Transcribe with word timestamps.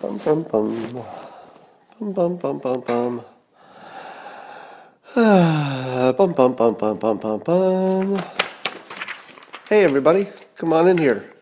Bum 0.00 0.16
bum 0.18 0.42
bum. 0.44 1.04
Bum 1.98 2.12
bum 2.12 2.36
bum 2.36 2.58
bum 2.60 2.80
bum. 2.86 3.24
Ah, 5.16 6.12
bum 6.16 6.32
bum 6.32 6.54
bum 6.54 6.74
bum 6.74 6.96
bum 6.96 7.18
bum 7.18 7.40
bum. 7.40 8.22
Hey 9.68 9.82
everybody, 9.82 10.28
come 10.54 10.72
on 10.72 10.86
in 10.86 10.98
here. 10.98 11.32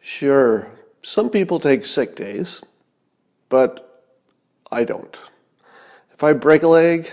Sure, 0.00 0.68
some 1.02 1.28
people 1.28 1.58
take 1.58 1.84
sick 1.86 2.14
days, 2.14 2.60
but 3.48 4.04
I 4.70 4.84
don't. 4.84 5.16
If 6.12 6.22
I 6.22 6.34
break 6.34 6.62
a 6.62 6.68
leg, 6.68 7.12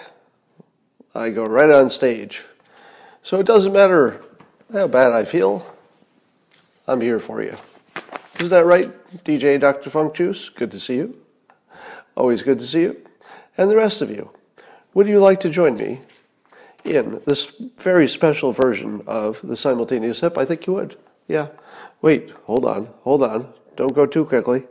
I 1.15 1.31
go 1.31 1.45
right 1.45 1.71
on 1.71 1.89
stage. 1.89 2.43
So 3.23 3.39
it 3.39 3.47
doesn't 3.47 3.73
matter 3.73 4.21
how 4.71 4.87
bad 4.87 5.13
I 5.13 5.25
feel, 5.25 5.65
I'm 6.87 7.01
here 7.01 7.17
for 7.17 7.41
you. 7.41 7.57
Isn't 8.41 8.49
that 8.49 8.65
right, 8.65 8.91
DJ 9.23 9.59
Dr. 9.59 9.91
Funk 9.91 10.15
Juice? 10.15 10.49
Good 10.49 10.71
to 10.71 10.79
see 10.79 10.95
you. 10.95 11.15
Always 12.17 12.41
good 12.41 12.57
to 12.57 12.65
see 12.65 12.81
you. 12.81 12.99
And 13.55 13.69
the 13.69 13.75
rest 13.75 14.01
of 14.01 14.09
you. 14.09 14.31
Would 14.95 15.07
you 15.07 15.19
like 15.19 15.39
to 15.41 15.49
join 15.51 15.75
me 15.75 16.01
in 16.83 17.21
this 17.27 17.53
very 17.77 18.07
special 18.07 18.51
version 18.51 19.03
of 19.05 19.39
the 19.43 19.55
simultaneous 19.55 20.17
sip? 20.17 20.39
I 20.39 20.45
think 20.45 20.65
you 20.65 20.73
would. 20.73 20.97
Yeah. 21.27 21.49
Wait, 22.01 22.31
hold 22.45 22.65
on, 22.65 22.87
hold 23.03 23.21
on. 23.21 23.53
Don't 23.75 23.93
go 23.93 24.07
too 24.07 24.25
quickly. 24.25 24.63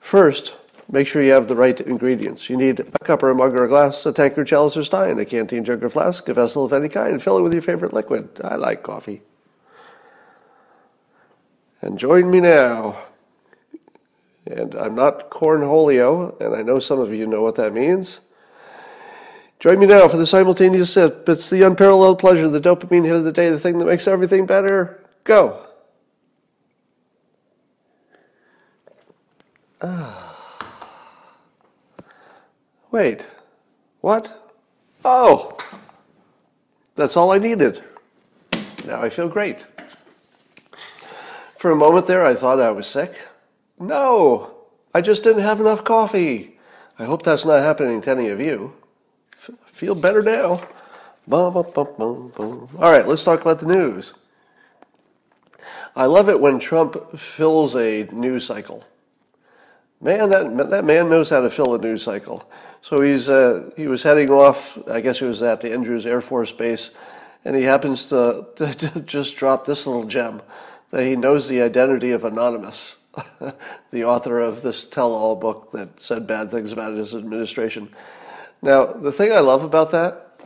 First, 0.00 0.54
make 0.90 1.06
sure 1.06 1.22
you 1.22 1.32
have 1.32 1.48
the 1.48 1.56
right 1.56 1.78
ingredients. 1.82 2.48
You 2.48 2.56
need 2.56 2.80
a 2.80 2.98
cup 3.04 3.22
or 3.22 3.28
a 3.28 3.34
mug 3.34 3.52
or 3.52 3.64
a 3.64 3.68
glass, 3.68 4.06
a 4.06 4.12
tankard, 4.14 4.46
chalice 4.46 4.78
or 4.78 4.84
stein, 4.84 5.18
a 5.18 5.26
canteen, 5.26 5.66
jug 5.66 5.84
or 5.84 5.90
flask, 5.90 6.26
a 6.30 6.32
vessel 6.32 6.64
of 6.64 6.72
any 6.72 6.88
kind. 6.88 7.22
Fill 7.22 7.36
it 7.36 7.42
with 7.42 7.52
your 7.52 7.60
favorite 7.60 7.92
liquid. 7.92 8.40
I 8.42 8.54
like 8.54 8.82
coffee. 8.82 9.20
And 11.82 11.98
join 11.98 12.30
me 12.30 12.40
now. 12.40 12.98
And 14.46 14.74
I'm 14.74 14.94
not 14.94 15.30
cornholio, 15.30 16.38
and 16.40 16.54
I 16.54 16.62
know 16.62 16.78
some 16.78 16.98
of 16.98 17.12
you 17.12 17.26
know 17.26 17.42
what 17.42 17.56
that 17.56 17.72
means. 17.72 18.20
Join 19.60 19.78
me 19.78 19.86
now 19.86 20.08
for 20.08 20.16
the 20.16 20.26
simultaneous 20.26 20.92
sip. 20.92 21.28
It's 21.28 21.50
the 21.50 21.62
unparalleled 21.62 22.18
pleasure, 22.18 22.48
the 22.48 22.60
dopamine 22.60 23.04
hit 23.04 23.14
of 23.14 23.24
the 23.24 23.32
day, 23.32 23.50
the 23.50 23.60
thing 23.60 23.78
that 23.78 23.84
makes 23.84 24.08
everything 24.08 24.46
better. 24.46 25.04
Go. 25.24 25.66
Ah. 29.82 30.36
Wait. 32.90 33.24
What? 34.00 34.52
Oh. 35.04 35.56
That's 36.94 37.16
all 37.16 37.30
I 37.30 37.38
needed. 37.38 37.82
Now 38.86 39.02
I 39.02 39.10
feel 39.10 39.28
great. 39.28 39.66
For 41.60 41.70
a 41.70 41.76
moment 41.76 42.06
there, 42.06 42.24
I 42.24 42.32
thought 42.32 42.58
I 42.58 42.70
was 42.70 42.86
sick. 42.86 43.20
No, 43.78 44.50
I 44.94 45.02
just 45.02 45.22
didn't 45.22 45.42
have 45.42 45.60
enough 45.60 45.84
coffee. 45.84 46.58
I 46.98 47.04
hope 47.04 47.20
that's 47.20 47.44
not 47.44 47.60
happening 47.60 48.00
to 48.00 48.10
any 48.12 48.28
of 48.28 48.40
you. 48.40 48.72
F- 49.36 49.50
feel 49.66 49.94
better 49.94 50.22
now. 50.22 50.66
All 51.30 52.90
right, 52.90 53.06
let's 53.06 53.22
talk 53.22 53.42
about 53.42 53.58
the 53.58 53.66
news. 53.66 54.14
I 55.94 56.06
love 56.06 56.30
it 56.30 56.40
when 56.40 56.60
Trump 56.60 57.18
fills 57.18 57.76
a 57.76 58.04
news 58.10 58.46
cycle. 58.46 58.82
Man, 60.00 60.30
that 60.30 60.70
that 60.70 60.86
man 60.86 61.10
knows 61.10 61.28
how 61.28 61.42
to 61.42 61.50
fill 61.50 61.74
a 61.74 61.78
news 61.78 62.02
cycle. 62.02 62.50
So 62.80 63.02
he's 63.02 63.28
uh, 63.28 63.68
he 63.76 63.86
was 63.86 64.02
heading 64.02 64.30
off. 64.30 64.78
I 64.88 65.02
guess 65.02 65.18
he 65.18 65.26
was 65.26 65.42
at 65.42 65.60
the 65.60 65.74
Andrews 65.74 66.06
Air 66.06 66.22
Force 66.22 66.52
Base, 66.52 66.92
and 67.44 67.54
he 67.54 67.64
happens 67.64 68.08
to, 68.08 68.46
to, 68.56 68.72
to 68.72 69.00
just 69.02 69.36
drop 69.36 69.66
this 69.66 69.86
little 69.86 70.04
gem 70.04 70.40
that 70.90 71.04
he 71.04 71.16
knows 71.16 71.48
the 71.48 71.62
identity 71.62 72.10
of 72.10 72.24
Anonymous, 72.24 72.98
the 73.90 74.04
author 74.04 74.40
of 74.40 74.62
this 74.62 74.84
tell 74.84 75.12
all 75.12 75.36
book 75.36 75.72
that 75.72 76.00
said 76.00 76.26
bad 76.26 76.50
things 76.50 76.72
about 76.72 76.94
his 76.94 77.14
administration. 77.14 77.90
Now, 78.62 78.84
the 78.84 79.12
thing 79.12 79.32
I 79.32 79.40
love 79.40 79.64
about 79.64 79.90
that 79.92 80.38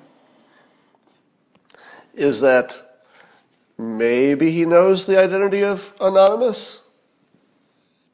is 2.14 2.40
that 2.40 3.00
maybe 3.76 4.52
he 4.52 4.64
knows 4.64 5.06
the 5.06 5.18
identity 5.18 5.62
of 5.62 5.92
Anonymous, 6.00 6.80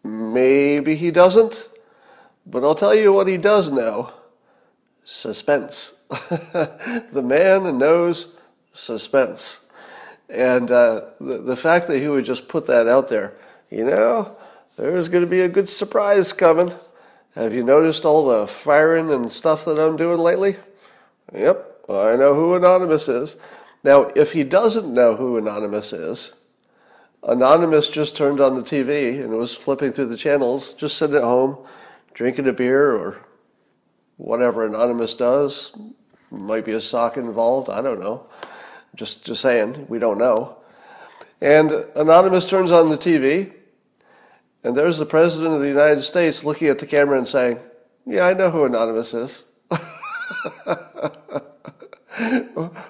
maybe 0.03 0.95
he 0.97 1.11
doesn't, 1.11 1.69
but 2.47 2.65
I'll 2.65 2.75
tell 2.75 2.95
you 2.95 3.13
what 3.13 3.27
he 3.27 3.37
does 3.37 3.71
know 3.71 4.13
suspense. 5.05 5.97
the 6.09 7.23
man 7.23 7.79
knows 7.79 8.35
suspense. 8.75 9.60
And 10.31 10.71
uh, 10.71 11.07
the, 11.21 11.39
the 11.39 11.57
fact 11.57 11.89
that 11.89 11.99
he 11.99 12.09
would 12.09 12.25
just 12.25 12.47
put 12.47 12.67
that 12.67 12.87
out 12.87 13.09
there, 13.09 13.35
you 13.71 13.85
know, 13.85 14.37
there's 14.77 15.09
going 15.09 15.25
to 15.25 15.31
be 15.31 15.41
a 15.41 15.49
good 15.49 15.69
surprise 15.69 16.33
coming. 16.33 16.73
Have 17.35 17.53
you 17.53 17.65
noticed 17.65 18.05
all 18.05 18.27
the 18.27 18.47
firing 18.47 19.11
and 19.13 19.31
stuff 19.31 19.65
that 19.65 19.79
I'm 19.79 19.97
doing 19.97 20.19
lately? 20.19 20.57
Yep, 21.35 21.85
I 21.89 22.17
know 22.17 22.35
who 22.35 22.55
Anonymous 22.55 23.09
is. 23.09 23.37
Now, 23.83 24.11
if 24.15 24.33
he 24.33 24.45
doesn't 24.45 24.93
know 24.93 25.17
who 25.17 25.37
Anonymous 25.37 25.93
is, 25.93 26.35
Anonymous 27.23 27.89
just 27.89 28.17
turned 28.17 28.41
on 28.41 28.55
the 28.55 28.63
TV 28.63 29.23
and 29.23 29.31
was 29.37 29.55
flipping 29.55 29.93
through 29.93 30.07
the 30.07 30.17
channels, 30.17 30.73
just 30.73 30.97
sitting 30.97 31.17
at 31.17 31.23
home, 31.23 31.59
drinking 32.15 32.47
a 32.47 32.53
beer 32.53 32.95
or 32.95 33.21
whatever 34.17 34.65
Anonymous 34.65 35.15
does. 35.15 35.73
Might 36.31 36.65
be 36.65 36.73
a 36.73 36.81
sock 36.81 37.17
involved, 37.17 37.69
I 37.69 37.81
don't 37.81 38.01
know. 38.01 38.27
Just, 38.95 39.25
just 39.25 39.41
saying, 39.41 39.87
we 39.89 39.99
don't 39.99 40.19
know. 40.19 40.57
And 41.41 41.71
Anonymous 41.95 42.47
turns 42.47 42.71
on 42.71 42.91
the 42.91 42.99
TV, 42.99 43.53
and 44.63 44.77
there's 44.77 44.99
the 44.99 45.07
President 45.07 45.55
of 45.55 45.61
the 45.61 45.69
United 45.69 46.03
States 46.03 46.45
looking 46.45 46.69
at 46.69 46.79
the 46.79 46.87
camera 46.87 47.17
and 47.17 47.27
saying, 47.27 47.59
Yeah, 48.07 48.27
I 48.27 48.35
know 48.35 48.51
who 48.51 48.65
Anonymous 48.65 49.15
is. 49.15 49.45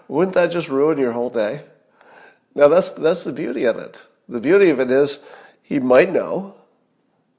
Wouldn't 0.08 0.34
that 0.34 0.50
just 0.50 0.68
ruin 0.68 0.98
your 0.98 1.12
whole 1.12 1.30
day? 1.30 1.62
Now, 2.54 2.66
that's, 2.68 2.90
that's 2.90 3.24
the 3.24 3.32
beauty 3.32 3.64
of 3.64 3.76
it. 3.76 4.04
The 4.28 4.40
beauty 4.40 4.70
of 4.70 4.80
it 4.80 4.90
is 4.90 5.20
he 5.62 5.78
might 5.78 6.12
know, 6.12 6.56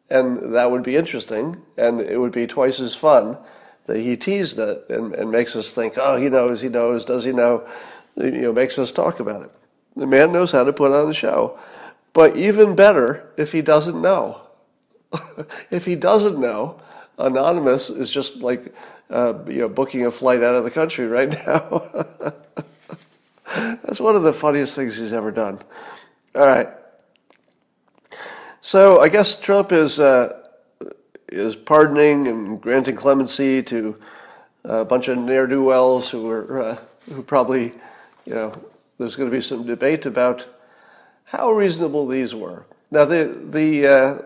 and 0.09 0.55
that 0.55 0.71
would 0.71 0.83
be 0.83 0.95
interesting, 0.95 1.61
and 1.77 1.99
it 1.99 2.17
would 2.17 2.31
be 2.31 2.47
twice 2.47 2.79
as 2.79 2.95
fun 2.95 3.37
that 3.87 3.99
he 3.99 4.15
teased 4.15 4.57
it 4.59 4.85
and, 4.89 5.13
and 5.13 5.31
makes 5.31 5.55
us 5.55 5.73
think, 5.73 5.95
oh, 5.97 6.15
he 6.15 6.29
knows, 6.29 6.61
he 6.61 6.69
knows, 6.69 7.03
does 7.03 7.25
he 7.25 7.33
know? 7.33 7.67
You 8.15 8.31
know, 8.31 8.53
makes 8.53 8.77
us 8.77 8.91
talk 8.91 9.19
about 9.19 9.43
it. 9.43 9.51
The 9.95 10.07
man 10.07 10.31
knows 10.31 10.51
how 10.51 10.63
to 10.63 10.73
put 10.73 10.91
on 10.91 11.09
a 11.09 11.13
show. 11.13 11.57
But 12.13 12.35
even 12.35 12.75
better 12.75 13.29
if 13.37 13.51
he 13.51 13.61
doesn't 13.61 14.01
know. 14.01 14.41
if 15.71 15.85
he 15.85 15.95
doesn't 15.95 16.39
know, 16.39 16.81
Anonymous 17.17 17.89
is 17.89 18.09
just 18.09 18.37
like 18.37 18.73
uh, 19.09 19.33
you 19.47 19.59
know 19.59 19.69
booking 19.69 20.05
a 20.05 20.11
flight 20.11 20.43
out 20.43 20.55
of 20.55 20.63
the 20.63 20.71
country 20.71 21.07
right 21.07 21.29
now. 21.47 21.89
That's 23.83 23.99
one 23.99 24.15
of 24.15 24.23
the 24.23 24.33
funniest 24.33 24.75
things 24.75 24.97
he's 24.97 25.13
ever 25.13 25.31
done. 25.31 25.59
All 26.35 26.47
right. 26.47 26.69
So 28.61 29.01
I 29.01 29.09
guess 29.09 29.39
Trump 29.39 29.71
is 29.71 29.99
uh, 29.99 30.41
is 31.29 31.55
pardoning 31.55 32.27
and 32.27 32.61
granting 32.61 32.95
clemency 32.95 33.61
to 33.63 33.97
a 34.63 34.85
bunch 34.85 35.07
of 35.07 35.17
ne'er 35.17 35.47
do 35.47 35.63
wells 35.63 36.09
who 36.09 36.29
are 36.29 36.61
uh, 36.61 36.77
who 37.11 37.23
probably 37.23 37.73
you 38.25 38.33
know, 38.33 38.53
there's 38.97 39.15
going 39.15 39.29
to 39.29 39.35
be 39.35 39.41
some 39.41 39.65
debate 39.65 40.05
about 40.05 40.47
how 41.23 41.51
reasonable 41.51 42.07
these 42.07 42.35
were. 42.35 42.65
Now, 42.91 43.05
the 43.05 43.25
the 43.25 43.87
uh, 43.87 44.17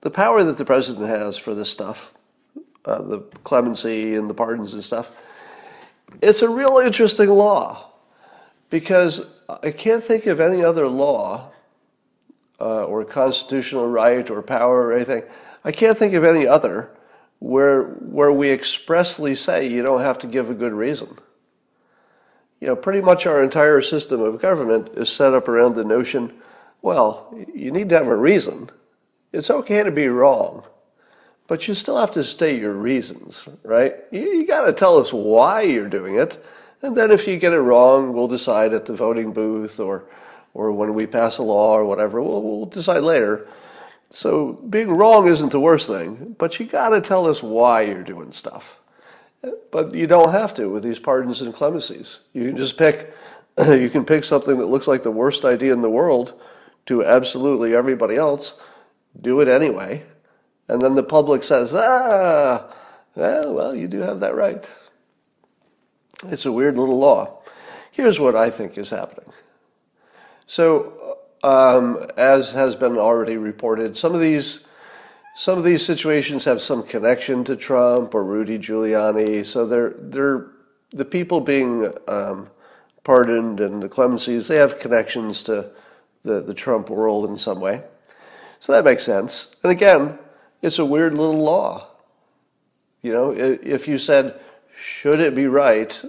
the 0.00 0.10
power 0.10 0.42
that 0.44 0.56
the 0.56 0.64
president 0.64 1.08
has 1.08 1.36
for 1.36 1.54
this 1.54 1.70
stuff, 1.70 2.14
uh, 2.84 3.02
the 3.02 3.18
clemency 3.44 4.14
and 4.14 4.30
the 4.30 4.34
pardons 4.34 4.72
and 4.72 4.82
stuff, 4.82 5.10
it's 6.20 6.42
a 6.42 6.48
real 6.48 6.78
interesting 6.78 7.28
law 7.28 7.90
because 8.70 9.26
I 9.62 9.70
can't 9.70 10.02
think 10.02 10.26
of 10.26 10.40
any 10.40 10.64
other 10.64 10.88
law 10.88 11.50
uh, 12.60 12.84
or 12.84 13.04
constitutional 13.04 13.86
right 13.88 14.30
or 14.30 14.40
power 14.40 14.86
or 14.86 14.92
anything. 14.92 15.24
I 15.64 15.72
can't 15.72 15.98
think 15.98 16.14
of 16.14 16.24
any 16.24 16.46
other 16.46 16.90
where 17.40 17.82
where 17.82 18.32
we 18.32 18.50
expressly 18.50 19.34
say 19.34 19.66
you 19.66 19.82
don't 19.82 20.00
have 20.00 20.18
to 20.20 20.26
give 20.26 20.48
a 20.48 20.54
good 20.54 20.72
reason 20.72 21.18
you 22.62 22.68
know, 22.68 22.76
pretty 22.76 23.00
much 23.00 23.26
our 23.26 23.42
entire 23.42 23.80
system 23.80 24.20
of 24.20 24.40
government 24.40 24.90
is 24.94 25.08
set 25.08 25.34
up 25.34 25.48
around 25.48 25.74
the 25.74 25.82
notion, 25.82 26.32
well, 26.80 27.36
you 27.52 27.72
need 27.72 27.88
to 27.88 27.96
have 27.96 28.06
a 28.06 28.14
reason. 28.14 28.70
It's 29.32 29.50
okay 29.50 29.82
to 29.82 29.90
be 29.90 30.06
wrong, 30.06 30.62
but 31.48 31.66
you 31.66 31.74
still 31.74 31.98
have 31.98 32.12
to 32.12 32.22
state 32.22 32.60
your 32.60 32.74
reasons, 32.74 33.48
right? 33.64 33.96
You, 34.12 34.20
you 34.20 34.46
got 34.46 34.66
to 34.66 34.72
tell 34.72 34.96
us 34.96 35.12
why 35.12 35.62
you're 35.62 35.88
doing 35.88 36.14
it, 36.14 36.40
and 36.82 36.96
then 36.96 37.10
if 37.10 37.26
you 37.26 37.36
get 37.36 37.52
it 37.52 37.58
wrong, 37.58 38.12
we'll 38.12 38.28
decide 38.28 38.72
at 38.72 38.86
the 38.86 38.94
voting 38.94 39.32
booth 39.32 39.80
or 39.80 40.04
or 40.54 40.70
when 40.70 40.94
we 40.94 41.06
pass 41.06 41.38
a 41.38 41.42
law 41.42 41.76
or 41.76 41.84
whatever. 41.84 42.22
We'll, 42.22 42.42
we'll 42.42 42.66
decide 42.66 43.02
later. 43.02 43.48
So 44.10 44.52
being 44.52 44.90
wrong 44.90 45.26
isn't 45.26 45.50
the 45.50 45.58
worst 45.58 45.88
thing, 45.88 46.36
but 46.38 46.60
you 46.60 46.66
got 46.66 46.90
to 46.90 47.00
tell 47.00 47.26
us 47.26 47.42
why 47.42 47.82
you're 47.82 48.04
doing 48.04 48.30
stuff. 48.30 48.76
But 49.70 49.94
you 49.94 50.06
don't 50.06 50.32
have 50.32 50.54
to 50.54 50.68
with 50.68 50.82
these 50.82 50.98
pardons 50.98 51.40
and 51.40 51.54
clemencies. 51.54 52.20
You 52.32 52.46
can 52.46 52.56
just 52.56 52.76
pick 52.76 53.12
you 53.66 53.90
can 53.90 54.04
pick 54.04 54.24
something 54.24 54.58
that 54.58 54.66
looks 54.66 54.86
like 54.86 55.02
the 55.02 55.10
worst 55.10 55.44
idea 55.44 55.72
in 55.72 55.82
the 55.82 55.90
world 55.90 56.40
to 56.86 57.04
absolutely 57.04 57.74
everybody 57.74 58.16
else, 58.16 58.58
do 59.20 59.40
it 59.40 59.48
anyway, 59.48 60.02
And 60.68 60.80
then 60.80 60.94
the 60.94 61.02
public 61.02 61.44
says, 61.44 61.72
ah, 61.74 62.72
well, 63.14 63.52
well, 63.52 63.74
you 63.74 63.88
do 63.88 64.00
have 64.00 64.20
that 64.20 64.34
right. 64.34 64.66
It's 66.24 66.46
a 66.46 66.52
weird 66.52 66.78
little 66.78 66.98
law. 66.98 67.40
Here's 67.90 68.18
what 68.18 68.34
I 68.34 68.48
think 68.48 68.78
is 68.78 68.90
happening. 68.90 69.30
So, 70.46 71.18
um, 71.42 72.06
as 72.16 72.52
has 72.52 72.74
been 72.74 72.96
already 72.96 73.36
reported, 73.36 73.96
some 73.96 74.14
of 74.14 74.20
these 74.20 74.66
some 75.34 75.58
of 75.58 75.64
these 75.64 75.84
situations 75.84 76.44
have 76.44 76.60
some 76.60 76.82
connection 76.82 77.44
to 77.44 77.56
Trump 77.56 78.14
or 78.14 78.24
Rudy 78.24 78.58
Giuliani. 78.58 79.46
So 79.46 79.66
they're 79.66 79.94
they're 79.98 80.46
the 80.90 81.04
people 81.04 81.40
being 81.40 81.92
um, 82.06 82.48
pardoned 83.02 83.60
and 83.60 83.82
the 83.82 83.88
clemencies. 83.88 84.48
They 84.48 84.58
have 84.58 84.78
connections 84.78 85.42
to 85.44 85.70
the 86.22 86.40
the 86.40 86.54
Trump 86.54 86.90
world 86.90 87.28
in 87.30 87.36
some 87.36 87.60
way. 87.60 87.82
So 88.60 88.72
that 88.72 88.84
makes 88.84 89.04
sense. 89.04 89.56
And 89.62 89.72
again, 89.72 90.18
it's 90.60 90.78
a 90.78 90.84
weird 90.84 91.16
little 91.18 91.42
law. 91.42 91.88
You 93.02 93.12
know, 93.12 93.32
if 93.32 93.88
you 93.88 93.98
said, 93.98 94.38
should 94.76 95.18
it 95.18 95.34
be 95.34 95.46
right 95.46 96.00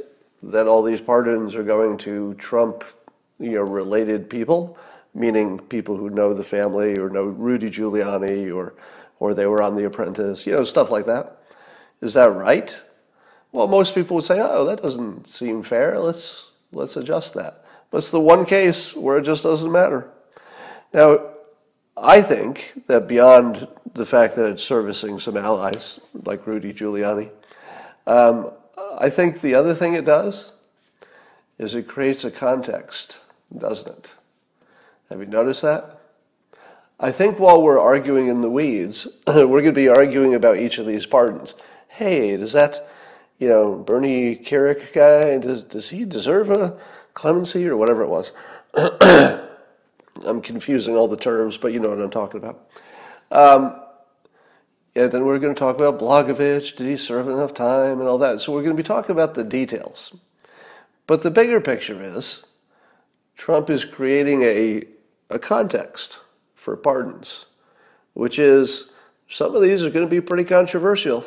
that 0.43 0.67
all 0.67 0.83
these 0.83 1.01
pardons 1.01 1.55
are 1.55 1.63
going 1.63 1.97
to 1.97 2.35
Trump, 2.35 2.83
you 3.39 3.53
know, 3.53 3.61
related 3.61 4.29
people, 4.29 4.77
meaning 5.15 5.57
people 5.57 5.97
who 5.97 6.11
know 6.11 6.33
the 6.33 6.43
family 6.43 6.95
or 6.99 7.09
know 7.09 7.23
Rudy 7.23 7.71
Giuliani 7.71 8.53
or 8.53 8.75
or 9.23 9.33
they 9.33 9.45
were 9.45 9.61
on 9.61 9.77
The 9.77 9.85
Apprentice, 9.85 10.45
you 10.45 10.51
know, 10.51 10.65
stuff 10.65 10.91
like 10.91 11.05
that. 11.05 11.37
Is 12.01 12.13
that 12.15 12.35
right? 12.35 12.75
Well, 13.53 13.67
most 13.67 13.95
people 13.95 14.15
would 14.15 14.25
say, 14.25 14.41
"Oh, 14.41 14.65
that 14.65 14.81
doesn't 14.81 15.27
seem 15.27 15.63
fair. 15.63 15.97
Let's 15.97 16.51
let's 16.73 16.97
adjust 16.97 17.33
that." 17.35 17.63
But 17.89 17.99
it's 17.99 18.11
the 18.11 18.19
one 18.19 18.45
case 18.45 18.93
where 18.93 19.17
it 19.17 19.21
just 19.21 19.43
doesn't 19.43 19.71
matter. 19.71 20.09
Now, 20.93 21.21
I 21.95 22.21
think 22.21 22.83
that 22.87 23.07
beyond 23.07 23.65
the 23.93 24.05
fact 24.05 24.35
that 24.35 24.45
it's 24.45 24.63
servicing 24.63 25.19
some 25.19 25.37
allies 25.37 26.01
like 26.25 26.45
Rudy 26.45 26.73
Giuliani, 26.73 27.29
um, 28.05 28.51
I 28.99 29.09
think 29.09 29.39
the 29.39 29.55
other 29.55 29.73
thing 29.73 29.93
it 29.93 30.03
does 30.03 30.51
is 31.57 31.75
it 31.75 31.87
creates 31.87 32.25
a 32.25 32.31
context, 32.31 33.19
doesn't 33.57 33.87
it? 33.87 34.15
Have 35.09 35.21
you 35.21 35.27
noticed 35.27 35.61
that? 35.61 35.92
I 37.03 37.11
think 37.11 37.37
while 37.37 37.61
we're 37.61 37.81
arguing 37.81 38.29
in 38.29 38.39
the 38.39 38.49
weeds, 38.49 39.09
we're 39.27 39.45
going 39.45 39.65
to 39.65 39.71
be 39.73 39.89
arguing 39.89 40.35
about 40.35 40.57
each 40.57 40.77
of 40.77 40.85
these 40.85 41.05
pardons. 41.05 41.53
Hey, 41.89 42.37
does 42.37 42.53
that, 42.53 42.89
you 43.39 43.49
know, 43.49 43.75
Bernie 43.75 44.37
Kerik 44.37 44.93
guy, 44.93 45.37
does, 45.37 45.63
does 45.63 45.89
he 45.89 46.05
deserve 46.05 46.49
a 46.49 46.79
clemency 47.13 47.67
or 47.67 47.75
whatever 47.75 48.03
it 48.03 48.07
was? 48.07 48.31
I'm 50.25 50.41
confusing 50.41 50.95
all 50.95 51.09
the 51.09 51.17
terms, 51.17 51.57
but 51.57 51.73
you 51.73 51.81
know 51.81 51.89
what 51.89 51.99
I'm 51.99 52.09
talking 52.09 52.41
about. 52.41 52.69
Um, 53.31 53.81
and 54.95 55.11
then 55.11 55.25
we're 55.25 55.39
going 55.39 55.53
to 55.53 55.59
talk 55.59 55.75
about 55.75 55.99
Blagojevich. 55.99 56.77
Did 56.77 56.87
he 56.87 56.95
serve 56.95 57.27
enough 57.27 57.53
time 57.53 57.99
and 57.99 58.07
all 58.07 58.19
that? 58.19 58.39
So 58.39 58.53
we're 58.53 58.63
going 58.63 58.77
to 58.77 58.81
be 58.81 58.87
talking 58.87 59.11
about 59.11 59.33
the 59.33 59.43
details. 59.43 60.15
But 61.05 61.21
the 61.21 61.31
bigger 61.31 61.59
picture 61.59 62.01
is 62.01 62.45
Trump 63.35 63.69
is 63.69 63.83
creating 63.83 64.43
a, 64.43 64.85
a 65.29 65.37
context 65.37 66.19
for 66.63 66.77
pardons, 66.77 67.45
which 68.13 68.39
is 68.39 68.89
some 69.27 69.53
of 69.53 69.61
these 69.61 69.83
are 69.83 69.89
going 69.89 70.05
to 70.05 70.09
be 70.09 70.21
pretty 70.21 70.45
controversial. 70.45 71.25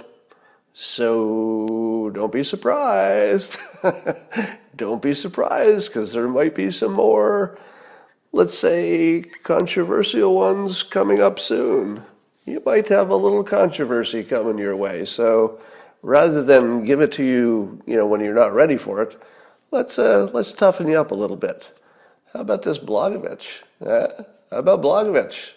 So 0.73 2.11
don't 2.15 2.33
be 2.33 2.43
surprised. 2.43 3.59
don't 4.77 5.03
be 5.03 5.13
surprised 5.13 5.89
because 5.89 6.15
there 6.15 6.27
might 6.27 6.55
be 6.55 6.71
some 6.71 6.95
more, 6.95 7.59
let's 8.33 8.59
say, 8.59 9.25
controversial 9.43 10.35
ones 10.35 10.83
coming 10.83 11.21
up 11.21 11.39
soon. 11.39 12.03
You 12.47 12.63
might 12.65 12.89
have 12.89 13.11
a 13.11 13.17
little 13.17 13.45
controversy 13.45 14.25
coming 14.25 14.57
your 14.57 14.75
way. 14.75 15.05
So 15.05 15.61
rather 16.01 16.43
than 16.43 16.85
give 16.85 17.03
it 17.03 17.13
to 17.13 17.25
you, 17.25 17.83
you 17.87 17.97
know, 17.97 18.07
when 18.07 18.23
you're 18.23 18.35
not 18.35 18.55
ready 18.55 18.79
for 18.79 19.03
it, 19.03 19.21
let's 19.71 19.99
uh, 19.99 20.31
let's 20.33 20.55
toughen 20.55 20.89
you 20.89 20.99
up 20.99 21.11
a 21.11 21.15
little 21.15 21.37
bit. 21.37 21.79
How 22.33 22.41
about 22.41 22.63
this 22.63 22.79
Blagojevich? 22.79 23.47
Eh? 23.85 24.23
How 24.51 24.59
about 24.59 24.83
Blagojevich? 24.83 25.51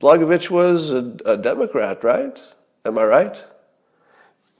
Blagojevich 0.00 0.50
was 0.50 0.92
a, 0.92 1.16
a, 1.24 1.36
Democrat, 1.36 2.04
right? 2.04 2.38
Am 2.84 2.98
I 2.98 3.04
right? 3.04 3.36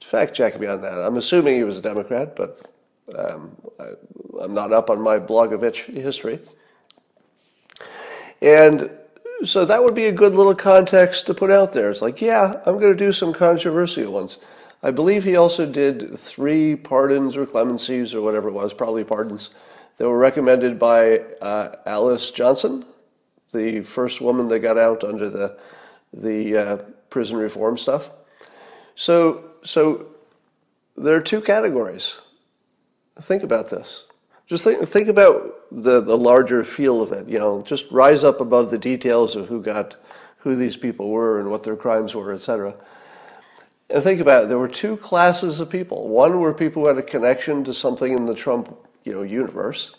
Fact 0.03 0.33
check 0.33 0.59
me 0.59 0.67
on 0.67 0.81
that. 0.81 0.93
I'm 0.93 1.17
assuming 1.17 1.55
he 1.55 1.63
was 1.63 1.77
a 1.77 1.81
Democrat, 1.81 2.35
but 2.35 2.61
um, 3.17 3.55
I, 3.79 3.89
I'm 4.41 4.53
not 4.53 4.73
up 4.73 4.89
on 4.89 5.01
my 5.01 5.19
Blagojevich 5.19 5.93
history. 5.93 6.39
And 8.41 8.89
so 9.45 9.65
that 9.65 9.83
would 9.83 9.95
be 9.95 10.05
a 10.05 10.11
good 10.11 10.35
little 10.35 10.55
context 10.55 11.27
to 11.27 11.33
put 11.33 11.51
out 11.51 11.73
there. 11.73 11.89
It's 11.91 12.01
like, 12.01 12.21
yeah, 12.21 12.61
I'm 12.65 12.79
going 12.79 12.91
to 12.91 12.95
do 12.95 13.11
some 13.11 13.33
controversial 13.33 14.11
ones. 14.11 14.37
I 14.83 14.91
believe 14.91 15.23
he 15.23 15.35
also 15.35 15.65
did 15.65 16.17
three 16.17 16.75
pardons 16.75 17.35
or 17.35 17.45
clemencies 17.45 18.13
or 18.13 18.21
whatever 18.21 18.49
it 18.49 18.53
was, 18.53 18.73
probably 18.73 19.03
pardons, 19.03 19.49
that 19.97 20.07
were 20.07 20.17
recommended 20.17 20.77
by 20.77 21.19
uh, 21.41 21.75
Alice 21.85 22.29
Johnson, 22.29 22.85
the 23.57 23.81
first 23.81 24.21
woman 24.21 24.47
that 24.49 24.59
got 24.59 24.77
out 24.77 25.03
under 25.03 25.29
the 25.29 25.57
the 26.13 26.57
uh, 26.57 26.77
prison 27.09 27.37
reform 27.37 27.77
stuff. 27.77 28.09
So 28.95 29.51
so 29.63 30.07
there 30.95 31.15
are 31.15 31.21
two 31.21 31.41
categories. 31.41 32.15
Think 33.21 33.43
about 33.43 33.69
this. 33.69 34.05
Just 34.45 34.63
think 34.63 34.87
think 34.87 35.07
about 35.07 35.55
the 35.71 35.99
the 36.01 36.17
larger 36.17 36.63
feel 36.63 37.01
of 37.01 37.11
it. 37.11 37.27
You 37.27 37.39
know, 37.39 37.61
just 37.63 37.89
rise 37.91 38.23
up 38.23 38.39
above 38.39 38.69
the 38.69 38.77
details 38.77 39.35
of 39.35 39.47
who 39.47 39.61
got 39.61 39.95
who 40.39 40.55
these 40.55 40.77
people 40.77 41.09
were 41.09 41.39
and 41.39 41.49
what 41.51 41.63
their 41.63 41.75
crimes 41.75 42.15
were, 42.15 42.31
etc. 42.33 42.75
And 43.89 44.03
think 44.03 44.21
about 44.21 44.43
it. 44.43 44.49
There 44.49 44.59
were 44.59 44.67
two 44.67 44.97
classes 44.97 45.59
of 45.59 45.69
people. 45.69 46.07
One 46.07 46.39
were 46.39 46.53
people 46.53 46.83
who 46.83 46.89
had 46.89 46.97
a 46.97 47.03
connection 47.03 47.63
to 47.63 47.73
something 47.73 48.13
in 48.13 48.25
the 48.25 48.35
Trump 48.35 48.75
you 49.07 49.13
know 49.13 49.23
universe 49.23 49.95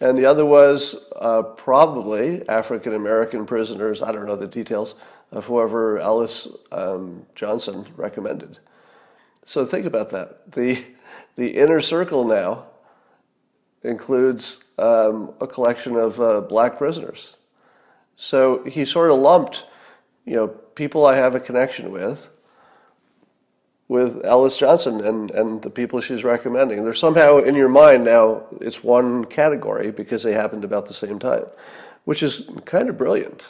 and 0.00 0.16
the 0.16 0.26
other 0.26 0.44
was 0.44 1.06
uh, 1.16 1.42
probably 1.42 2.46
African 2.48 2.94
American 2.94 3.46
prisoners. 3.46 4.02
I 4.02 4.12
don't 4.12 4.26
know 4.26 4.36
the 4.36 4.46
details 4.46 4.94
of 5.32 5.46
whoever 5.46 5.98
Alice 5.98 6.48
um, 6.72 7.24
Johnson 7.34 7.86
recommended. 7.96 8.58
So 9.44 9.64
think 9.64 9.86
about 9.86 10.10
that. 10.10 10.52
The 10.52 10.84
the 11.36 11.48
inner 11.48 11.80
circle 11.80 12.24
now 12.24 12.66
includes 13.82 14.64
um, 14.78 15.32
a 15.40 15.46
collection 15.46 15.96
of 15.96 16.20
uh, 16.20 16.40
black 16.40 16.76
prisoners. 16.76 17.36
So 18.16 18.64
he 18.64 18.84
sort 18.84 19.10
of 19.10 19.18
lumped, 19.18 19.64
you 20.24 20.34
know, 20.36 20.48
people 20.48 21.06
I 21.06 21.16
have 21.16 21.34
a 21.34 21.40
connection 21.40 21.92
with 21.92 22.28
with 23.88 24.24
Alice 24.24 24.56
Johnson 24.56 25.04
and, 25.04 25.30
and 25.30 25.62
the 25.62 25.70
people 25.70 26.00
she's 26.00 26.24
recommending. 26.24 26.82
They're 26.82 26.94
somehow 26.94 27.38
in 27.38 27.54
your 27.54 27.68
mind 27.68 28.04
now, 28.04 28.44
it's 28.60 28.82
one 28.82 29.24
category 29.26 29.90
because 29.90 30.22
they 30.22 30.32
happened 30.32 30.64
about 30.64 30.86
the 30.86 30.94
same 30.94 31.18
time, 31.18 31.44
which 32.04 32.22
is 32.22 32.48
kind 32.64 32.88
of 32.88 32.98
brilliant. 32.98 33.46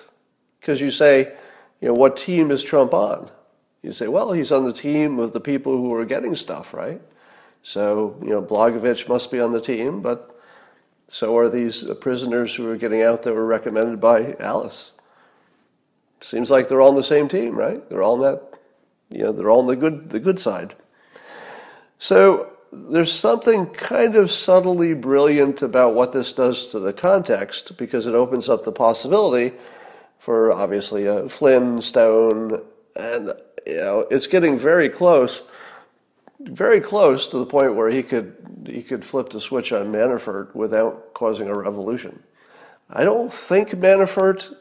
Because 0.60 0.80
you 0.80 0.90
say, 0.90 1.32
you 1.80 1.88
know, 1.88 1.94
what 1.94 2.16
team 2.16 2.50
is 2.50 2.62
Trump 2.62 2.92
on? 2.92 3.30
You 3.82 3.92
say, 3.92 4.08
well, 4.08 4.32
he's 4.32 4.52
on 4.52 4.64
the 4.64 4.72
team 4.72 5.18
of 5.18 5.32
the 5.32 5.40
people 5.40 5.76
who 5.76 5.94
are 5.94 6.04
getting 6.04 6.34
stuff, 6.36 6.74
right? 6.74 7.00
So, 7.62 8.18
you 8.22 8.30
know, 8.30 8.42
Blagojevich 8.42 9.08
must 9.08 9.30
be 9.30 9.40
on 9.40 9.52
the 9.52 9.60
team, 9.60 10.00
but 10.00 10.38
so 11.08 11.36
are 11.38 11.48
these 11.48 11.84
prisoners 12.00 12.54
who 12.54 12.68
are 12.68 12.76
getting 12.76 13.02
out 13.02 13.22
that 13.22 13.34
were 13.34 13.46
recommended 13.46 14.00
by 14.00 14.34
Alice. 14.40 14.92
Seems 16.20 16.50
like 16.50 16.68
they're 16.68 16.80
all 16.80 16.90
on 16.90 16.96
the 16.96 17.02
same 17.02 17.28
team, 17.28 17.54
right? 17.56 17.88
They're 17.88 18.02
all 18.02 18.16
in 18.16 18.22
that 18.22 18.55
you 19.10 19.24
know, 19.24 19.32
they're 19.32 19.50
all 19.50 19.60
on 19.60 19.66
the 19.66 19.76
good, 19.76 20.10
the 20.10 20.20
good 20.20 20.38
side. 20.38 20.74
So 21.98 22.52
there's 22.72 23.12
something 23.12 23.66
kind 23.66 24.16
of 24.16 24.30
subtly 24.30 24.94
brilliant 24.94 25.62
about 25.62 25.94
what 25.94 26.12
this 26.12 26.32
does 26.32 26.68
to 26.68 26.78
the 26.78 26.92
context 26.92 27.76
because 27.76 28.06
it 28.06 28.14
opens 28.14 28.48
up 28.48 28.64
the 28.64 28.72
possibility 28.72 29.52
for 30.18 30.52
obviously 30.52 31.06
a 31.06 31.28
Flynn, 31.28 31.80
Stone, 31.80 32.62
and 32.96 33.32
you 33.66 33.76
know 33.76 34.06
it's 34.10 34.26
getting 34.26 34.58
very 34.58 34.88
close, 34.88 35.42
very 36.40 36.80
close 36.80 37.26
to 37.28 37.38
the 37.38 37.46
point 37.46 37.76
where 37.76 37.90
he 37.90 38.02
could 38.02 38.34
he 38.66 38.82
could 38.82 39.04
flip 39.04 39.30
the 39.30 39.40
switch 39.40 39.72
on 39.72 39.92
Manafort 39.92 40.54
without 40.54 41.14
causing 41.14 41.48
a 41.48 41.54
revolution. 41.54 42.22
I 42.90 43.04
don't 43.04 43.32
think 43.32 43.70
Manafort 43.70 44.54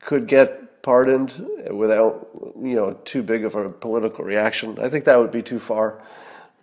could 0.00 0.26
get 0.26 0.67
pardoned 0.88 1.46
without 1.70 2.30
you 2.62 2.74
know 2.74 2.94
too 3.04 3.22
big 3.22 3.44
of 3.44 3.54
a 3.54 3.68
political 3.68 4.24
reaction. 4.24 4.78
I 4.80 4.88
think 4.88 5.04
that 5.04 5.18
would 5.18 5.30
be 5.30 5.42
too 5.42 5.60
far. 5.60 6.00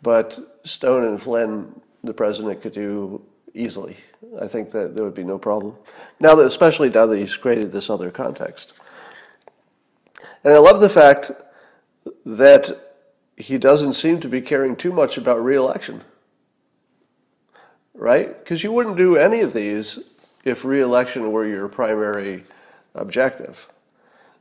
But 0.02 0.40
Stone 0.64 1.06
and 1.06 1.22
Flynn, 1.22 1.80
the 2.04 2.12
president 2.12 2.60
could 2.64 2.74
do 2.74 3.22
easily. 3.54 3.98
I 4.42 4.48
think 4.48 4.72
that 4.72 4.96
there 4.96 5.06
would 5.06 5.14
be 5.14 5.24
no 5.24 5.38
problem. 5.38 5.76
Now 6.20 6.34
that, 6.34 6.48
especially 6.48 6.90
now 6.90 7.06
that 7.06 7.20
he's 7.20 7.38
created 7.38 7.72
this 7.72 7.88
other 7.88 8.10
context. 8.10 8.74
And 10.44 10.56
I 10.56 10.58
love 10.58 10.80
the 10.80 10.90
fact 10.90 11.30
that 12.26 12.64
he 13.38 13.60
doesn't 13.60 13.94
seem 13.94 14.20
to 14.22 14.28
be 14.28 14.42
caring 14.42 14.76
too 14.76 14.92
much 14.92 15.20
about 15.20 15.46
reelection. 15.46 16.04
Right? 17.94 18.36
Because 18.40 18.64
you 18.64 18.72
wouldn't 18.72 18.98
do 18.98 19.18
any 19.18 19.42
of 19.42 19.54
these 19.54 20.00
if 20.44 20.66
reelection 20.66 21.32
were 21.32 21.46
your 21.46 21.68
primary 21.68 22.44
objective. 22.96 23.70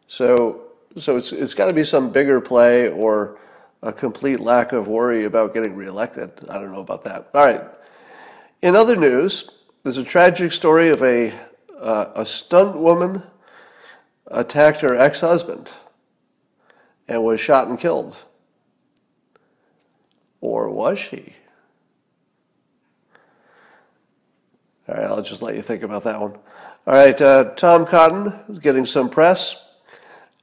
So, 0.06 0.62
so 0.98 1.16
it's, 1.16 1.32
it's 1.32 1.54
got 1.54 1.66
to 1.66 1.74
be 1.74 1.84
some 1.84 2.10
bigger 2.10 2.40
play 2.40 2.88
or 2.90 3.38
a 3.82 3.92
complete 3.92 4.40
lack 4.40 4.72
of 4.72 4.88
worry 4.88 5.24
about 5.24 5.54
getting 5.54 5.74
reelected. 5.74 6.30
I 6.48 6.54
don't 6.54 6.72
know 6.72 6.80
about 6.80 7.04
that. 7.04 7.28
All 7.34 7.44
right. 7.44 7.62
In 8.62 8.76
other 8.76 8.96
news, 8.96 9.50
there's 9.82 9.98
a 9.98 10.04
tragic 10.04 10.52
story 10.52 10.88
of 10.88 11.02
a, 11.02 11.32
uh, 11.78 12.12
a 12.14 12.24
stunt 12.24 12.76
woman 12.76 13.22
attacked 14.26 14.80
her 14.80 14.96
ex 14.96 15.20
husband 15.20 15.68
and 17.06 17.22
was 17.22 17.40
shot 17.40 17.68
and 17.68 17.78
killed. 17.78 18.16
Or 20.40 20.70
was 20.70 20.98
she? 20.98 21.34
All 24.88 24.94
right, 24.94 25.04
I'll 25.04 25.22
just 25.22 25.42
let 25.42 25.56
you 25.56 25.62
think 25.62 25.82
about 25.82 26.04
that 26.04 26.20
one. 26.20 26.32
All 26.86 26.94
right, 26.94 27.18
uh, 27.20 27.44
Tom 27.56 27.86
Cotton 27.86 28.32
is 28.48 28.58
getting 28.58 28.84
some 28.84 29.08
press. 29.08 29.63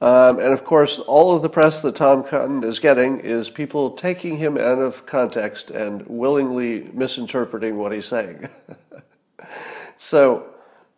Um, 0.02 0.40
and 0.40 0.52
of 0.52 0.64
course, 0.64 0.98
all 0.98 1.32
of 1.32 1.42
the 1.42 1.48
press 1.48 1.80
that 1.82 1.94
Tom 1.94 2.24
Cotton 2.24 2.64
is 2.64 2.80
getting 2.80 3.20
is 3.20 3.48
people 3.48 3.92
taking 3.92 4.36
him 4.36 4.58
out 4.58 4.80
of 4.80 5.06
context 5.06 5.70
and 5.70 6.04
willingly 6.08 6.90
misinterpreting 6.92 7.78
what 7.78 7.92
he's 7.92 8.06
saying. 8.06 8.48
so, 9.98 10.46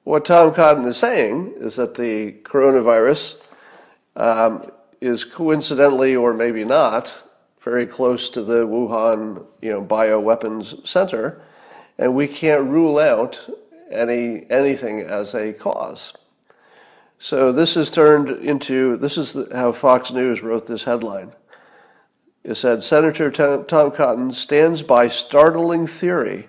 what 0.04 0.25
Tom 0.25 0.54
Cotton 0.54 0.87
is 0.87 0.96
saying 0.96 1.52
is 1.58 1.76
that 1.76 1.96
the 1.96 2.32
coronavirus 2.44 3.42
um, 4.16 4.70
is 5.02 5.23
coincidentally, 5.23 6.16
or 6.16 6.32
maybe 6.32 6.64
not, 6.64 7.25
very 7.61 7.84
close 7.84 8.30
to 8.30 8.42
the 8.42 8.66
Wuhan, 8.66 9.44
you 9.61 9.70
know, 9.70 9.82
bioweapons 9.82 10.87
center, 10.87 11.42
and 11.99 12.14
we 12.14 12.26
can't 12.26 12.70
rule 12.70 12.99
out 12.99 13.38
any 13.90 14.46
anything 14.49 15.00
as 15.00 15.34
a 15.34 15.52
cause. 15.52 16.14
So 17.24 17.52
this 17.52 17.72
has 17.76 17.88
turned 17.88 18.28
into 18.28 18.98
this 18.98 19.16
is 19.16 19.50
how 19.50 19.72
Fox 19.72 20.12
News 20.12 20.42
wrote 20.42 20.66
this 20.66 20.84
headline. 20.84 21.32
It 22.42 22.56
said 22.56 22.82
Senator 22.82 23.30
Tom 23.30 23.92
Cotton 23.92 24.30
stands 24.32 24.82
by 24.82 25.08
startling 25.08 25.86
theory 25.86 26.48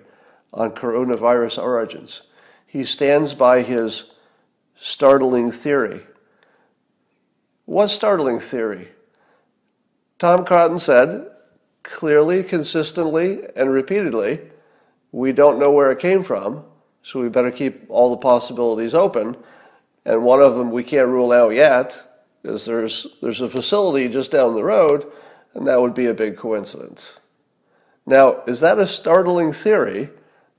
on 0.52 0.72
coronavirus 0.72 1.62
origins. 1.62 2.24
He 2.66 2.84
stands 2.84 3.32
by 3.32 3.62
his 3.62 4.10
startling 4.78 5.50
theory. 5.50 6.02
What 7.64 7.88
startling 7.88 8.38
theory? 8.38 8.88
Tom 10.18 10.44
Cotton 10.44 10.78
said 10.78 11.26
clearly, 11.84 12.44
consistently, 12.44 13.40
and 13.56 13.70
repeatedly, 13.70 14.40
we 15.10 15.32
don't 15.32 15.58
know 15.58 15.70
where 15.70 15.90
it 15.90 16.00
came 16.00 16.22
from, 16.22 16.64
so 17.02 17.22
we 17.22 17.30
better 17.30 17.50
keep 17.50 17.86
all 17.88 18.10
the 18.10 18.18
possibilities 18.18 18.92
open 18.92 19.38
and 20.06 20.22
one 20.22 20.40
of 20.40 20.54
them 20.54 20.70
we 20.70 20.84
can't 20.84 21.08
rule 21.08 21.32
out 21.32 21.52
yet 21.52 22.22
is 22.44 22.64
there's 22.64 23.08
there's 23.20 23.40
a 23.40 23.50
facility 23.50 24.08
just 24.08 24.30
down 24.30 24.54
the 24.54 24.62
road, 24.62 25.04
and 25.52 25.66
that 25.66 25.80
would 25.80 25.94
be 25.94 26.06
a 26.06 26.14
big 26.14 26.36
coincidence. 26.36 27.18
Now, 28.06 28.42
is 28.46 28.60
that 28.60 28.78
a 28.78 28.86
startling 28.86 29.52
theory, 29.52 30.10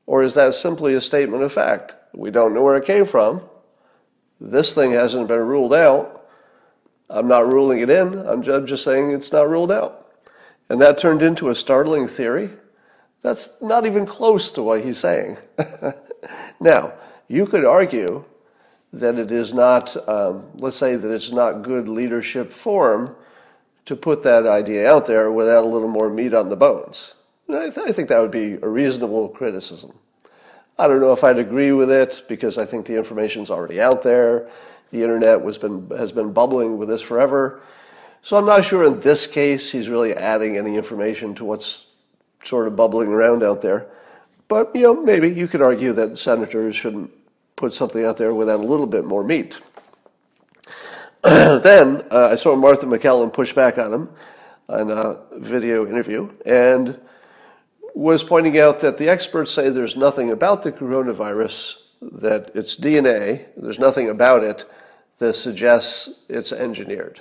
or 0.06 0.22
is 0.22 0.34
that 0.34 0.54
simply 0.54 0.94
a 0.94 1.02
statement 1.02 1.44
of 1.44 1.54
fact? 1.54 1.96
We 2.14 2.30
don't 2.30 2.54
know 2.54 2.62
where 2.62 2.76
it 2.76 2.86
came 2.86 3.06
from. 3.06 3.42
This 4.42 4.74
thing 4.74 4.92
hasn't 4.92 5.30
been 5.30 5.40
ruled 5.40 5.74
out. 5.74 6.26
I'm 7.10 7.30
not 7.30 7.52
ruling 7.52 7.80
it 7.80 7.90
in. 7.90 8.20
I'm 8.28 8.44
just 8.44 8.84
saying 8.84 9.12
it's 9.12 9.32
not 9.32 9.50
ruled 9.50 9.72
out. 9.72 10.12
And 10.70 10.82
that 10.82 10.98
turned 10.98 11.22
into 11.22 11.48
a 11.48 11.56
startling 11.56 12.10
theory? 12.10 12.50
That's 13.22 13.50
not 13.62 13.86
even 13.86 14.06
close 14.06 14.52
to 14.52 14.62
what 14.62 14.84
he's 14.84 14.98
saying. 14.98 15.38
now, 16.60 16.94
you 17.30 17.46
could 17.46 17.64
argue 17.64 18.26
that 18.94 19.20
it 19.20 19.32
is 19.32 19.54
not, 19.54 19.96
um, 20.08 20.46
let's 20.56 20.78
say 20.78 20.96
that 20.96 21.12
it's 21.12 21.32
not 21.32 21.62
good 21.62 21.88
leadership 21.88 22.52
form 22.52 23.16
to 23.86 23.96
put 23.96 24.24
that 24.24 24.46
idea 24.46 24.90
out 24.90 25.06
there 25.06 25.32
without 25.32 25.64
a 25.64 25.68
little 25.68 25.88
more 25.88 26.10
meat 26.10 26.34
on 26.34 26.50
the 26.50 26.56
bones. 26.56 27.14
I, 27.50 27.70
th- 27.70 27.88
I, 27.88 27.92
think 27.92 28.10
that 28.10 28.20
would 28.20 28.32
be 28.32 28.54
a 28.62 28.68
reasonable 28.68 29.30
criticism. 29.30 29.94
I 30.78 30.88
don't 30.88 31.00
know 31.00 31.14
if 31.14 31.24
I'd 31.24 31.40
agree 31.40 31.72
with 31.72 31.90
it 31.90 32.26
because 32.28 32.58
I 32.58 32.66
think 32.66 32.86
the 32.86 32.98
information's 32.98 33.50
already 33.50 33.80
out 33.80 34.04
there. 34.04 34.50
The 34.92 35.04
internet 35.04 35.44
been, 35.62 35.90
has 35.98 36.12
been 36.12 36.34
bubbling 36.34 36.78
with 36.78 36.90
this 36.90 37.02
forever. 37.02 37.62
So 38.22 38.38
I'm 38.38 38.46
not 38.46 38.66
sure 38.66 38.84
in 38.84 39.00
this 39.02 39.26
case 39.26 39.72
he's 39.72 39.90
really 39.90 40.14
adding 40.14 40.58
any 40.58 40.76
information 40.76 41.34
to 41.36 41.46
what's 41.46 41.86
sort 42.44 42.68
of 42.68 42.76
bubbling 42.76 43.10
around 43.10 43.44
out 43.44 43.62
there. 43.62 43.88
But, 44.48 44.76
you 44.76 44.82
know, 44.82 45.02
maybe 45.02 45.30
you 45.30 45.48
could 45.48 45.62
argue 45.62 45.94
that 45.94 46.20
senators 46.20 46.76
shouldn't 46.76 47.12
put 47.58 47.74
something 47.74 48.06
out 48.06 48.16
there 48.16 48.34
without 48.34 48.62
a 48.62 48.64
little 48.64 48.88
bit 48.88 49.04
more 49.04 49.24
meat. 49.24 49.60
then 51.24 52.04
uh, 52.10 52.30
I 52.32 52.36
saw 52.36 52.56
Martha 52.56 52.86
MacCallum 52.86 53.34
push 53.34 53.52
back 53.52 53.78
on 53.78 53.94
him 53.94 54.10
in 54.70 54.92
a 54.92 55.20
video 55.34 55.86
interview 55.86 56.30
and 56.46 56.98
was 57.94 58.24
pointing 58.24 58.60
out 58.60 58.80
that 58.82 58.98
the 58.98 59.10
experts 59.10 59.52
say 59.52 59.70
there's 59.70 59.96
nothing 59.96 60.30
about 60.30 60.62
the 60.62 60.72
coronavirus, 60.72 61.78
that 62.02 62.52
it's 62.54 62.78
DNA, 62.78 63.48
there's 63.58 63.80
nothing 63.80 64.08
about 64.08 64.44
it 64.44 64.70
that 65.18 65.34
suggests 65.34 66.20
it's 66.30 66.52
engineered. 66.52 67.20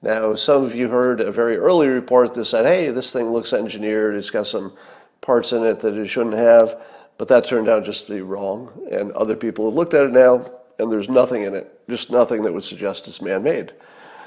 Now, 0.00 0.36
some 0.36 0.62
of 0.62 0.76
you 0.76 0.88
heard 0.88 1.20
a 1.20 1.32
very 1.32 1.56
early 1.56 1.88
report 1.88 2.34
that 2.34 2.44
said, 2.44 2.66
hey, 2.66 2.90
this 2.90 3.10
thing 3.12 3.30
looks 3.30 3.52
engineered, 3.52 4.14
it's 4.14 4.30
got 4.30 4.46
some 4.46 4.74
parts 5.22 5.50
in 5.50 5.64
it 5.64 5.80
that 5.80 5.94
it 5.94 6.06
shouldn't 6.06 6.36
have. 6.36 6.80
But 7.16 7.28
that 7.28 7.46
turned 7.46 7.68
out 7.68 7.84
just 7.84 8.06
to 8.06 8.14
be 8.14 8.20
wrong. 8.22 8.88
And 8.90 9.12
other 9.12 9.36
people 9.36 9.66
have 9.66 9.74
looked 9.74 9.94
at 9.94 10.06
it 10.06 10.12
now, 10.12 10.50
and 10.78 10.90
there's 10.90 11.08
nothing 11.08 11.42
in 11.42 11.54
it, 11.54 11.80
just 11.88 12.10
nothing 12.10 12.42
that 12.42 12.52
would 12.52 12.64
suggest 12.64 13.06
it's 13.06 13.22
man 13.22 13.42
made. 13.42 13.72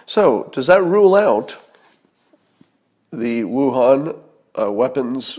So, 0.05 0.49
does 0.53 0.67
that 0.67 0.83
rule 0.83 1.15
out 1.15 1.57
the 3.11 3.41
Wuhan 3.41 4.17
uh, 4.57 4.71
weapons 4.71 5.37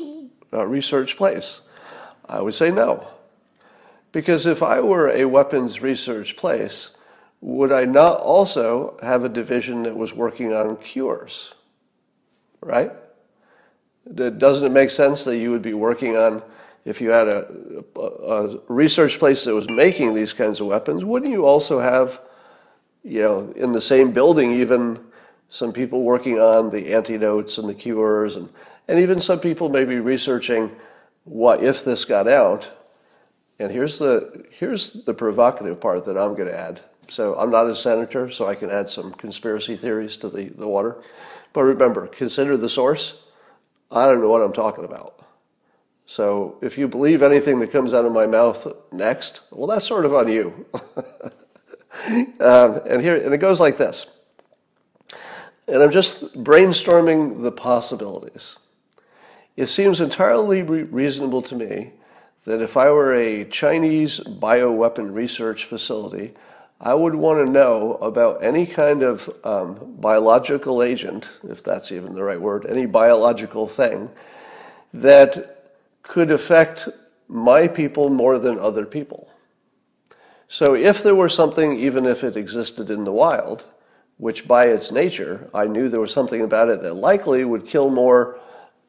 uh, 0.53 0.67
research 0.67 1.17
place? 1.17 1.63
I 2.29 2.43
would 2.43 2.55
say 2.55 2.71
no. 2.71 3.09
Because 4.13 4.47
if 4.47 4.63
I 4.63 4.81
were 4.81 5.09
a 5.09 5.25
weapons 5.25 5.81
research 5.81 6.37
place, 6.37 6.91
would 7.41 7.73
I 7.73 7.85
not 7.85 8.21
also 8.21 8.99
have 9.03 9.25
a 9.25 9.29
division 9.29 9.85
that 9.85 9.97
was 9.97 10.13
working 10.13 10.53
on 10.53 10.77
cures? 10.77 11.55
Right? 12.61 12.93
Doesn't 14.15 14.67
it 14.67 14.73
make 14.73 14.91
sense 14.91 15.25
that 15.25 15.39
you 15.39 15.51
would 15.51 15.63
be 15.63 15.75
working 15.75 16.17
on 16.17 16.43
if 16.85 17.01
you 17.01 17.11
had 17.11 17.29
a, 17.29 17.85
a, 17.97 18.01
a, 18.01 18.61
research 18.69 19.19
place 19.19 19.45
that 19.45 19.55
was 19.55 19.69
making 19.69 20.15
these 20.15 20.33
kinds 20.33 20.61
of 20.61 20.67
weapons, 20.67 21.05
wouldn't 21.05 21.31
you 21.31 21.45
also 21.45 21.81
have, 21.81 22.21
you 23.05 23.23
know, 23.23 23.53
in 23.57 23.73
the 23.73 23.81
same 23.81 24.13
building, 24.13 24.53
even 24.53 24.99
some 25.51 25.73
people 25.73 26.03
working 26.03 26.39
on 26.39 26.71
the 26.71 26.95
antidotes 26.95 27.59
and 27.59 27.69
the 27.69 27.75
cures, 27.75 28.37
and, 28.37 28.49
and 28.87 28.99
even 28.99 29.21
some 29.21 29.41
people 29.41 29.69
maybe 29.69 29.97
researching 29.97 30.75
what 31.25 31.63
if 31.63 31.85
this 31.85 32.05
got 32.05 32.29
out. 32.29 32.69
And 33.59 33.73
here's 33.73 33.99
the 33.99 34.45
here's 34.51 34.93
the 34.93 35.15
provocative 35.15 35.81
part 35.81 36.05
that 36.07 36.17
I'm 36.17 36.35
going 36.35 36.49
to 36.49 36.59
add. 36.59 36.81
So 37.09 37.35
I'm 37.37 37.51
not 37.51 37.69
a 37.69 37.75
senator, 37.75 38.31
so 38.31 38.47
I 38.47 38.55
can 38.55 38.71
add 38.71 38.89
some 38.89 39.13
conspiracy 39.13 39.77
theories 39.77 40.17
to 40.19 40.29
the, 40.29 40.49
the 40.51 40.69
water. 40.69 41.03
But 41.53 41.63
remember, 41.63 42.07
consider 42.07 42.57
the 42.57 42.69
source. 42.69 43.15
I 43.91 44.05
don't 44.05 44.21
know 44.21 44.29
what 44.29 44.43
I'm 44.43 44.53
talking 44.53 44.85
about. 44.85 45.27
So 46.09 46.57
if 46.63 46.79
you 46.79 46.89
believe 46.89 47.23
anything 47.23 47.59
that 47.59 47.71
comes 47.71 47.93
out 47.93 48.07
of 48.07 48.13
my 48.13 48.27
mouth 48.27 48.67
next, 48.91 49.43
well, 49.51 49.67
that's 49.67 49.87
sort 49.87 50.07
of 50.07 50.15
on 50.15 50.33
you. 50.33 50.65
um, 52.41 52.81
and 52.87 53.03
here, 53.03 53.17
and 53.17 53.35
it 53.35 53.39
goes 53.39 53.61
like 53.61 53.77
this. 53.77 54.07
And 55.69 55.83
I'm 55.83 55.91
just 55.91 56.33
brainstorming 56.43 57.43
the 57.43 57.53
possibilities. 57.53 58.57
It 59.55 59.67
seems 59.67 60.01
entirely 60.01 60.63
re- 60.63 60.85
reasonable 60.85 61.43
to 61.43 61.55
me 61.55 61.93
that 62.47 62.63
if 62.63 62.79
I 62.79 62.91
were 62.91 63.15
a 63.15 63.45
Chinese 63.45 64.19
bioweapon 64.19 65.13
research 65.13 65.67
facility, 65.67 66.33
I 66.81 66.95
would 66.95 67.17
want 67.17 67.45
to 67.45 67.53
know 67.53 67.97
about 67.97 68.43
any 68.43 68.65
kind 68.65 69.03
of 69.03 69.29
um, 69.45 69.97
biological 69.99 70.83
agent, 70.83 71.29
if 71.47 71.63
that's 71.63 71.93
even 71.93 72.15
the 72.15 72.25
right 72.25 72.41
word, 72.41 72.65
any 72.65 72.87
biological 72.87 73.69
thing 73.69 74.09
that 74.95 75.58
could 76.09 76.31
affect 76.31 76.89
my 77.29 77.69
people 77.69 78.09
more 78.09 78.39
than 78.39 78.59
other 78.59 78.87
people. 78.87 79.31
So 80.49 80.75
if 80.75 81.03
there 81.03 81.15
were 81.15 81.29
something, 81.29 81.79
even 81.79 82.07
if 82.07 82.25
it 82.25 82.37
existed 82.37 82.91
in 82.91 83.05
the 83.05 83.13
wild, 83.13 83.67
which 84.17 84.49
by 84.49 84.63
its 84.63 84.91
nature, 84.91 85.51
I 85.53 85.67
knew 85.67 85.89
there 85.89 86.01
was 86.01 86.13
something 86.13 86.41
about 86.41 86.71
it 86.71 86.83
that 86.83 86.95
likely 86.95 87.45
would 87.45 87.69
kill 87.69 87.91
more 87.91 88.41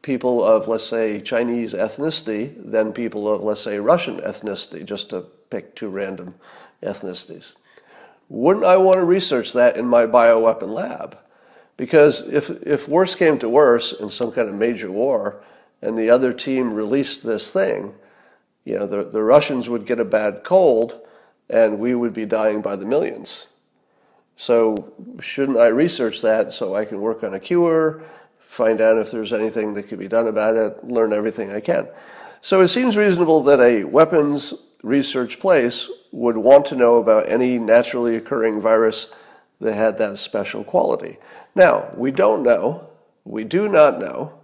people 0.01 0.43
of, 0.43 0.69
let's 0.69 0.85
say, 0.85 1.19
Chinese 1.19 1.73
ethnicity 1.73 2.53
than 2.57 2.93
people 2.93 3.31
of, 3.31 3.41
let's 3.41 3.61
say, 3.61 3.77
Russian 3.79 4.21
ethnicity, 4.21 4.85
just 4.85 5.09
to 5.09 5.25
pick 5.49 5.75
two 5.75 5.89
random 5.89 6.35
ethnicities. 6.81 7.55
Wouldn't 8.29 8.65
I 8.65 8.77
want 8.77 8.95
to 8.95 9.03
research 9.03 9.51
that 9.53 9.75
in 9.75 9.85
my 9.85 10.05
bioweapon 10.05 10.69
lab? 10.69 11.17
Because 11.75 12.21
if, 12.29 12.49
if 12.65 12.87
worse 12.87 13.13
came 13.15 13.37
to 13.39 13.49
worse 13.49 13.91
in 13.91 14.09
some 14.09 14.31
kind 14.31 14.47
of 14.47 14.55
major 14.55 14.89
war, 14.89 15.43
and 15.81 15.97
the 15.97 16.09
other 16.09 16.33
team 16.33 16.73
released 16.73 17.23
this 17.23 17.49
thing, 17.49 17.93
you 18.65 18.77
know, 18.77 18.85
the, 18.85 19.03
the 19.03 19.23
Russians 19.23 19.69
would 19.69 19.85
get 19.85 19.99
a 19.99 20.05
bad 20.05 20.43
cold 20.43 20.99
and 21.49 21.79
we 21.79 21.95
would 21.95 22.13
be 22.13 22.25
dying 22.25 22.61
by 22.61 22.75
the 22.75 22.85
millions. 22.85 23.47
So 24.35 24.93
shouldn't 25.19 25.57
I 25.57 25.67
research 25.67 26.21
that 26.21 26.53
so 26.53 26.75
I 26.75 26.85
can 26.85 27.01
work 27.01 27.23
on 27.23 27.33
a 27.33 27.39
cure, 27.39 28.03
find 28.39 28.79
out 28.79 28.97
if 28.97 29.11
there's 29.11 29.33
anything 29.33 29.73
that 29.73 29.83
could 29.89 29.99
be 29.99 30.07
done 30.07 30.27
about 30.27 30.55
it, 30.55 30.83
learn 30.83 31.13
everything 31.13 31.51
I 31.51 31.59
can? 31.59 31.87
So 32.41 32.61
it 32.61 32.69
seems 32.69 32.95
reasonable 32.95 33.43
that 33.43 33.59
a 33.59 33.83
weapons 33.83 34.53
research 34.81 35.39
place 35.39 35.89
would 36.11 36.37
want 36.37 36.65
to 36.67 36.75
know 36.75 36.97
about 36.97 37.29
any 37.29 37.57
naturally 37.57 38.15
occurring 38.15 38.61
virus 38.61 39.11
that 39.59 39.73
had 39.73 39.97
that 39.97 40.17
special 40.17 40.63
quality. 40.63 41.17
Now, 41.53 41.89
we 41.95 42.11
don't 42.11 42.43
know, 42.43 42.89
we 43.25 43.43
do 43.43 43.67
not 43.67 43.99
know, 43.99 44.38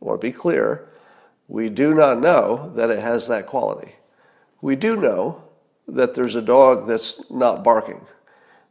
or 0.00 0.16
be 0.16 0.32
clear, 0.32 0.88
we 1.48 1.68
do 1.68 1.94
not 1.94 2.20
know 2.20 2.72
that 2.74 2.90
it 2.90 2.98
has 2.98 3.28
that 3.28 3.46
quality. 3.46 3.94
We 4.60 4.76
do 4.76 4.96
know 4.96 5.44
that 5.88 6.14
there's 6.14 6.34
a 6.34 6.42
dog 6.42 6.86
that's 6.86 7.30
not 7.30 7.62
barking, 7.62 8.06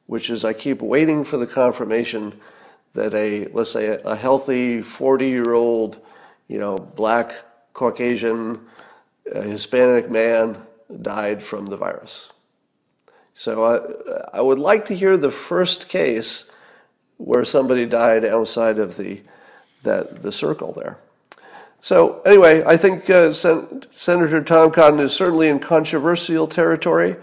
which 0.08 0.30
is 0.30 0.44
I 0.44 0.54
keep 0.54 0.82
waiting 0.82 1.24
for 1.24 1.38
the 1.38 1.48
confirmation 1.48 2.40
that 2.94 3.14
a, 3.14 3.48
let's 3.48 3.72
say, 3.72 4.00
a 4.04 4.16
healthy 4.16 4.82
40 4.82 5.28
year 5.28 5.54
old, 5.54 6.00
you 6.48 6.58
know, 6.58 6.78
black 6.78 7.34
Caucasian, 7.74 8.62
uh, 9.34 9.42
Hispanic 9.42 10.10
man 10.10 10.58
died 11.02 11.44
from 11.44 11.68
the 11.68 11.78
virus. 11.78 12.30
So 13.34 13.64
I, 14.34 14.38
I 14.38 14.42
would 14.42 14.60
like 14.60 14.86
to 14.86 14.96
hear 14.96 15.18
the 15.18 15.32
first 15.32 15.90
case 15.90 16.50
where 17.18 17.44
somebody 17.44 17.86
died 17.86 18.24
outside 18.24 18.80
of 18.80 18.98
the, 18.98 19.22
that, 19.84 20.22
the 20.22 20.32
circle 20.32 20.72
there. 20.72 21.00
So 21.86 22.20
anyway, 22.26 22.64
I 22.66 22.78
think 22.78 23.12
uh, 23.12 23.32
Sen- 23.32 23.84
Senator 23.92 24.42
Tom 24.42 24.72
Cotton 24.72 25.00
is 25.00 25.14
certainly 25.14 25.50
in 25.50 25.60
controversial 25.60 26.48
territory, 26.48 27.16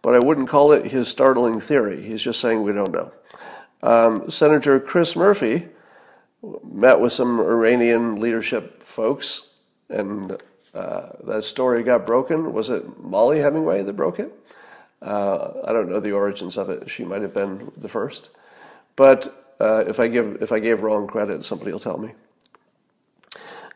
but 0.00 0.14
I 0.14 0.20
wouldn't 0.20 0.48
call 0.48 0.72
it 0.72 0.86
his 0.86 1.06
startling 1.06 1.60
theory. 1.60 2.00
He's 2.00 2.22
just 2.22 2.40
saying 2.40 2.62
we 2.62 2.72
don't 2.72 2.92
know. 2.92 3.12
Um, 3.82 4.30
Senator 4.30 4.80
Chris 4.80 5.16
Murphy 5.16 5.68
met 6.64 6.98
with 6.98 7.12
some 7.12 7.40
Iranian 7.40 8.18
leadership 8.18 8.82
folks, 8.84 9.50
and 9.90 10.38
uh, 10.72 11.08
that 11.24 11.44
story 11.44 11.82
got 11.82 12.06
broken. 12.06 12.54
Was 12.54 12.70
it 12.70 12.98
Mollie 12.98 13.40
Hemingway 13.40 13.82
that 13.82 13.92
broke 13.96 14.18
it? 14.18 14.32
Uh, 15.02 15.60
I 15.62 15.74
don't 15.74 15.90
know 15.90 16.00
the 16.00 16.12
origins 16.12 16.56
of 16.56 16.70
it. 16.70 16.88
She 16.88 17.04
might 17.04 17.20
have 17.20 17.34
been 17.34 17.70
the 17.76 17.90
first, 17.90 18.30
but 18.96 19.54
uh, 19.60 19.84
if 19.86 20.00
I 20.00 20.08
give 20.08 20.38
if 20.40 20.52
I 20.52 20.58
gave 20.58 20.80
wrong 20.80 21.06
credit, 21.06 21.44
somebody 21.44 21.70
will 21.70 21.80
tell 21.80 21.98
me. 21.98 22.12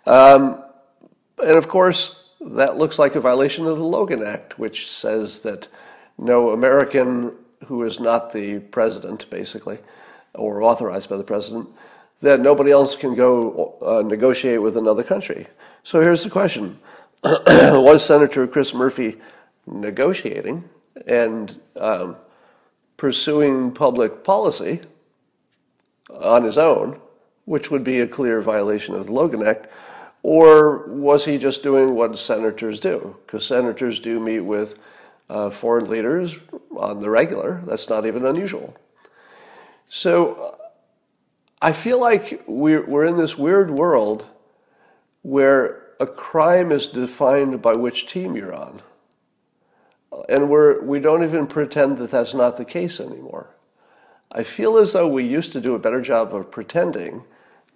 Um, 0.06 0.62
and 1.42 1.56
of 1.56 1.68
course, 1.68 2.22
that 2.40 2.78
looks 2.78 2.98
like 2.98 3.14
a 3.14 3.20
violation 3.20 3.66
of 3.66 3.76
the 3.76 3.84
Logan 3.84 4.24
Act, 4.24 4.58
which 4.58 4.90
says 4.90 5.42
that 5.42 5.68
no 6.18 6.50
American 6.50 7.34
who 7.66 7.82
is 7.84 8.00
not 8.00 8.32
the 8.32 8.58
president, 8.58 9.28
basically, 9.30 9.78
or 10.34 10.62
authorized 10.62 11.08
by 11.08 11.16
the 11.16 11.24
president, 11.24 11.68
that 12.22 12.40
nobody 12.40 12.70
else 12.70 12.94
can 12.94 13.14
go 13.14 13.76
uh, 13.82 14.02
negotiate 14.02 14.60
with 14.60 14.76
another 14.76 15.02
country. 15.02 15.46
So 15.82 16.00
here's 16.00 16.24
the 16.24 16.30
question 16.30 16.78
Was 17.22 18.04
Senator 18.04 18.46
Chris 18.46 18.74
Murphy 18.74 19.18
negotiating 19.66 20.68
and 21.06 21.58
um, 21.76 22.16
pursuing 22.96 23.72
public 23.72 24.24
policy 24.24 24.80
on 26.10 26.44
his 26.44 26.58
own, 26.58 27.00
which 27.44 27.70
would 27.70 27.84
be 27.84 28.00
a 28.00 28.06
clear 28.06 28.42
violation 28.42 28.94
of 28.94 29.06
the 29.06 29.12
Logan 29.12 29.46
Act? 29.46 29.68
Or 30.22 30.86
was 30.88 31.24
he 31.24 31.38
just 31.38 31.62
doing 31.62 31.94
what 31.94 32.18
senators 32.18 32.78
do? 32.78 33.16
Because 33.26 33.46
senators 33.46 34.00
do 34.00 34.20
meet 34.20 34.40
with 34.40 34.78
uh, 35.30 35.50
foreign 35.50 35.88
leaders 35.88 36.36
on 36.76 37.00
the 37.00 37.08
regular. 37.08 37.62
That's 37.66 37.88
not 37.88 38.06
even 38.06 38.26
unusual. 38.26 38.76
So 39.88 40.34
uh, 40.34 40.56
I 41.62 41.72
feel 41.72 41.98
like 41.98 42.42
we're, 42.46 42.84
we're 42.84 43.04
in 43.04 43.16
this 43.16 43.38
weird 43.38 43.70
world 43.70 44.26
where 45.22 45.82
a 46.00 46.06
crime 46.06 46.72
is 46.72 46.86
defined 46.86 47.62
by 47.62 47.72
which 47.72 48.06
team 48.06 48.36
you're 48.36 48.54
on. 48.54 48.82
And 50.28 50.48
we're, 50.48 50.82
we 50.82 50.98
don't 50.98 51.22
even 51.22 51.46
pretend 51.46 51.98
that 51.98 52.10
that's 52.10 52.34
not 52.34 52.56
the 52.56 52.64
case 52.64 53.00
anymore. 53.00 53.50
I 54.32 54.42
feel 54.42 54.76
as 54.78 54.92
though 54.92 55.08
we 55.08 55.24
used 55.24 55.52
to 55.52 55.60
do 55.60 55.74
a 55.74 55.78
better 55.78 56.00
job 56.00 56.34
of 56.34 56.50
pretending 56.50 57.24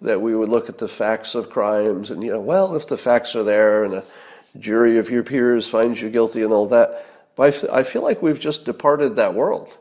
that 0.05 0.21
we 0.21 0.35
would 0.35 0.49
look 0.49 0.69
at 0.69 0.77
the 0.77 0.87
facts 0.87 1.35
of 1.35 1.49
crimes 1.49 2.11
and, 2.11 2.23
you 2.23 2.31
know, 2.31 2.39
well, 2.39 2.75
if 2.75 2.87
the 2.87 2.97
facts 2.97 3.35
are 3.35 3.43
there 3.43 3.83
and 3.83 3.93
a 3.93 4.03
jury 4.57 4.97
of 4.97 5.09
your 5.09 5.23
peers 5.23 5.67
finds 5.67 6.01
you 6.01 6.09
guilty 6.09 6.41
and 6.41 6.53
all 6.53 6.67
that. 6.67 7.05
But 7.35 7.69
I 7.71 7.83
feel 7.83 8.01
like 8.01 8.21
we've 8.21 8.39
just 8.39 8.65
departed 8.65 9.15
that 9.15 9.33
world. 9.33 9.77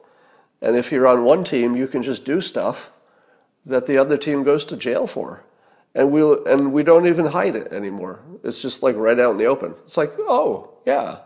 And 0.61 0.77
if 0.77 0.91
you're 0.91 1.07
on 1.07 1.25
one 1.25 1.45
team, 1.45 1.77
you 1.77 1.87
can 1.87 2.03
just 2.03 2.25
do 2.25 2.41
stuff 2.41 2.91
that 3.65 3.87
the 3.87 3.99
other 3.99 4.17
team 4.17 4.43
goes 4.43 4.65
to 4.67 4.77
jail 4.77 5.07
for. 5.07 5.45
And 5.95 6.11
we 6.11 6.23
we'll, 6.23 6.45
and 6.47 6.73
we 6.73 6.83
don't 6.83 7.07
even 7.07 7.27
hide 7.27 7.55
it 7.55 7.73
anymore. 7.73 8.21
It's 8.43 8.61
just 8.61 8.83
like 8.83 8.97
right 8.97 9.21
out 9.21 9.33
in 9.33 9.39
the 9.39 9.45
open. 9.45 9.75
It's 9.87 9.97
like, 9.97 10.13
oh, 10.19 10.71
yeah. 10.85 11.19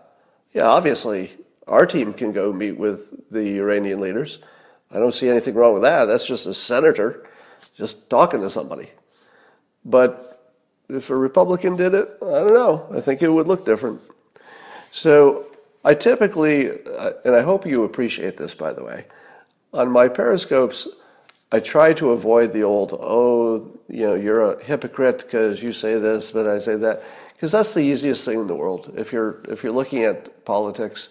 Yeah, 0.53 0.67
obviously 0.67 1.33
our 1.67 1.87
team 1.87 2.13
can 2.13 2.33
go 2.33 2.53
meet 2.53 2.79
with 2.79 3.31
the 3.31 3.59
Iranian 3.59 4.01
leaders. 4.01 4.39
I 4.91 4.99
don't 4.99 5.15
see 5.15 5.29
anything 5.29 5.55
wrong 5.55 5.75
with 5.75 5.83
that. 5.83 6.07
That's 6.07 6.27
just 6.27 6.47
a 6.47 6.55
senator 6.55 7.27
just 7.77 8.09
talking 8.11 8.41
to 8.41 8.51
somebody. 8.51 8.91
But 9.85 10.55
if 10.89 11.11
a 11.11 11.17
Republican 11.17 11.77
did 11.77 11.95
it, 11.95 12.09
I 12.23 12.41
don't 12.41 12.55
know. 12.55 12.87
I 12.95 13.01
think 13.01 13.23
it 13.23 13.29
would 13.29 13.47
look 13.47 13.65
different. 13.65 14.01
So 14.91 15.47
I 15.85 15.95
typically, 15.95 16.71
uh, 16.71 17.13
and 17.25 17.35
I 17.35 17.43
hope 17.43 17.67
you 17.67 17.85
appreciate 17.85 18.37
this, 18.37 18.55
by 18.55 18.73
the 18.73 18.83
way, 18.83 19.07
on 19.73 19.91
my 19.91 20.09
periscopes, 20.09 20.89
I 21.51 21.61
try 21.61 21.95
to 21.95 22.11
avoid 22.11 22.53
the 22.53 22.63
old, 22.63 22.93
oh, 22.93 23.71
you 23.89 24.07
know, 24.07 24.15
you're 24.15 24.53
a 24.53 24.63
hypocrite 24.63 25.19
because 25.19 25.63
you 25.63 25.73
say 25.73 25.99
this, 25.99 26.31
but 26.31 26.47
I 26.47 26.59
say 26.59 26.77
that, 26.77 27.03
because 27.33 27.53
that's 27.53 27.73
the 27.73 27.81
easiest 27.81 28.25
thing 28.25 28.41
in 28.41 28.47
the 28.47 28.55
world. 28.55 28.93
If 28.97 29.13
you're 29.13 29.41
if 29.49 29.63
you're 29.63 29.73
looking 29.73 30.05
at 30.05 30.45
politics 30.45 31.11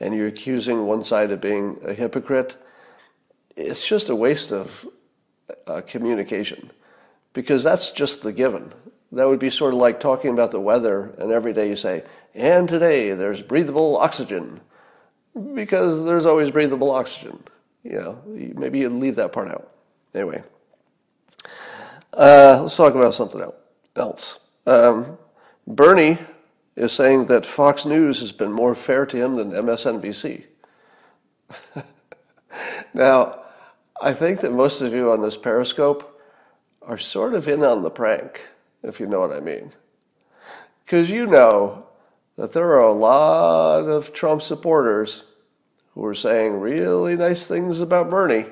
and 0.00 0.14
you're 0.14 0.26
accusing 0.26 0.86
one 0.86 1.04
side 1.04 1.30
of 1.30 1.40
being 1.40 1.78
a 1.84 1.92
hypocrite, 1.92 2.56
it's 3.56 3.86
just 3.86 4.08
a 4.08 4.16
waste 4.16 4.52
of 4.52 4.86
uh, 5.66 5.80
communication 5.82 6.70
because 7.32 7.62
that's 7.62 7.90
just 7.90 8.22
the 8.22 8.32
given. 8.32 8.72
That 9.12 9.26
would 9.26 9.38
be 9.38 9.50
sort 9.50 9.74
of 9.74 9.80
like 9.80 10.00
talking 10.00 10.32
about 10.32 10.50
the 10.50 10.60
weather, 10.60 11.14
and 11.18 11.32
every 11.32 11.52
day 11.52 11.68
you 11.68 11.76
say, 11.76 12.04
and 12.34 12.68
today 12.68 13.12
there's 13.12 13.42
breathable 13.42 13.96
oxygen 13.96 14.60
because 15.54 16.04
there's 16.04 16.26
always 16.26 16.50
breathable 16.50 16.90
oxygen. 16.90 17.42
You 17.84 18.00
know, 18.00 18.22
maybe 18.26 18.80
you 18.80 18.88
leave 18.88 19.14
that 19.16 19.32
part 19.32 19.48
out. 19.48 19.72
Anyway, 20.14 20.42
uh, 22.12 22.58
let's 22.62 22.76
talk 22.76 22.94
about 22.94 23.14
something 23.14 23.42
else. 23.96 24.40
Um, 24.66 25.16
Bernie 25.66 26.18
is 26.76 26.92
saying 26.92 27.26
that 27.26 27.46
Fox 27.46 27.84
News 27.84 28.20
has 28.20 28.32
been 28.32 28.52
more 28.52 28.74
fair 28.74 29.06
to 29.06 29.16
him 29.16 29.34
than 29.34 29.52
MSNBC. 29.52 30.44
now, 32.94 33.40
I 34.00 34.12
think 34.12 34.40
that 34.40 34.52
most 34.52 34.80
of 34.80 34.92
you 34.92 35.10
on 35.10 35.22
this 35.22 35.36
Periscope 35.36 36.22
are 36.82 36.98
sort 36.98 37.34
of 37.34 37.48
in 37.48 37.64
on 37.64 37.82
the 37.82 37.90
prank, 37.90 38.42
if 38.82 39.00
you 39.00 39.06
know 39.06 39.20
what 39.20 39.32
I 39.32 39.40
mean. 39.40 39.72
Because 40.84 41.10
you 41.10 41.26
know 41.26 41.86
that 42.36 42.52
there 42.52 42.70
are 42.70 42.88
a 42.88 42.92
lot 42.92 43.88
of 43.88 44.12
Trump 44.12 44.42
supporters 44.42 45.24
who 45.94 46.04
are 46.04 46.14
saying 46.14 46.60
really 46.60 47.16
nice 47.16 47.46
things 47.46 47.80
about 47.80 48.08
Bernie 48.08 48.46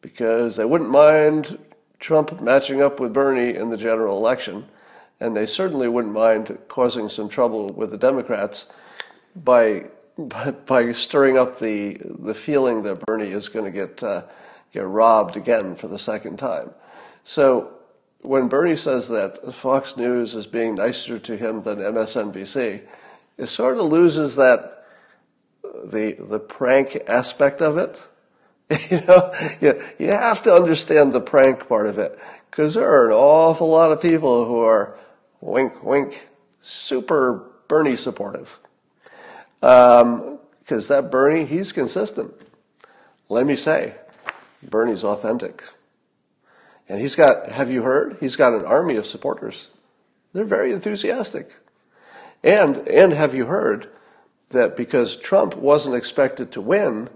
because 0.00 0.56
they 0.56 0.64
wouldn't 0.64 0.90
mind 0.90 1.58
Trump 2.00 2.40
matching 2.40 2.82
up 2.82 2.98
with 2.98 3.12
Bernie 3.12 3.54
in 3.54 3.68
the 3.68 3.76
general 3.76 4.16
election, 4.16 4.66
and 5.20 5.36
they 5.36 5.46
certainly 5.46 5.88
wouldn't 5.88 6.14
mind 6.14 6.58
causing 6.68 7.08
some 7.08 7.28
trouble 7.28 7.68
with 7.68 7.90
the 7.90 7.98
Democrats 7.98 8.72
by 9.36 9.84
by, 10.18 10.50
by 10.50 10.92
stirring 10.92 11.38
up 11.38 11.58
the 11.58 11.98
the 12.02 12.34
feeling 12.34 12.82
that 12.82 13.06
Bernie 13.06 13.30
is 13.30 13.48
going 13.48 13.64
to 13.64 13.70
get 13.70 14.02
uh, 14.02 14.22
get 14.72 14.86
robbed 14.86 15.36
again 15.36 15.74
for 15.76 15.88
the 15.88 15.98
second 15.98 16.38
time. 16.38 16.70
So 17.24 17.72
when 18.20 18.48
Bernie 18.48 18.76
says 18.76 19.08
that 19.08 19.54
Fox 19.54 19.96
News 19.96 20.34
is 20.34 20.46
being 20.46 20.76
nicer 20.76 21.18
to 21.18 21.36
him 21.36 21.62
than 21.62 21.78
MSNBC, 21.78 22.82
it 23.38 23.46
sort 23.48 23.78
of 23.78 23.86
loses 23.86 24.36
that 24.36 24.84
the 25.84 26.16
the 26.18 26.38
prank 26.38 27.02
aspect 27.06 27.60
of 27.60 27.78
it. 27.78 28.02
you 28.90 29.00
know, 29.02 29.34
you, 29.60 29.82
you 29.98 30.06
have 30.06 30.42
to 30.42 30.54
understand 30.54 31.12
the 31.12 31.20
prank 31.20 31.68
part 31.68 31.86
of 31.86 31.98
it 31.98 32.18
because 32.50 32.74
there 32.74 32.88
are 32.88 33.08
an 33.08 33.12
awful 33.12 33.68
lot 33.68 33.92
of 33.92 34.00
people 34.00 34.46
who 34.46 34.60
are 34.60 34.98
wink 35.40 35.82
wink 35.82 36.28
super 36.62 37.50
Bernie 37.68 37.96
supportive. 37.96 38.58
Because 39.62 40.02
um, 40.02 40.88
that 40.88 41.10
Bernie, 41.10 41.46
he's 41.46 41.72
consistent. 41.72 42.34
Let 43.30 43.46
me 43.46 43.56
say, 43.56 43.94
Bernie's 44.62 45.04
authentic. 45.04 45.62
And 46.88 47.00
he's 47.00 47.14
got, 47.14 47.48
have 47.48 47.70
you 47.70 47.82
heard? 47.82 48.18
He's 48.20 48.36
got 48.36 48.52
an 48.52 48.66
army 48.66 48.96
of 48.96 49.06
supporters. 49.06 49.68
They're 50.34 50.44
very 50.44 50.72
enthusiastic. 50.72 51.50
And, 52.42 52.86
and 52.88 53.14
have 53.14 53.34
you 53.34 53.46
heard 53.46 53.88
that 54.50 54.76
because 54.76 55.16
Trump 55.16 55.56
wasn't 55.56 55.96
expected 55.96 56.52
to 56.52 56.60
win, 56.60 57.08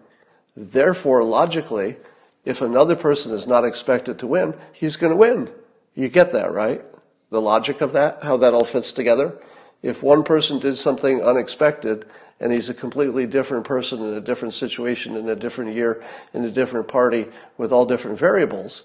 Therefore, 0.57 1.23
logically, 1.23 1.97
if 2.45 2.63
another 2.63 2.97
person 2.97 3.33
is 3.33 3.47
not 3.47 3.65
expected 3.65 4.19
to 4.19 4.27
win, 4.27 4.55
he's 4.73 4.97
going 4.97 5.11
to 5.11 5.17
win. 5.17 5.51
You 5.95 6.09
get 6.09 6.33
that, 6.33 6.53
right? 6.53 6.83
The 7.31 7.43
logic 7.43 7.83
of 7.83 7.93
that, 7.93 8.23
how 8.23 8.39
that 8.39 8.55
all 8.55 8.65
fits 8.65 8.93
together. 8.93 9.37
If 9.83 10.03
one 10.03 10.25
person 10.25 10.59
did 10.59 10.79
something 10.79 11.23
unexpected 11.23 12.07
and 12.41 12.53
he's 12.53 12.69
a 12.69 12.75
completely 12.75 13.27
different 13.27 13.65
person 13.65 14.01
in 14.03 14.15
a 14.15 14.21
different 14.21 14.55
situation, 14.55 15.17
in 15.17 15.29
a 15.29 15.37
different 15.37 15.75
year, 15.75 16.03
in 16.35 16.45
a 16.45 16.51
different 16.51 16.89
party, 16.89 17.27
with 17.57 17.73
all 17.73 17.87
different 17.87 18.19
variables. 18.19 18.85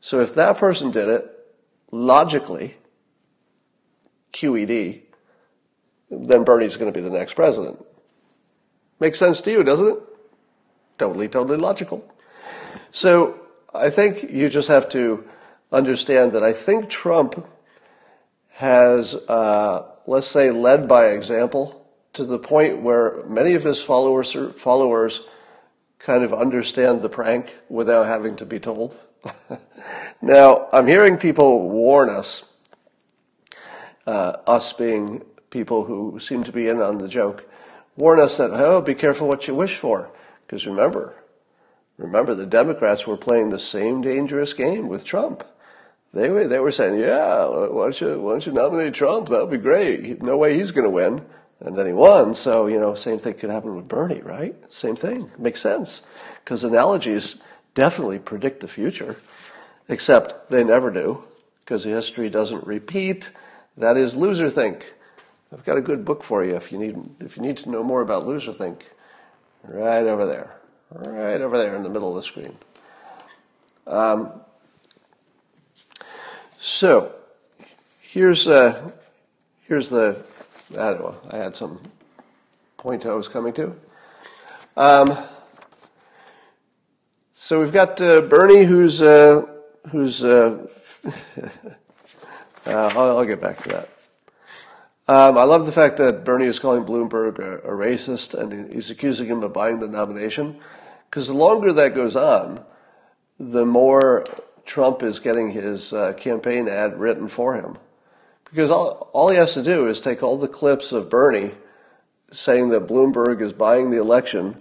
So 0.00 0.20
if 0.20 0.34
that 0.34 0.58
person 0.58 0.90
did 0.90 1.08
it, 1.08 1.30
logically, 1.90 2.76
QED, 4.32 5.02
then 6.10 6.44
Bernie's 6.44 6.76
going 6.76 6.92
to 6.92 6.98
be 6.98 7.06
the 7.06 7.14
next 7.14 7.34
president. 7.34 7.84
Makes 9.00 9.18
sense 9.18 9.40
to 9.42 9.50
you, 9.50 9.62
doesn't 9.62 9.88
it? 9.88 10.02
Totally, 10.98 11.28
totally 11.28 11.58
logical. 11.58 12.04
So 12.90 13.40
I 13.74 13.90
think 13.90 14.30
you 14.30 14.48
just 14.48 14.68
have 14.68 14.88
to 14.90 15.24
understand 15.70 16.32
that 16.32 16.42
I 16.42 16.52
think 16.52 16.90
Trump 16.90 17.46
has, 18.50 19.14
uh, 19.14 19.91
let's 20.06 20.26
say, 20.26 20.50
led 20.50 20.88
by 20.88 21.08
example 21.08 21.86
to 22.14 22.24
the 22.24 22.38
point 22.38 22.82
where 22.82 23.24
many 23.26 23.54
of 23.54 23.64
his 23.64 23.82
followers 23.82 24.36
followers 24.56 25.22
kind 25.98 26.24
of 26.24 26.34
understand 26.34 27.00
the 27.00 27.08
prank 27.08 27.54
without 27.68 28.06
having 28.06 28.36
to 28.36 28.44
be 28.44 28.58
told. 28.58 28.96
now, 30.22 30.68
I'm 30.72 30.86
hearing 30.86 31.16
people 31.16 31.68
warn 31.68 32.10
us, 32.10 32.42
uh, 34.06 34.36
us 34.46 34.72
being 34.72 35.22
people 35.50 35.84
who 35.84 36.18
seem 36.18 36.42
to 36.44 36.52
be 36.52 36.68
in 36.68 36.82
on 36.82 36.98
the 36.98 37.08
joke, 37.08 37.48
warn 37.96 38.18
us 38.18 38.36
that, 38.38 38.50
oh, 38.50 38.80
be 38.80 38.94
careful 38.94 39.28
what 39.28 39.46
you 39.46 39.54
wish 39.54 39.76
for. 39.76 40.10
Because 40.44 40.66
remember, 40.66 41.14
remember 41.96 42.34
the 42.34 42.46
Democrats 42.46 43.06
were 43.06 43.16
playing 43.16 43.50
the 43.50 43.58
same 43.58 44.02
dangerous 44.02 44.52
game 44.52 44.88
with 44.88 45.04
Trump. 45.04 45.44
They 46.12 46.28
were, 46.28 46.46
they 46.46 46.58
were 46.58 46.70
saying, 46.70 47.00
yeah, 47.00 47.46
why 47.46 47.84
don't 47.84 48.00
you, 48.00 48.20
why 48.20 48.32
don't 48.32 48.46
you 48.46 48.52
nominate 48.52 48.94
Trump? 48.94 49.28
That 49.28 49.40
would 49.40 49.50
be 49.50 49.56
great. 49.56 50.22
No 50.22 50.36
way 50.36 50.56
he's 50.56 50.70
going 50.70 50.84
to 50.84 50.90
win. 50.90 51.24
And 51.60 51.76
then 51.76 51.86
he 51.86 51.92
won. 51.92 52.34
So, 52.34 52.66
you 52.66 52.78
know, 52.78 52.94
same 52.94 53.18
thing 53.18 53.34
could 53.34 53.50
happen 53.50 53.76
with 53.76 53.88
Bernie, 53.88 54.20
right? 54.20 54.54
Same 54.72 54.96
thing. 54.96 55.30
Makes 55.38 55.60
sense. 55.60 56.02
Because 56.44 56.64
analogies 56.64 57.36
definitely 57.74 58.18
predict 58.18 58.60
the 58.60 58.68
future, 58.68 59.16
except 59.88 60.50
they 60.50 60.64
never 60.64 60.90
do, 60.90 61.22
because 61.60 61.84
history 61.84 62.28
doesn't 62.28 62.66
repeat. 62.66 63.30
That 63.76 63.96
is 63.96 64.16
loser 64.16 64.50
think. 64.50 64.92
I've 65.52 65.64
got 65.64 65.78
a 65.78 65.82
good 65.82 66.04
book 66.04 66.24
for 66.24 66.44
you 66.44 66.56
if 66.56 66.72
you 66.72 66.78
need 66.78 66.96
if 67.20 67.36
you 67.36 67.42
need 67.42 67.58
to 67.58 67.70
know 67.70 67.84
more 67.84 68.00
about 68.00 68.26
loser 68.26 68.52
think. 68.52 68.86
Right 69.64 70.04
over 70.04 70.26
there, 70.26 70.56
right 70.90 71.40
over 71.40 71.56
there 71.56 71.76
in 71.76 71.84
the 71.84 71.88
middle 71.88 72.08
of 72.08 72.16
the 72.16 72.22
screen. 72.22 72.56
Um, 73.86 74.32
so 76.62 77.12
here's 78.00 78.46
uh, 78.46 78.92
here's 79.66 79.90
the 79.90 80.22
I 80.70 80.92
don't 80.92 81.00
know. 81.00 81.16
I 81.28 81.38
had 81.38 81.56
some 81.56 81.80
point 82.76 83.04
I 83.04 83.14
was 83.14 83.26
coming 83.26 83.52
to. 83.54 83.74
Um, 84.76 85.18
so 87.32 87.60
we've 87.60 87.72
got 87.72 88.00
uh, 88.00 88.20
Bernie, 88.20 88.62
who's 88.62 89.02
uh, 89.02 89.44
who's. 89.90 90.22
Uh, 90.22 90.68
uh, 91.04 91.48
I'll, 92.66 93.18
I'll, 93.18 93.24
get 93.24 93.40
back 93.40 93.58
to 93.64 93.68
that. 93.70 93.88
Um, 95.08 95.36
I 95.36 95.42
love 95.42 95.66
the 95.66 95.72
fact 95.72 95.96
that 95.96 96.24
Bernie 96.24 96.46
is 96.46 96.60
calling 96.60 96.84
Bloomberg 96.84 97.40
a, 97.40 97.58
a 97.68 97.72
racist 97.72 98.34
and 98.34 98.72
he's 98.72 98.88
accusing 98.88 99.26
him 99.26 99.42
of 99.42 99.52
buying 99.52 99.80
the 99.80 99.88
nomination. 99.88 100.60
Because 101.10 101.26
the 101.26 101.34
longer 101.34 101.72
that 101.72 101.96
goes 101.96 102.14
on, 102.14 102.64
the 103.40 103.66
more 103.66 104.24
Trump 104.64 105.02
is 105.02 105.18
getting 105.18 105.50
his 105.50 105.92
uh, 105.92 106.12
campaign 106.14 106.68
ad 106.68 106.98
written 106.98 107.28
for 107.28 107.54
him. 107.54 107.78
Because 108.44 108.70
all, 108.70 109.10
all 109.12 109.28
he 109.28 109.36
has 109.36 109.54
to 109.54 109.62
do 109.62 109.88
is 109.88 110.00
take 110.00 110.22
all 110.22 110.36
the 110.36 110.48
clips 110.48 110.92
of 110.92 111.08
Bernie 111.08 111.52
saying 112.30 112.70
that 112.70 112.86
Bloomberg 112.86 113.40
is 113.40 113.52
buying 113.52 113.90
the 113.90 114.00
election 114.00 114.60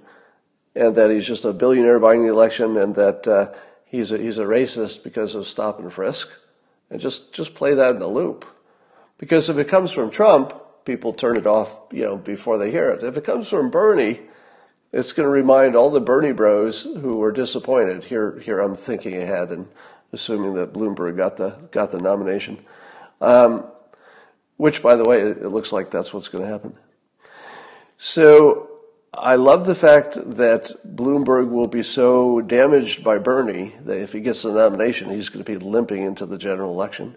and 0.75 0.95
that 0.95 1.11
he's 1.11 1.25
just 1.25 1.45
a 1.45 1.53
billionaire 1.53 1.99
buying 1.99 2.23
the 2.23 2.31
election 2.31 2.77
and 2.77 2.95
that 2.95 3.27
uh, 3.27 3.53
he's, 3.85 4.11
a, 4.11 4.17
he's 4.17 4.37
a 4.37 4.43
racist 4.43 5.03
because 5.03 5.35
of 5.35 5.47
stop 5.47 5.79
and 5.79 5.91
frisk 5.91 6.29
and 6.89 6.99
just, 6.99 7.33
just 7.33 7.55
play 7.55 7.73
that 7.73 7.95
in 7.95 7.99
the 7.99 8.07
loop. 8.07 8.45
Because 9.17 9.49
if 9.49 9.57
it 9.57 9.67
comes 9.67 9.91
from 9.91 10.09
Trump, 10.09 10.53
people 10.85 11.13
turn 11.13 11.37
it 11.37 11.45
off, 11.45 11.75
you 11.91 12.03
know, 12.03 12.17
before 12.17 12.57
they 12.57 12.71
hear 12.71 12.89
it. 12.89 13.03
If 13.03 13.17
it 13.17 13.23
comes 13.23 13.47
from 13.47 13.69
Bernie, 13.69 14.21
it's 14.91 15.13
going 15.13 15.25
to 15.25 15.31
remind 15.31 15.75
all 15.75 15.89
the 15.89 16.01
Bernie 16.01 16.31
bros 16.31 16.83
who 16.83 17.17
were 17.17 17.31
disappointed. 17.31 18.03
Here, 18.03 18.39
here 18.39 18.59
I'm 18.59 18.75
thinking 18.75 19.21
ahead 19.21 19.49
and 19.51 19.67
assuming 20.13 20.53
that 20.55 20.73
Bloomberg 20.73 21.17
got 21.17 21.37
the 21.37 21.49
got 21.71 21.91
the 21.91 21.99
nomination. 21.99 22.59
Um, 23.19 23.65
which, 24.57 24.83
by 24.83 24.95
the 24.95 25.03
way, 25.03 25.21
it 25.21 25.45
looks 25.45 25.71
like 25.71 25.89
that's 25.89 26.13
what's 26.13 26.27
going 26.27 26.43
to 26.43 26.49
happen. 26.49 26.75
So 27.97 28.69
I 29.13 29.35
love 29.35 29.65
the 29.65 29.75
fact 29.75 30.13
that 30.37 30.71
Bloomberg 30.95 31.49
will 31.49 31.67
be 31.67 31.83
so 31.83 32.41
damaged 32.41 33.03
by 33.03 33.17
Bernie 33.17 33.73
that 33.85 33.99
if 33.99 34.13
he 34.13 34.19
gets 34.19 34.43
the 34.43 34.53
nomination, 34.53 35.09
he's 35.09 35.29
going 35.29 35.43
to 35.43 35.51
be 35.51 35.57
limping 35.57 36.03
into 36.03 36.25
the 36.25 36.37
general 36.37 36.71
election. 36.71 37.15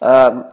Um, 0.00 0.46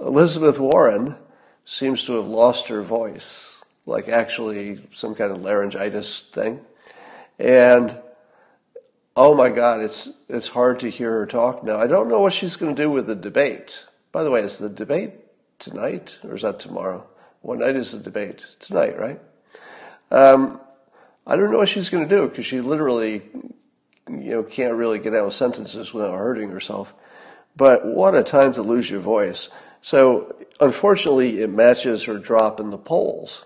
Elizabeth 0.00 0.58
Warren 0.58 1.16
seems 1.64 2.04
to 2.06 2.14
have 2.14 2.26
lost 2.26 2.68
her 2.68 2.82
voice, 2.82 3.62
like 3.84 4.08
actually 4.08 4.80
some 4.92 5.14
kind 5.14 5.32
of 5.32 5.42
laryngitis 5.42 6.22
thing. 6.32 6.60
And 7.38 7.96
Oh 9.14 9.34
my 9.34 9.50
God, 9.50 9.80
it's 9.80 10.10
it's 10.28 10.48
hard 10.48 10.80
to 10.80 10.90
hear 10.90 11.10
her 11.10 11.26
talk 11.26 11.62
now. 11.62 11.78
I 11.78 11.86
don't 11.86 12.08
know 12.08 12.20
what 12.20 12.32
she's 12.32 12.56
going 12.56 12.74
to 12.74 12.82
do 12.82 12.90
with 12.90 13.06
the 13.06 13.14
debate. 13.14 13.84
By 14.10 14.22
the 14.22 14.30
way, 14.30 14.40
is 14.40 14.58
the 14.58 14.70
debate 14.70 15.12
tonight 15.58 16.18
or 16.24 16.36
is 16.36 16.42
that 16.42 16.58
tomorrow? 16.58 17.06
What 17.42 17.58
night 17.58 17.76
is 17.76 17.92
the 17.92 17.98
debate? 17.98 18.46
Tonight, 18.60 18.98
right? 18.98 19.20
Um, 20.10 20.60
I 21.26 21.36
don't 21.36 21.50
know 21.50 21.58
what 21.58 21.68
she's 21.68 21.90
going 21.90 22.08
to 22.08 22.14
do 22.14 22.28
because 22.28 22.46
she 22.46 22.60
literally, 22.60 23.22
you 24.08 24.30
know, 24.30 24.42
can't 24.42 24.74
really 24.74 24.98
get 24.98 25.14
out 25.14 25.32
sentences 25.34 25.92
without 25.92 26.16
hurting 26.16 26.50
herself. 26.50 26.94
But 27.54 27.84
what 27.84 28.14
a 28.14 28.22
time 28.22 28.52
to 28.54 28.62
lose 28.62 28.90
your 28.90 29.00
voice. 29.00 29.50
So 29.82 30.36
unfortunately, 30.58 31.40
it 31.42 31.50
matches 31.50 32.04
her 32.04 32.18
drop 32.18 32.60
in 32.60 32.70
the 32.70 32.78
polls. 32.78 33.44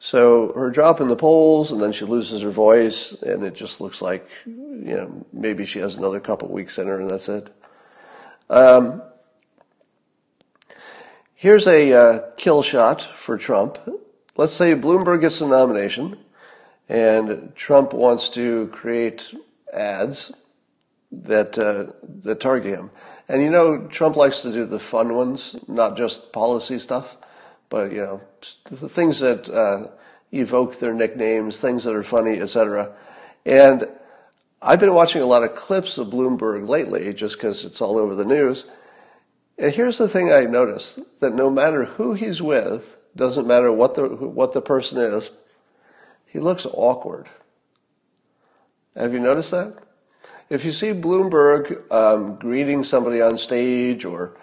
So 0.00 0.52
her 0.52 0.70
drop 0.70 1.00
in 1.00 1.08
the 1.08 1.16
polls, 1.16 1.72
and 1.72 1.80
then 1.80 1.92
she 1.92 2.04
loses 2.04 2.42
her 2.42 2.50
voice, 2.50 3.12
and 3.14 3.42
it 3.42 3.54
just 3.54 3.80
looks 3.80 4.00
like, 4.00 4.28
you 4.46 4.54
know, 4.96 5.26
maybe 5.32 5.64
she 5.64 5.80
has 5.80 5.96
another 5.96 6.20
couple 6.20 6.48
weeks 6.48 6.78
in 6.78 6.86
her, 6.86 7.00
and 7.00 7.10
that's 7.10 7.28
it. 7.28 7.52
Um, 8.48 9.02
here's 11.34 11.66
a 11.66 11.92
uh, 11.92 12.30
kill 12.36 12.62
shot 12.62 13.02
for 13.02 13.36
Trump. 13.36 13.78
Let's 14.36 14.52
say 14.52 14.74
Bloomberg 14.74 15.20
gets 15.20 15.40
the 15.40 15.48
nomination, 15.48 16.16
and 16.88 17.52
Trump 17.56 17.92
wants 17.92 18.28
to 18.30 18.68
create 18.68 19.34
ads 19.72 20.32
that 21.10 21.58
uh, 21.58 21.92
that 22.22 22.38
target 22.38 22.72
him. 22.72 22.90
And 23.28 23.42
you 23.42 23.50
know, 23.50 23.88
Trump 23.88 24.14
likes 24.14 24.42
to 24.42 24.52
do 24.52 24.64
the 24.64 24.78
fun 24.78 25.14
ones, 25.14 25.56
not 25.66 25.96
just 25.96 26.32
policy 26.32 26.78
stuff 26.78 27.16
but 27.68 27.92
you 27.92 27.98
know, 27.98 28.20
the 28.64 28.88
things 28.88 29.20
that 29.20 29.48
uh, 29.48 29.88
evoke 30.32 30.78
their 30.78 30.94
nicknames, 30.94 31.60
things 31.60 31.84
that 31.84 31.94
are 31.94 32.02
funny, 32.02 32.40
etc. 32.40 32.94
And 33.44 33.88
I've 34.60 34.80
been 34.80 34.94
watching 34.94 35.22
a 35.22 35.26
lot 35.26 35.44
of 35.44 35.54
clips 35.54 35.98
of 35.98 36.08
Bloomberg 36.08 36.68
lately, 36.68 37.12
just 37.14 37.36
because 37.36 37.64
it's 37.64 37.80
all 37.80 37.98
over 37.98 38.14
the 38.14 38.24
news. 38.24 38.64
And 39.58 39.74
here's 39.74 39.98
the 39.98 40.08
thing 40.08 40.32
I 40.32 40.44
noticed: 40.44 41.00
that 41.20 41.34
no 41.34 41.50
matter 41.50 41.84
who 41.84 42.14
he's 42.14 42.42
with, 42.42 42.96
doesn't 43.14 43.46
matter 43.46 43.72
what 43.72 43.94
the 43.94 44.06
what 44.08 44.52
the 44.52 44.62
person 44.62 44.98
is, 44.98 45.30
he 46.26 46.38
looks 46.38 46.66
awkward. 46.66 47.28
Have 48.96 49.12
you 49.12 49.20
noticed 49.20 49.50
that? 49.52 49.76
If 50.50 50.64
you 50.64 50.72
see 50.72 50.88
Bloomberg 50.88 51.90
um, 51.92 52.36
greeting 52.36 52.82
somebody 52.82 53.20
on 53.20 53.38
stage, 53.38 54.04
or 54.04 54.36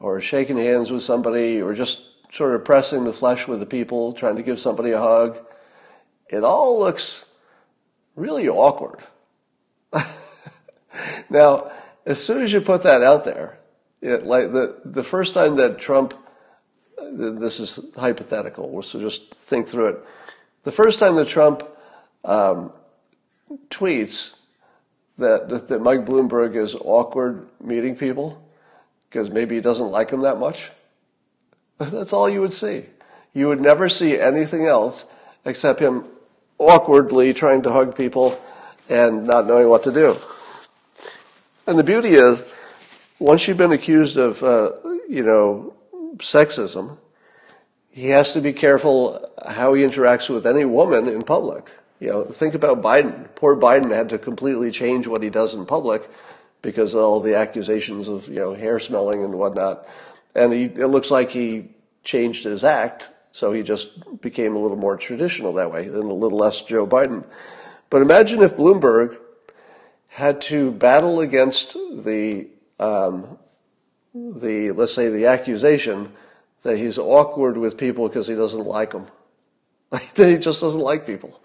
or 0.00 0.20
shaking 0.20 0.56
hands 0.56 0.90
with 0.90 1.02
somebody, 1.02 1.60
or 1.60 1.74
just 1.74 2.07
sort 2.32 2.54
of 2.54 2.64
pressing 2.64 3.04
the 3.04 3.12
flesh 3.12 3.48
with 3.48 3.60
the 3.60 3.66
people, 3.66 4.12
trying 4.12 4.36
to 4.36 4.42
give 4.42 4.60
somebody 4.60 4.92
a 4.92 4.98
hug. 4.98 5.38
It 6.28 6.44
all 6.44 6.78
looks 6.78 7.24
really 8.16 8.48
awkward. 8.48 9.00
now, 11.30 11.70
as 12.04 12.22
soon 12.22 12.42
as 12.42 12.52
you 12.52 12.60
put 12.60 12.82
that 12.82 13.02
out 13.02 13.24
there, 13.24 13.58
it, 14.00 14.24
like 14.24 14.52
the, 14.52 14.76
the 14.84 15.04
first 15.04 15.34
time 15.34 15.56
that 15.56 15.78
Trump, 15.78 16.14
this 17.12 17.60
is 17.60 17.80
hypothetical, 17.96 18.82
so 18.82 19.00
just 19.00 19.34
think 19.34 19.66
through 19.66 19.88
it. 19.88 19.98
The 20.64 20.72
first 20.72 20.98
time 20.98 21.16
that 21.16 21.28
Trump 21.28 21.62
um, 22.24 22.72
tweets 23.70 24.36
that, 25.18 25.68
that 25.68 25.82
Mike 25.82 26.04
Bloomberg 26.04 26.56
is 26.56 26.74
awkward 26.74 27.48
meeting 27.60 27.96
people 27.96 28.42
because 29.08 29.30
maybe 29.30 29.56
he 29.56 29.60
doesn't 29.60 29.90
like 29.90 30.10
him 30.10 30.20
that 30.20 30.38
much, 30.38 30.70
that's 31.90 32.12
all 32.12 32.28
you 32.28 32.40
would 32.40 32.52
see. 32.52 32.84
You 33.34 33.48
would 33.48 33.60
never 33.60 33.88
see 33.88 34.18
anything 34.18 34.66
else 34.66 35.06
except 35.44 35.80
him 35.80 36.08
awkwardly 36.58 37.32
trying 37.32 37.62
to 37.62 37.72
hug 37.72 37.96
people 37.96 38.40
and 38.88 39.26
not 39.26 39.46
knowing 39.46 39.68
what 39.68 39.84
to 39.84 39.92
do. 39.92 40.16
And 41.66 41.78
the 41.78 41.84
beauty 41.84 42.14
is, 42.14 42.42
once 43.18 43.46
you've 43.46 43.56
been 43.56 43.72
accused 43.72 44.16
of, 44.16 44.42
uh, 44.42 44.72
you 45.08 45.22
know, 45.22 45.74
sexism, 46.16 46.96
he 47.90 48.08
has 48.08 48.32
to 48.32 48.40
be 48.40 48.52
careful 48.52 49.30
how 49.46 49.74
he 49.74 49.84
interacts 49.84 50.28
with 50.28 50.46
any 50.46 50.64
woman 50.64 51.08
in 51.08 51.22
public. 51.22 51.68
You 52.00 52.08
know, 52.10 52.24
think 52.24 52.54
about 52.54 52.80
Biden. 52.80 53.28
Poor 53.34 53.56
Biden 53.56 53.92
had 53.92 54.08
to 54.10 54.18
completely 54.18 54.70
change 54.70 55.06
what 55.06 55.22
he 55.22 55.30
does 55.30 55.54
in 55.54 55.66
public 55.66 56.08
because 56.62 56.94
of 56.94 57.02
all 57.02 57.20
the 57.20 57.36
accusations 57.36 58.08
of, 58.08 58.28
you 58.28 58.36
know, 58.36 58.54
hair 58.54 58.78
smelling 58.78 59.24
and 59.24 59.34
whatnot. 59.34 59.86
And 60.38 60.52
he, 60.52 60.64
it 60.64 60.86
looks 60.86 61.10
like 61.10 61.30
he 61.30 61.68
changed 62.04 62.44
his 62.44 62.64
act, 62.64 63.10
so 63.32 63.52
he 63.52 63.62
just 63.62 64.20
became 64.20 64.56
a 64.56 64.58
little 64.58 64.76
more 64.76 64.96
traditional 64.96 65.52
that 65.54 65.72
way 65.72 65.84
and 65.84 65.94
a 65.94 66.14
little 66.14 66.38
less 66.38 66.62
Joe 66.62 66.86
Biden. 66.86 67.24
But 67.90 68.02
imagine 68.02 68.42
if 68.42 68.56
Bloomberg 68.56 69.18
had 70.08 70.40
to 70.42 70.70
battle 70.70 71.20
against 71.20 71.74
the, 71.74 72.48
um, 72.78 73.38
the, 74.14 74.72
let's 74.72 74.94
say 74.94 75.08
the 75.08 75.26
accusation 75.26 76.12
that 76.62 76.76
he's 76.76 76.98
awkward 76.98 77.56
with 77.56 77.76
people 77.76 78.08
because 78.08 78.26
he 78.26 78.34
doesn't 78.34 78.64
like 78.64 78.90
them. 78.90 79.06
that 79.90 80.28
he 80.28 80.38
just 80.38 80.60
doesn't 80.60 80.80
like 80.80 81.06
people. 81.06 81.40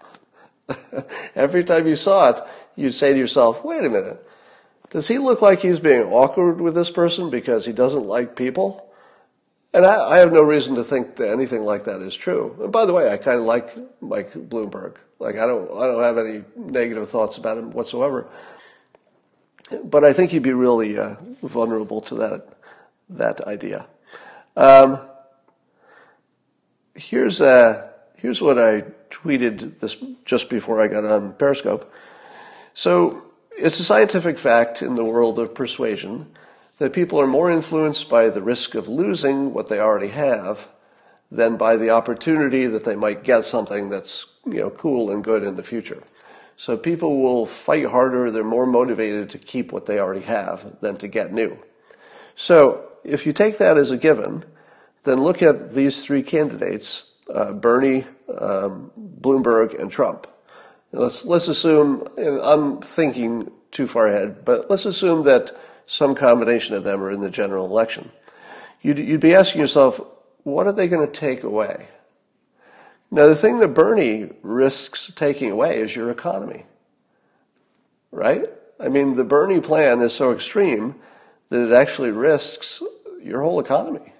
Every 1.34 1.64
time 1.64 1.86
you 1.86 1.96
saw 1.96 2.30
it, 2.30 2.44
you'd 2.76 2.94
say 2.94 3.12
to 3.12 3.18
yourself, 3.18 3.64
wait 3.64 3.84
a 3.84 3.88
minute, 3.88 4.26
does 4.94 5.08
he 5.08 5.18
look 5.18 5.42
like 5.42 5.60
he's 5.60 5.80
being 5.80 6.04
awkward 6.04 6.60
with 6.60 6.76
this 6.76 6.88
person 6.88 7.28
because 7.28 7.66
he 7.66 7.72
doesn't 7.72 8.06
like 8.06 8.36
people? 8.36 8.88
And 9.72 9.84
I, 9.84 10.10
I 10.10 10.18
have 10.18 10.32
no 10.32 10.42
reason 10.42 10.76
to 10.76 10.84
think 10.84 11.16
that 11.16 11.32
anything 11.32 11.64
like 11.64 11.86
that 11.86 12.00
is 12.00 12.14
true. 12.14 12.56
And 12.62 12.70
by 12.70 12.86
the 12.86 12.92
way, 12.92 13.10
I 13.10 13.16
kind 13.16 13.40
of 13.40 13.44
like 13.44 13.76
Mike 14.00 14.32
Bloomberg. 14.34 14.94
Like 15.18 15.34
I 15.34 15.46
don't, 15.48 15.68
I 15.76 15.88
don't 15.88 16.00
have 16.00 16.16
any 16.16 16.44
negative 16.54 17.10
thoughts 17.10 17.38
about 17.38 17.58
him 17.58 17.72
whatsoever. 17.72 18.28
But 19.82 20.04
I 20.04 20.12
think 20.12 20.30
he'd 20.30 20.44
be 20.44 20.52
really 20.52 20.96
uh, 20.96 21.16
vulnerable 21.42 22.00
to 22.02 22.14
that, 22.14 22.56
that 23.10 23.40
idea. 23.48 23.88
Um, 24.56 25.00
here's 26.94 27.40
uh, 27.40 27.90
here's 28.14 28.40
what 28.40 28.60
I 28.60 28.82
tweeted 29.10 29.80
this 29.80 29.96
just 30.24 30.48
before 30.48 30.80
I 30.80 30.86
got 30.86 31.04
on 31.04 31.32
Periscope. 31.32 31.92
So 32.74 33.23
it's 33.56 33.80
a 33.80 33.84
scientific 33.84 34.38
fact 34.38 34.82
in 34.82 34.94
the 34.94 35.04
world 35.04 35.38
of 35.38 35.54
persuasion 35.54 36.26
that 36.78 36.92
people 36.92 37.20
are 37.20 37.26
more 37.26 37.50
influenced 37.50 38.08
by 38.08 38.28
the 38.28 38.42
risk 38.42 38.74
of 38.74 38.88
losing 38.88 39.52
what 39.54 39.68
they 39.68 39.78
already 39.78 40.08
have 40.08 40.68
than 41.30 41.56
by 41.56 41.76
the 41.76 41.90
opportunity 41.90 42.66
that 42.66 42.84
they 42.84 42.96
might 42.96 43.24
get 43.24 43.44
something 43.44 43.88
that's 43.88 44.26
you 44.46 44.60
know 44.60 44.70
cool 44.70 45.10
and 45.10 45.24
good 45.24 45.42
in 45.42 45.56
the 45.56 45.62
future. 45.62 46.02
So 46.56 46.76
people 46.76 47.20
will 47.20 47.46
fight 47.46 47.86
harder, 47.86 48.30
they're 48.30 48.44
more 48.44 48.66
motivated 48.66 49.30
to 49.30 49.38
keep 49.38 49.72
what 49.72 49.86
they 49.86 49.98
already 49.98 50.24
have 50.24 50.80
than 50.80 50.96
to 50.98 51.08
get 51.08 51.32
new. 51.32 51.58
So 52.36 52.92
if 53.02 53.26
you 53.26 53.32
take 53.32 53.58
that 53.58 53.76
as 53.76 53.90
a 53.90 53.96
given, 53.96 54.44
then 55.04 55.22
look 55.22 55.42
at 55.42 55.74
these 55.74 56.04
three 56.04 56.22
candidates, 56.22 57.04
uh, 57.32 57.52
Bernie, 57.52 58.06
um, 58.38 58.92
Bloomberg, 59.20 59.78
and 59.80 59.90
Trump. 59.90 60.28
Let's, 60.94 61.24
let's 61.24 61.48
assume, 61.48 62.08
I'm 62.16 62.80
thinking 62.80 63.50
too 63.72 63.88
far 63.88 64.06
ahead, 64.06 64.44
but 64.44 64.70
let's 64.70 64.86
assume 64.86 65.24
that 65.24 65.56
some 65.86 66.14
combination 66.14 66.76
of 66.76 66.84
them 66.84 67.02
are 67.02 67.10
in 67.10 67.20
the 67.20 67.30
general 67.30 67.66
election. 67.66 68.12
You'd, 68.80 69.00
you'd 69.00 69.20
be 69.20 69.34
asking 69.34 69.60
yourself, 69.60 70.00
what 70.44 70.68
are 70.68 70.72
they 70.72 70.86
going 70.86 71.04
to 71.04 71.12
take 71.12 71.42
away? 71.42 71.88
Now, 73.10 73.26
the 73.26 73.34
thing 73.34 73.58
that 73.58 73.68
Bernie 73.68 74.30
risks 74.42 75.12
taking 75.16 75.50
away 75.50 75.80
is 75.80 75.96
your 75.96 76.10
economy, 76.10 76.64
right? 78.12 78.48
I 78.78 78.88
mean, 78.88 79.14
the 79.14 79.24
Bernie 79.24 79.60
plan 79.60 80.00
is 80.00 80.12
so 80.12 80.30
extreme 80.30 80.94
that 81.48 81.60
it 81.60 81.72
actually 81.72 82.10
risks 82.10 82.82
your 83.20 83.42
whole 83.42 83.58
economy. 83.58 84.12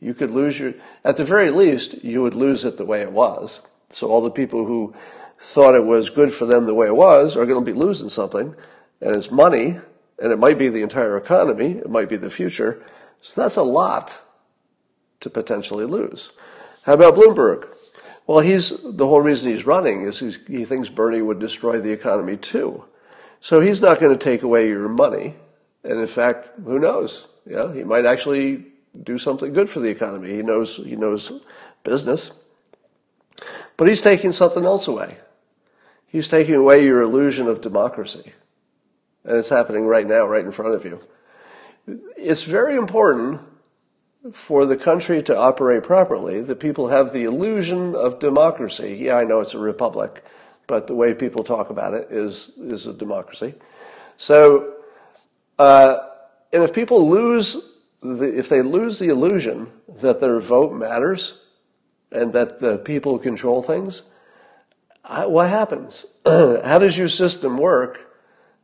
You 0.00 0.14
could 0.14 0.30
lose 0.30 0.58
your, 0.58 0.74
at 1.04 1.18
the 1.18 1.24
very 1.24 1.50
least, 1.50 2.02
you 2.02 2.22
would 2.22 2.34
lose 2.34 2.64
it 2.64 2.78
the 2.78 2.84
way 2.84 3.02
it 3.02 3.12
was. 3.12 3.60
So 3.90 4.08
all 4.08 4.22
the 4.22 4.30
people 4.30 4.64
who 4.64 4.94
thought 5.38 5.74
it 5.74 5.84
was 5.84 6.10
good 6.10 6.32
for 6.32 6.46
them 6.46 6.66
the 6.66 6.74
way 6.74 6.86
it 6.86 6.96
was 6.96 7.36
are 7.36 7.46
going 7.46 7.64
to 7.64 7.72
be 7.72 7.78
losing 7.78 8.08
something, 8.08 8.54
and 9.00 9.16
it's 9.16 9.30
money, 9.30 9.78
and 10.18 10.32
it 10.32 10.38
might 10.38 10.58
be 10.58 10.68
the 10.68 10.82
entire 10.82 11.16
economy, 11.16 11.72
it 11.72 11.90
might 11.90 12.08
be 12.08 12.16
the 12.16 12.30
future. 12.30 12.82
So 13.20 13.42
that's 13.42 13.56
a 13.56 13.62
lot 13.62 14.22
to 15.20 15.30
potentially 15.30 15.86
lose. 15.86 16.30
How 16.82 16.94
about 16.94 17.14
Bloomberg? 17.14 17.68
Well, 18.26 18.40
he's 18.40 18.72
the 18.82 19.06
whole 19.06 19.20
reason 19.20 19.50
he's 19.50 19.66
running 19.66 20.06
is 20.06 20.18
he 20.18 20.64
thinks 20.64 20.88
Bernie 20.88 21.22
would 21.22 21.38
destroy 21.38 21.80
the 21.80 21.92
economy 21.92 22.36
too. 22.36 22.84
So 23.40 23.60
he's 23.60 23.82
not 23.82 24.00
going 24.00 24.16
to 24.16 24.22
take 24.22 24.42
away 24.42 24.68
your 24.68 24.88
money. 24.88 25.34
And 25.82 26.00
in 26.00 26.06
fact, 26.06 26.48
who 26.64 26.78
knows? 26.78 27.26
Know, 27.44 27.68
he 27.68 27.84
might 27.84 28.06
actually 28.06 28.64
do 29.02 29.18
something 29.18 29.52
good 29.52 29.68
for 29.68 29.80
the 29.80 29.90
economy. 29.90 30.34
He 30.34 30.42
knows 30.42 30.76
he 30.76 30.96
knows 30.96 31.32
business. 31.82 32.32
But 33.76 33.88
he's 33.88 34.00
taking 34.00 34.32
something 34.32 34.64
else 34.64 34.86
away. 34.86 35.18
He's 36.14 36.28
taking 36.28 36.54
away 36.54 36.84
your 36.84 37.02
illusion 37.02 37.48
of 37.48 37.60
democracy. 37.60 38.34
And 39.24 39.36
it's 39.36 39.48
happening 39.48 39.84
right 39.84 40.06
now, 40.06 40.26
right 40.26 40.44
in 40.44 40.52
front 40.52 40.76
of 40.76 40.84
you. 40.84 41.00
It's 42.16 42.44
very 42.44 42.76
important 42.76 43.40
for 44.32 44.64
the 44.64 44.76
country 44.76 45.24
to 45.24 45.36
operate 45.36 45.82
properly 45.82 46.40
that 46.40 46.60
people 46.60 46.86
have 46.86 47.12
the 47.12 47.24
illusion 47.24 47.96
of 47.96 48.20
democracy. 48.20 48.96
Yeah, 49.00 49.16
I 49.16 49.24
know 49.24 49.40
it's 49.40 49.54
a 49.54 49.58
republic, 49.58 50.24
but 50.68 50.86
the 50.86 50.94
way 50.94 51.14
people 51.14 51.42
talk 51.42 51.70
about 51.70 51.94
it 51.94 52.06
is, 52.12 52.52
is 52.58 52.86
a 52.86 52.92
democracy. 52.92 53.54
So, 54.16 54.72
uh, 55.58 55.96
and 56.52 56.62
if 56.62 56.72
people 56.72 57.10
lose 57.10 57.72
the, 58.02 58.38
if 58.38 58.48
they 58.48 58.62
lose 58.62 59.00
the 59.00 59.08
illusion 59.08 59.72
that 59.88 60.20
their 60.20 60.38
vote 60.38 60.74
matters 60.74 61.40
and 62.12 62.32
that 62.34 62.60
the 62.60 62.78
people 62.78 63.18
control 63.18 63.62
things, 63.62 64.02
what 65.08 65.48
happens? 65.48 66.06
How 66.24 66.78
does 66.78 66.96
your 66.96 67.08
system 67.08 67.58
work 67.58 68.10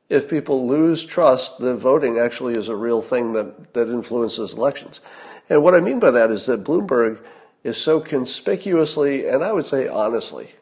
if 0.09 0.29
people 0.29 0.67
lose 0.67 1.05
trust 1.05 1.59
that 1.59 1.75
voting 1.77 2.19
actually 2.19 2.55
is 2.55 2.69
a 2.69 2.77
real 2.77 3.01
thing 3.01 3.33
that, 3.35 3.75
that 3.75 3.89
influences 3.89 4.55
elections? 4.55 5.01
And 5.49 5.63
what 5.63 5.75
I 5.75 5.81
mean 5.81 5.99
by 5.99 6.13
that 6.13 6.31
is 6.31 6.47
that 6.47 6.65
Bloomberg 6.65 7.19
is 7.63 7.77
so 7.77 8.01
conspicuously, 8.01 9.29
and 9.29 9.45
I 9.45 9.53
would 9.53 9.67
say 9.67 9.89
honestly, 9.89 10.53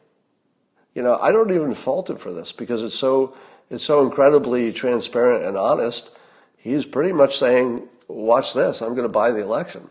you 0.93 1.01
know, 1.01 1.17
I 1.17 1.31
don't 1.31 1.51
even 1.51 1.73
fault 1.75 2.09
him 2.09 2.17
for 2.17 2.33
this 2.33 2.51
because 2.51 2.81
it's 2.81 2.95
so, 2.95 3.35
it's 3.69 3.83
so 3.83 4.01
incredibly 4.01 4.73
transparent 4.73 5.45
and 5.45 5.55
honest. 5.55 6.11
He's 6.57 6.85
pretty 6.85 7.13
much 7.13 7.37
saying, 7.37 7.87
watch 8.07 8.53
this, 8.53 8.81
I'm 8.81 8.95
going 8.95 9.03
to 9.03 9.09
buy 9.09 9.31
the 9.31 9.41
election. 9.41 9.89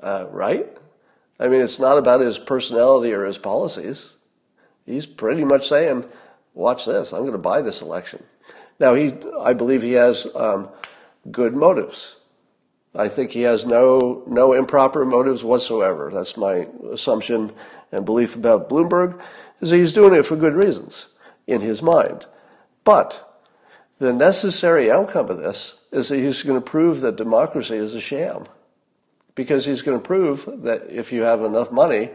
Uh, 0.00 0.26
right? 0.30 0.68
I 1.40 1.48
mean, 1.48 1.62
it's 1.62 1.78
not 1.78 1.98
about 1.98 2.20
his 2.20 2.38
personality 2.38 3.12
or 3.12 3.24
his 3.24 3.38
policies. 3.38 4.12
He's 4.86 5.04
pretty 5.04 5.44
much 5.44 5.68
saying, 5.68 6.04
watch 6.54 6.86
this, 6.86 7.12
I'm 7.12 7.20
going 7.20 7.32
to 7.32 7.38
buy 7.38 7.60
this 7.60 7.82
election. 7.82 8.22
Now, 8.78 8.94
he, 8.94 9.14
I 9.40 9.52
believe 9.52 9.82
he 9.82 9.92
has 9.92 10.26
um, 10.34 10.68
good 11.30 11.54
motives. 11.54 12.16
I 12.94 13.08
think 13.08 13.32
he 13.32 13.42
has 13.42 13.66
no, 13.66 14.22
no 14.26 14.52
improper 14.54 15.04
motives 15.04 15.44
whatsoever. 15.44 16.10
That's 16.14 16.36
my 16.36 16.66
assumption 16.90 17.52
and 17.92 18.04
belief 18.04 18.36
about 18.36 18.68
Bloomberg, 18.68 19.20
is 19.60 19.70
he's 19.70 19.92
doing 19.92 20.14
it 20.14 20.24
for 20.24 20.36
good 20.36 20.54
reasons 20.54 21.08
in 21.46 21.60
his 21.60 21.82
mind. 21.82 22.26
But 22.84 23.22
the 23.98 24.12
necessary 24.12 24.90
outcome 24.90 25.30
of 25.30 25.38
this 25.38 25.80
is 25.90 26.08
that 26.08 26.18
he's 26.18 26.42
going 26.42 26.60
to 26.60 26.64
prove 26.64 27.00
that 27.00 27.16
democracy 27.16 27.76
is 27.76 27.94
a 27.94 28.00
sham. 28.00 28.46
Because 29.34 29.66
he's 29.66 29.82
going 29.82 29.98
to 29.98 30.04
prove 30.04 30.48
that 30.62 30.90
if 30.90 31.12
you 31.12 31.22
have 31.22 31.42
enough 31.42 31.70
money, 31.70 32.10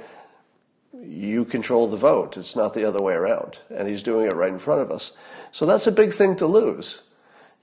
you 0.93 1.45
control 1.45 1.88
the 1.88 1.97
vote. 1.97 2.38
It's 2.38 2.56
not 2.56 2.73
the 2.73 2.86
other 2.86 3.01
way 3.01 3.13
around. 3.13 3.58
And 3.69 3.88
he's 3.88 4.04
doing 4.04 4.27
it 4.27 4.36
right 4.36 4.51
in 4.51 4.60
front 4.60 4.82
of 4.82 4.91
us. 4.91 5.13
So 5.51 5.65
that's 5.65 5.88
a 5.88 5.91
big 5.91 6.13
thing 6.13 6.36
to 6.38 6.47
lose. 6.47 7.01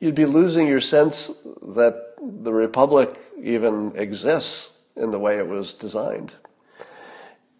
You'd 0.00 0.14
be 0.14 0.26
losing 0.26 0.68
your 0.68 0.80
sense 0.80 1.30
that 1.62 2.14
the 2.20 2.52
Republic 2.52 3.14
even 3.42 3.92
exists 3.96 4.72
in 4.96 5.10
the 5.10 5.18
way 5.18 5.38
it 5.38 5.46
was 5.46 5.74
designed. 5.74 6.32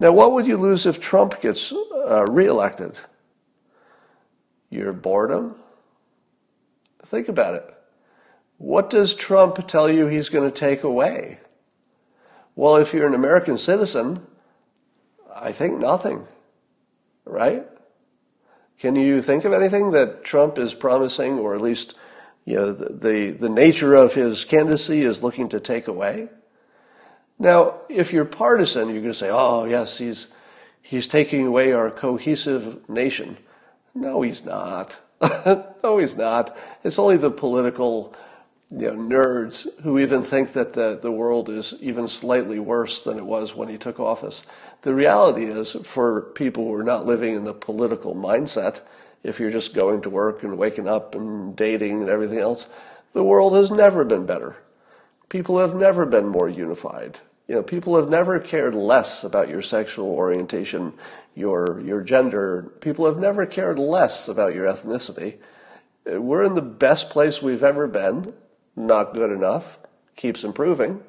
Now, 0.00 0.12
what 0.12 0.33
would 0.33 0.46
you 0.46 0.57
lose 0.57 0.87
if 0.87 1.00
Trump 1.00 1.40
gets 1.40 1.72
uh, 1.72 2.24
reelected? 2.31 2.98
Your 4.70 4.92
boredom? 4.92 5.57
Think 7.04 7.28
about 7.28 7.54
it. 7.54 7.74
What 8.59 8.90
does 8.90 9.14
Trump 9.14 9.66
tell 9.66 9.90
you 9.90 10.07
he's 10.07 10.28
going 10.28 10.48
to 10.50 10.57
take 10.57 10.83
away? 10.83 11.38
Well, 12.54 12.76
if 12.76 12.92
you're 12.92 13.07
an 13.07 13.14
American 13.14 13.57
citizen, 13.57 14.26
I 15.40 15.53
think 15.53 15.79
nothing, 15.79 16.27
right? 17.24 17.66
Can 18.79 18.94
you 18.94 19.20
think 19.20 19.44
of 19.44 19.53
anything 19.53 19.92
that 19.92 20.24
Trump 20.24 20.59
is 20.59 20.74
promising, 20.74 21.38
or 21.38 21.55
at 21.55 21.61
least, 21.61 21.94
you 22.44 22.57
know, 22.57 22.72
the, 22.72 22.92
the, 22.92 23.31
the 23.31 23.48
nature 23.48 23.94
of 23.94 24.14
his 24.14 24.44
candidacy 24.44 25.03
is 25.03 25.22
looking 25.22 25.48
to 25.51 25.61
take 25.61 25.88
away? 25.88 26.29
Now, 27.38 27.81
if 27.88 28.12
you're 28.12 28.24
partisan, 28.24 28.88
you're 28.88 29.01
going 29.01 29.12
to 29.12 29.18
say, 29.18 29.31
oh, 29.31 29.64
yes, 29.64 29.98
he's, 29.98 30.29
he's 30.83 31.09
taking 31.09 31.46
away 31.46 31.72
our 31.72 31.90
cohesive 31.90 32.88
nation. 32.88 33.37
No, 33.94 34.22
he's 34.22 34.44
not. 34.44 34.96
no, 35.83 35.98
he's 35.98 36.16
not. 36.16 36.57
It's 36.85 36.98
only 36.98 37.16
the 37.16 37.31
political 37.31 38.14
you 38.70 38.92
know, 38.92 38.94
nerds 38.94 39.66
who 39.83 39.98
even 39.98 40.22
think 40.22 40.53
that 40.53 40.72
the, 40.72 40.98
the 41.01 41.11
world 41.11 41.48
is 41.48 41.74
even 41.81 42.07
slightly 42.07 42.59
worse 42.59 43.03
than 43.03 43.16
it 43.16 43.24
was 43.24 43.55
when 43.55 43.68
he 43.68 43.79
took 43.79 43.98
office. 43.98 44.44
The 44.82 44.94
reality 44.94 45.44
is, 45.44 45.76
for 45.84 46.20
people 46.20 46.64
who 46.64 46.74
are 46.74 46.84
not 46.84 47.06
living 47.06 47.34
in 47.34 47.44
the 47.44 47.54
political 47.54 48.14
mindset, 48.14 48.80
if 49.22 49.40
you're 49.40 49.50
just 49.50 49.74
going 49.74 50.02
to 50.02 50.10
work 50.10 50.42
and 50.42 50.56
waking 50.56 50.88
up 50.88 51.14
and 51.14 51.56
dating 51.56 52.02
and 52.02 52.08
everything 52.08 52.38
else, 52.38 52.68
the 53.12 53.24
world 53.24 53.54
has 53.54 53.70
never 53.70 54.04
been 54.04 54.26
better. 54.26 54.56
People 55.28 55.58
have 55.58 55.74
never 55.74 56.06
been 56.06 56.28
more 56.28 56.48
unified. 56.48 57.18
You 57.48 57.56
know, 57.56 57.62
people 57.62 57.96
have 57.96 58.10
never 58.10 58.38
cared 58.38 58.74
less 58.74 59.24
about 59.24 59.48
your 59.48 59.62
sexual 59.62 60.10
orientation, 60.10 60.92
your 61.34 61.80
your 61.80 62.02
gender. 62.02 62.70
People 62.80 63.06
have 63.06 63.18
never 63.18 63.46
cared 63.46 63.78
less 63.78 64.28
about 64.28 64.54
your 64.54 64.66
ethnicity. 64.66 65.38
We're 66.04 66.44
in 66.44 66.54
the 66.54 66.62
best 66.62 67.10
place 67.10 67.42
we've 67.42 67.62
ever 67.62 67.86
been. 67.86 68.34
Not 68.76 69.14
good 69.14 69.32
enough. 69.32 69.78
Keeps 70.16 70.44
improving. 70.44 71.02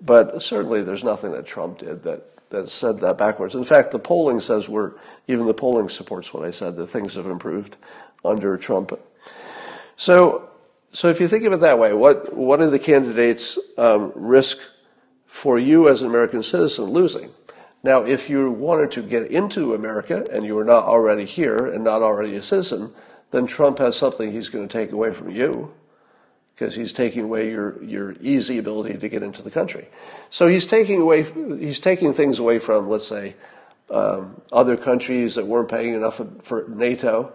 But 0.00 0.42
certainly 0.42 0.82
there's 0.82 1.04
nothing 1.04 1.32
that 1.32 1.46
Trump 1.46 1.78
did 1.78 2.02
that, 2.04 2.38
that 2.50 2.68
said 2.68 3.00
that 3.00 3.16
backwards. 3.16 3.54
In 3.54 3.64
fact, 3.64 3.90
the 3.90 3.98
polling 3.98 4.40
says 4.40 4.68
we're, 4.68 4.92
even 5.28 5.46
the 5.46 5.54
polling 5.54 5.88
supports 5.88 6.34
what 6.34 6.44
I 6.44 6.50
said, 6.50 6.76
that 6.76 6.88
things 6.88 7.14
have 7.14 7.26
improved 7.26 7.76
under 8.24 8.56
Trump. 8.56 8.92
So, 9.96 10.50
so 10.92 11.08
if 11.08 11.20
you 11.20 11.28
think 11.28 11.44
of 11.44 11.52
it 11.52 11.60
that 11.60 11.78
way, 11.78 11.92
what, 11.92 12.34
what 12.34 12.60
do 12.60 12.68
the 12.68 12.78
candidates 12.78 13.58
um, 13.78 14.12
risk 14.14 14.58
for 15.26 15.58
you 15.58 15.88
as 15.88 16.02
an 16.02 16.08
American 16.08 16.42
citizen 16.42 16.86
losing? 16.86 17.30
Now, 17.82 18.02
if 18.02 18.28
you 18.28 18.50
wanted 18.50 18.90
to 18.92 19.02
get 19.02 19.30
into 19.30 19.74
America 19.74 20.26
and 20.30 20.44
you 20.44 20.54
were 20.54 20.64
not 20.64 20.84
already 20.84 21.24
here 21.24 21.56
and 21.56 21.82
not 21.84 22.02
already 22.02 22.34
a 22.36 22.42
citizen, 22.42 22.92
then 23.30 23.46
Trump 23.46 23.78
has 23.78 23.96
something 23.96 24.32
he's 24.32 24.48
going 24.48 24.66
to 24.66 24.72
take 24.72 24.92
away 24.92 25.12
from 25.12 25.30
you 25.30 25.72
because 26.60 26.74
he's 26.74 26.92
taking 26.92 27.22
away 27.22 27.50
your, 27.50 27.82
your 27.82 28.12
easy 28.20 28.58
ability 28.58 28.98
to 28.98 29.08
get 29.08 29.22
into 29.22 29.40
the 29.40 29.50
country. 29.50 29.88
So 30.28 30.46
he's 30.46 30.66
taking 30.66 31.00
away, 31.00 31.22
he's 31.22 31.80
taking 31.80 32.12
things 32.12 32.38
away 32.38 32.58
from, 32.58 32.90
let's 32.90 33.08
say, 33.08 33.34
um, 33.88 34.42
other 34.52 34.76
countries 34.76 35.36
that 35.36 35.46
weren't 35.46 35.70
paying 35.70 35.94
enough 35.94 36.20
for 36.42 36.66
NATO. 36.68 37.32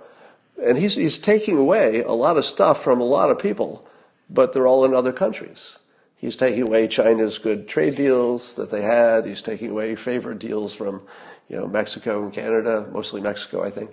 And 0.63 0.77
he's, 0.77 0.93
he's 0.93 1.17
taking 1.17 1.57
away 1.57 2.03
a 2.03 2.11
lot 2.11 2.37
of 2.37 2.45
stuff 2.45 2.83
from 2.83 3.01
a 3.01 3.03
lot 3.03 3.31
of 3.31 3.39
people, 3.39 3.87
but 4.29 4.53
they're 4.53 4.67
all 4.67 4.85
in 4.85 4.93
other 4.93 5.11
countries. 5.11 5.79
He's 6.15 6.35
taking 6.35 6.61
away 6.61 6.87
China's 6.87 7.39
good 7.39 7.67
trade 7.67 7.95
deals 7.95 8.53
that 8.53 8.69
they 8.69 8.83
had. 8.83 9.25
He's 9.25 9.41
taking 9.41 9.71
away 9.71 9.95
favored 9.95 10.37
deals 10.37 10.71
from, 10.71 11.01
you 11.49 11.57
know, 11.57 11.65
Mexico 11.65 12.21
and 12.23 12.31
Canada, 12.31 12.87
mostly 12.91 13.21
Mexico, 13.21 13.63
I 13.63 13.71
think, 13.71 13.89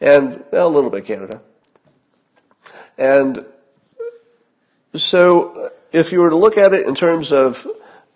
and 0.00 0.42
well, 0.50 0.66
a 0.66 0.74
little 0.74 0.90
bit 0.90 1.06
Canada. 1.06 1.40
And 2.98 3.46
so, 5.00 5.70
if 5.92 6.12
you 6.12 6.20
were 6.20 6.30
to 6.30 6.36
look 6.36 6.58
at 6.58 6.74
it 6.74 6.86
in 6.86 6.94
terms 6.94 7.32
of 7.32 7.66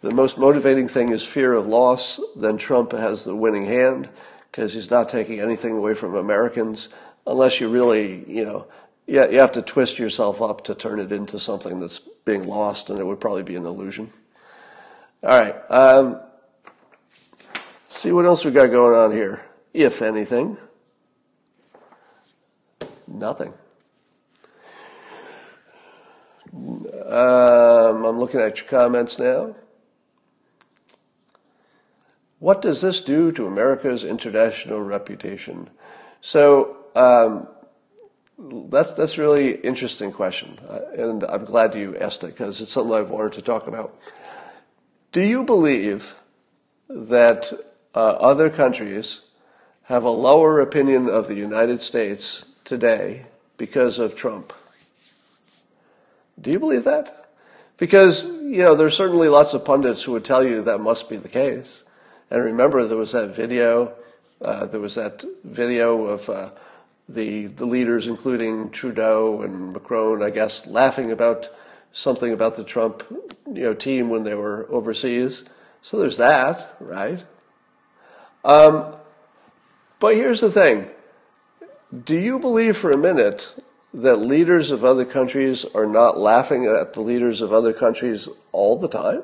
the 0.00 0.10
most 0.10 0.38
motivating 0.38 0.88
thing 0.88 1.10
is 1.10 1.24
fear 1.24 1.52
of 1.52 1.66
loss, 1.66 2.20
then 2.36 2.58
Trump 2.58 2.92
has 2.92 3.24
the 3.24 3.34
winning 3.34 3.66
hand 3.66 4.08
because 4.50 4.72
he's 4.72 4.90
not 4.90 5.08
taking 5.08 5.40
anything 5.40 5.72
away 5.72 5.94
from 5.94 6.14
Americans 6.14 6.88
unless 7.26 7.60
you 7.60 7.68
really, 7.68 8.24
you 8.28 8.44
know, 8.44 8.66
yeah, 9.06 9.28
you 9.28 9.40
have 9.40 9.52
to 9.52 9.62
twist 9.62 9.98
yourself 9.98 10.40
up 10.40 10.64
to 10.64 10.74
turn 10.74 11.00
it 11.00 11.12
into 11.12 11.38
something 11.38 11.80
that's 11.80 11.98
being 12.24 12.44
lost, 12.44 12.90
and 12.90 12.98
it 12.98 13.04
would 13.04 13.20
probably 13.20 13.42
be 13.42 13.56
an 13.56 13.66
illusion. 13.66 14.12
All 15.22 15.30
right. 15.30 15.56
Um, 15.70 16.20
see 17.88 18.12
what 18.12 18.24
else 18.24 18.44
we 18.44 18.52
got 18.52 18.70
going 18.70 18.98
on 18.98 19.12
here, 19.12 19.42
if 19.74 20.00
anything. 20.00 20.56
Nothing. 23.06 23.52
Um, 26.92 28.04
I'm 28.04 28.18
looking 28.18 28.40
at 28.40 28.58
your 28.58 28.66
comments 28.66 29.18
now. 29.18 29.54
What 32.38 32.62
does 32.62 32.80
this 32.80 33.00
do 33.00 33.32
to 33.32 33.46
America's 33.46 34.02
international 34.02 34.80
reputation? 34.80 35.68
So 36.20 36.76
um, 36.94 37.46
that's 38.38 38.94
that's 38.94 39.18
really 39.18 39.56
interesting 39.56 40.10
question, 40.10 40.58
uh, 40.68 40.80
and 40.96 41.22
I'm 41.24 41.44
glad 41.44 41.74
you 41.74 41.96
asked 41.98 42.24
it 42.24 42.28
because 42.28 42.60
it's 42.60 42.72
something 42.72 42.94
I've 42.94 43.10
wanted 43.10 43.34
to 43.34 43.42
talk 43.42 43.66
about. 43.66 43.94
Do 45.12 45.20
you 45.20 45.44
believe 45.44 46.14
that 46.88 47.52
uh, 47.94 47.98
other 47.98 48.48
countries 48.48 49.20
have 49.82 50.04
a 50.04 50.10
lower 50.10 50.60
opinion 50.60 51.08
of 51.08 51.26
the 51.26 51.34
United 51.34 51.82
States 51.82 52.46
today 52.64 53.26
because 53.58 53.98
of 53.98 54.16
Trump? 54.16 54.52
Do 56.40 56.50
you 56.50 56.58
believe 56.58 56.84
that? 56.84 57.28
Because, 57.76 58.24
you 58.24 58.62
know, 58.62 58.74
there's 58.74 58.96
certainly 58.96 59.28
lots 59.28 59.54
of 59.54 59.64
pundits 59.64 60.02
who 60.02 60.12
would 60.12 60.24
tell 60.24 60.44
you 60.44 60.62
that 60.62 60.78
must 60.78 61.08
be 61.08 61.16
the 61.16 61.28
case. 61.28 61.84
And 62.30 62.44
remember, 62.44 62.84
there 62.84 62.98
was 62.98 63.12
that 63.12 63.34
video, 63.34 63.94
uh, 64.40 64.66
there 64.66 64.80
was 64.80 64.94
that 64.94 65.24
video 65.44 66.06
of 66.06 66.28
uh, 66.28 66.50
the, 67.08 67.46
the 67.46 67.66
leaders, 67.66 68.06
including 68.06 68.70
Trudeau 68.70 69.42
and 69.42 69.72
Macron, 69.72 70.22
I 70.22 70.30
guess, 70.30 70.66
laughing 70.66 71.10
about 71.10 71.48
something 71.92 72.32
about 72.32 72.56
the 72.56 72.64
Trump, 72.64 73.02
you 73.46 73.62
know, 73.62 73.74
team 73.74 74.10
when 74.10 74.24
they 74.24 74.34
were 74.34 74.66
overseas. 74.70 75.44
So 75.82 75.98
there's 75.98 76.18
that, 76.18 76.76
right? 76.78 77.24
Um, 78.44 78.94
but 79.98 80.14
here's 80.14 80.40
the 80.40 80.52
thing. 80.52 80.88
Do 82.04 82.16
you 82.16 82.38
believe 82.38 82.76
for 82.76 82.90
a 82.90 82.96
minute 82.96 83.52
that 83.92 84.16
leaders 84.16 84.70
of 84.70 84.84
other 84.84 85.04
countries 85.04 85.64
are 85.74 85.86
not 85.86 86.18
laughing 86.18 86.66
at 86.66 86.94
the 86.94 87.00
leaders 87.00 87.40
of 87.40 87.52
other 87.52 87.72
countries 87.72 88.28
all 88.52 88.78
the 88.78 88.88
time? 88.88 89.22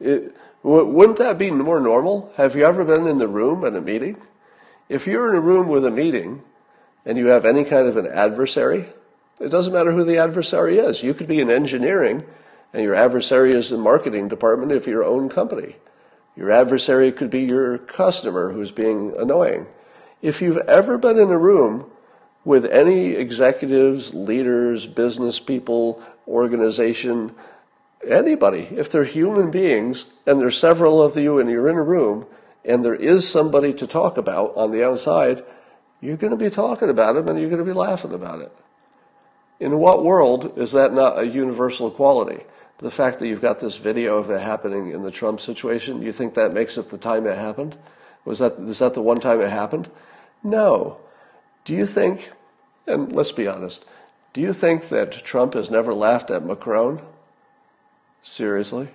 It, 0.00 0.34
wouldn't 0.62 1.18
that 1.18 1.38
be 1.38 1.50
more 1.50 1.80
normal? 1.80 2.32
Have 2.36 2.56
you 2.56 2.64
ever 2.64 2.84
been 2.84 3.06
in 3.06 3.18
the 3.18 3.28
room 3.28 3.64
at 3.64 3.76
a 3.76 3.80
meeting? 3.80 4.16
If 4.88 5.06
you're 5.06 5.30
in 5.30 5.36
a 5.36 5.40
room 5.40 5.68
with 5.68 5.84
a 5.84 5.90
meeting 5.90 6.42
and 7.04 7.16
you 7.16 7.26
have 7.28 7.44
any 7.44 7.64
kind 7.64 7.86
of 7.86 7.96
an 7.96 8.06
adversary, 8.06 8.86
it 9.40 9.48
doesn't 9.48 9.72
matter 9.72 9.92
who 9.92 10.04
the 10.04 10.18
adversary 10.18 10.78
is. 10.78 11.02
You 11.02 11.14
could 11.14 11.28
be 11.28 11.40
in 11.40 11.50
engineering 11.50 12.24
and 12.72 12.82
your 12.82 12.94
adversary 12.94 13.52
is 13.52 13.70
the 13.70 13.78
marketing 13.78 14.28
department 14.28 14.72
of 14.72 14.86
your 14.86 15.04
own 15.04 15.28
company. 15.28 15.76
Your 16.36 16.50
adversary 16.50 17.12
could 17.12 17.30
be 17.30 17.44
your 17.44 17.78
customer 17.78 18.52
who's 18.52 18.70
being 18.70 19.14
annoying. 19.18 19.66
If 20.22 20.42
you've 20.42 20.58
ever 20.58 20.98
been 20.98 21.18
in 21.18 21.30
a 21.30 21.38
room 21.38 21.90
with 22.44 22.64
any 22.64 23.10
executives, 23.10 24.14
leaders, 24.14 24.86
business 24.86 25.38
people, 25.40 26.02
organization, 26.26 27.34
anybody, 28.06 28.68
if 28.72 28.90
they're 28.90 29.04
human 29.04 29.50
beings 29.50 30.06
and 30.26 30.40
there's 30.40 30.58
several 30.58 31.02
of 31.02 31.16
you 31.16 31.38
and 31.38 31.50
you're 31.50 31.68
in 31.68 31.76
a 31.76 31.82
room 31.82 32.26
and 32.64 32.84
there 32.84 32.94
is 32.94 33.28
somebody 33.28 33.72
to 33.74 33.86
talk 33.86 34.16
about 34.16 34.56
on 34.56 34.70
the 34.70 34.84
outside, 34.84 35.44
you're 36.00 36.16
going 36.16 36.30
to 36.30 36.36
be 36.36 36.50
talking 36.50 36.88
about 36.88 37.14
them 37.14 37.28
and 37.28 37.40
you're 37.40 37.50
going 37.50 37.64
to 37.64 37.64
be 37.64 37.72
laughing 37.72 38.12
about 38.12 38.40
it. 38.40 38.52
In 39.60 39.78
what 39.78 40.04
world 40.04 40.52
is 40.56 40.72
that 40.72 40.92
not 40.92 41.18
a 41.18 41.28
universal 41.28 41.90
quality? 41.90 42.44
The 42.78 42.90
fact 42.92 43.18
that 43.18 43.26
you've 43.26 43.40
got 43.40 43.58
this 43.58 43.76
video 43.76 44.18
of 44.18 44.30
it 44.30 44.40
happening 44.40 44.92
in 44.92 45.02
the 45.02 45.10
Trump 45.10 45.40
situation, 45.40 46.02
you 46.02 46.12
think 46.12 46.34
that 46.34 46.54
makes 46.54 46.78
it 46.78 46.90
the 46.90 46.98
time 46.98 47.26
it 47.26 47.36
happened? 47.36 47.76
Was 48.24 48.38
that, 48.38 48.52
is 48.60 48.78
that 48.78 48.94
the 48.94 49.02
one 49.02 49.16
time 49.16 49.40
it 49.40 49.50
happened? 49.50 49.90
No. 50.44 50.98
Do 51.68 51.74
you 51.74 51.84
think 51.84 52.30
and 52.88 53.14
let's 53.14 53.32
be 53.32 53.46
honest. 53.46 53.84
Do 54.32 54.40
you 54.40 54.52
think 54.52 54.88
that 54.88 55.12
Trump 55.24 55.54
has 55.54 55.70
never 55.70 55.94
laughed 55.94 56.30
at 56.30 56.44
Macron? 56.44 57.00
Seriously? 58.22 58.88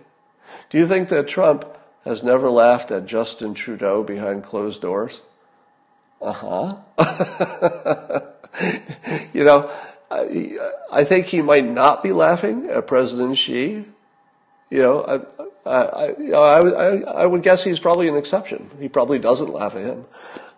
Do 0.69 0.77
you 0.77 0.87
think 0.87 1.09
that 1.09 1.27
Trump 1.27 1.65
has 2.03 2.23
never 2.23 2.49
laughed 2.49 2.91
at 2.91 3.05
Justin 3.05 3.53
Trudeau 3.53 4.03
behind 4.03 4.43
closed 4.43 4.81
doors? 4.81 5.21
Uh 6.21 6.33
huh. 6.33 6.75
you 9.33 9.43
know, 9.43 9.69
I, 10.09 10.57
I, 10.91 11.03
think 11.03 11.27
he 11.27 11.41
might 11.41 11.65
not 11.65 12.03
be 12.03 12.13
laughing 12.13 12.69
at 12.69 12.87
President 12.87 13.37
Xi. 13.37 13.85
You 14.69 14.81
know, 14.81 15.03
I, 15.65 15.69
I, 15.69 16.15
know, 16.17 16.43
I, 16.43 16.99
I 16.99 17.25
would 17.25 17.43
guess 17.43 17.63
he's 17.63 17.79
probably 17.79 18.07
an 18.07 18.15
exception. 18.15 18.69
He 18.79 18.87
probably 18.87 19.19
doesn't 19.19 19.51
laugh 19.51 19.75
at 19.75 19.81
him 19.81 20.05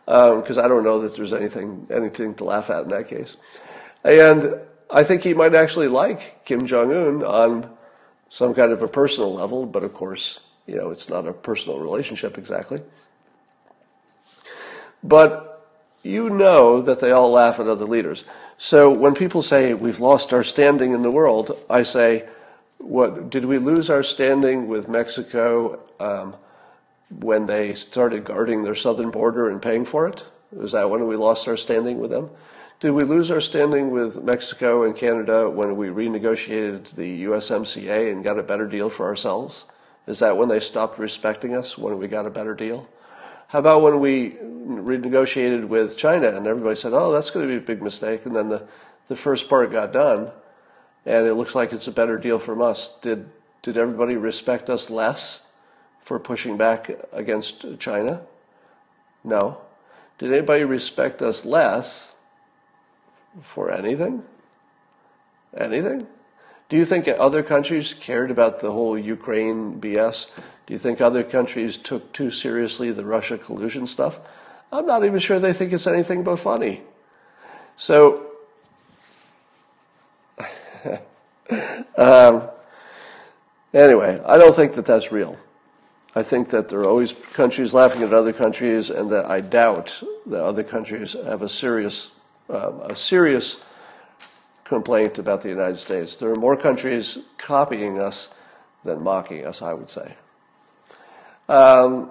because 0.05 0.57
um, 0.57 0.65
I 0.65 0.67
don't 0.67 0.83
know 0.83 1.01
that 1.01 1.15
there's 1.15 1.33
anything 1.33 1.87
anything 1.89 2.35
to 2.35 2.43
laugh 2.43 2.69
at 2.69 2.83
in 2.83 2.89
that 2.89 3.07
case. 3.07 3.37
And 4.03 4.55
I 4.89 5.03
think 5.03 5.23
he 5.23 5.33
might 5.33 5.55
actually 5.55 5.87
like 5.87 6.45
Kim 6.45 6.65
Jong 6.67 6.93
Un 6.93 7.23
on 7.23 7.75
some 8.29 8.53
kind 8.53 8.71
of 8.71 8.81
a 8.81 8.87
personal 8.87 9.33
level, 9.33 9.65
but 9.65 9.83
of 9.83 9.93
course, 9.93 10.39
you 10.67 10.75
know, 10.75 10.91
it's 10.91 11.09
not 11.09 11.27
a 11.27 11.33
personal 11.33 11.79
relationship 11.79 12.37
exactly. 12.37 12.81
But 15.03 15.67
you 16.03 16.29
know 16.29 16.81
that 16.81 16.99
they 16.99 17.11
all 17.11 17.31
laugh 17.31 17.59
at 17.59 17.67
other 17.67 17.85
leaders. 17.85 18.25
So 18.57 18.91
when 18.91 19.15
people 19.15 19.41
say 19.41 19.73
we've 19.73 19.99
lost 19.99 20.33
our 20.33 20.43
standing 20.43 20.93
in 20.93 21.01
the 21.01 21.11
world, 21.11 21.57
I 21.69 21.83
say, 21.83 22.27
what 22.77 23.29
did 23.29 23.45
we 23.45 23.57
lose 23.57 23.89
our 23.89 24.03
standing 24.03 24.67
with 24.67 24.87
Mexico? 24.87 25.79
Um, 25.99 26.35
when 27.09 27.45
they 27.45 27.73
started 27.73 28.23
guarding 28.23 28.63
their 28.63 28.75
southern 28.75 29.11
border 29.11 29.49
and 29.49 29.61
paying 29.61 29.85
for 29.85 30.07
it? 30.07 30.25
Was 30.51 30.71
that 30.71 30.89
when 30.89 31.07
we 31.07 31.15
lost 31.15 31.47
our 31.47 31.57
standing 31.57 31.99
with 31.99 32.11
them? 32.11 32.29
Did 32.79 32.91
we 32.91 33.03
lose 33.03 33.31
our 33.31 33.41
standing 33.41 33.91
with 33.91 34.23
Mexico 34.23 34.83
and 34.83 34.95
Canada 34.95 35.49
when 35.49 35.77
we 35.77 35.87
renegotiated 35.87 36.95
the 36.95 37.23
USMCA 37.23 38.11
and 38.11 38.25
got 38.25 38.39
a 38.39 38.43
better 38.43 38.67
deal 38.67 38.89
for 38.89 39.05
ourselves? 39.05 39.65
Is 40.07 40.19
that 40.19 40.37
when 40.37 40.49
they 40.49 40.59
stopped 40.59 40.99
respecting 40.99 41.55
us, 41.55 41.77
when 41.77 41.97
we 41.97 42.07
got 42.07 42.25
a 42.25 42.29
better 42.29 42.53
deal? 42.53 42.87
How 43.47 43.59
about 43.59 43.81
when 43.81 43.99
we 43.99 44.31
renegotiated 44.31 45.67
with 45.67 45.97
China 45.97 46.27
and 46.29 46.47
everybody 46.47 46.75
said, 46.75 46.93
oh, 46.93 47.11
that's 47.11 47.29
going 47.29 47.47
to 47.47 47.51
be 47.51 47.57
a 47.57 47.65
big 47.65 47.81
mistake, 47.81 48.25
and 48.25 48.35
then 48.35 48.49
the, 48.49 48.67
the 49.07 49.15
first 49.15 49.47
part 49.49 49.71
got 49.71 49.93
done 49.93 50.31
and 51.05 51.27
it 51.27 51.35
looks 51.35 51.55
like 51.55 51.71
it's 51.71 51.87
a 51.87 51.91
better 51.91 52.17
deal 52.17 52.39
from 52.39 52.61
us. 52.61 52.91
Did, 53.01 53.29
did 53.61 53.77
everybody 53.77 54.17
respect 54.17 54.69
us 54.69 54.89
less 54.89 55.44
for 56.05 56.19
pushing 56.19 56.55
back 56.55 56.91
against 57.11 57.65
China? 57.79 58.21
No. 59.23 59.57
Did 60.19 60.31
anybody 60.31 60.63
respect 60.63 61.21
us 61.23 61.43
less 61.43 62.13
for 63.41 63.71
anything? 63.71 64.23
Anything? 65.57 66.05
Do 66.69 66.77
you 66.77 66.85
think 66.85 67.07
other 67.07 67.41
countries 67.41 67.95
cared 67.95 68.29
about 68.29 68.59
the 68.59 68.71
whole 68.71 68.97
Ukraine 68.97 69.81
BS? 69.81 70.29
Do 70.67 70.73
you 70.73 70.79
think 70.79 71.01
other 71.01 71.23
countries 71.23 71.75
took 71.75 72.13
too 72.13 72.29
seriously 72.29 72.91
the 72.91 73.03
Russia 73.03 73.39
collusion 73.39 73.87
stuff? 73.87 74.19
I'm 74.71 74.85
not 74.85 75.03
even 75.05 75.19
sure 75.19 75.39
they 75.39 75.53
think 75.53 75.73
it's 75.73 75.87
anything 75.87 76.23
but 76.23 76.37
funny. 76.37 76.81
So, 77.77 78.27
um, 81.97 82.43
anyway, 83.73 84.21
I 84.23 84.37
don't 84.37 84.55
think 84.55 84.75
that 84.75 84.85
that's 84.85 85.11
real. 85.11 85.37
I 86.17 86.23
think 86.23 86.49
that 86.51 86.69
there 86.69 86.79
are 86.79 86.87
always 86.87 87.11
countries 87.11 87.73
laughing 87.73 88.01
at 88.01 88.13
other 88.13 88.31
countries, 88.31 88.89
and 88.89 89.11
that 89.11 89.25
I 89.25 89.41
doubt 89.41 90.01
that 90.27 90.41
other 90.41 90.63
countries 90.63 91.11
have 91.11 91.41
a 91.41 91.49
serious, 91.49 92.11
um, 92.49 92.79
a 92.81 92.95
serious 92.95 93.59
complaint 94.63 95.19
about 95.19 95.41
the 95.41 95.49
United 95.49 95.77
States. 95.77 96.15
There 96.15 96.31
are 96.31 96.35
more 96.35 96.55
countries 96.55 97.19
copying 97.37 97.99
us 97.99 98.33
than 98.85 99.03
mocking 99.03 99.45
us, 99.45 99.61
I 99.61 99.73
would 99.73 99.89
say. 99.89 100.13
Um, 101.49 102.09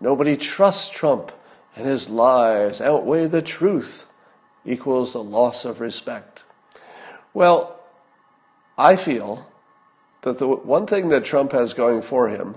nobody 0.00 0.36
trusts 0.36 0.88
Trump, 0.88 1.30
and 1.76 1.86
his 1.86 2.10
lies 2.10 2.80
outweigh 2.80 3.26
the 3.26 3.40
truth, 3.40 4.04
equals 4.66 5.12
the 5.12 5.22
loss 5.22 5.64
of 5.64 5.80
respect. 5.80 6.42
Well, 7.32 7.78
I 8.76 8.96
feel 8.96 9.46
that 10.22 10.38
the 10.38 10.46
one 10.46 10.86
thing 10.86 11.08
that 11.08 11.24
Trump 11.24 11.52
has 11.52 11.72
going 11.72 12.02
for 12.02 12.28
him 12.28 12.56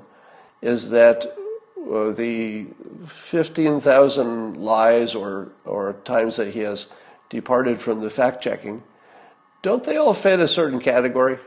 is 0.62 0.90
that 0.90 1.26
uh, 1.92 2.12
the 2.12 2.66
15,000 3.08 4.58
lies 4.58 5.16
or, 5.16 5.50
or 5.66 5.94
times 6.06 6.38
that 6.38 6.54
he 6.54 6.60
has 6.60 6.88
departed 7.30 7.82
from 7.82 8.02
the 8.02 8.10
fact 8.10 8.42
checking, 8.42 8.84
don't 9.62 9.84
they 9.84 9.98
all 9.98 10.14
fit 10.14 10.40
a 10.40 10.48
certain 10.48 10.80
category? 10.80 11.40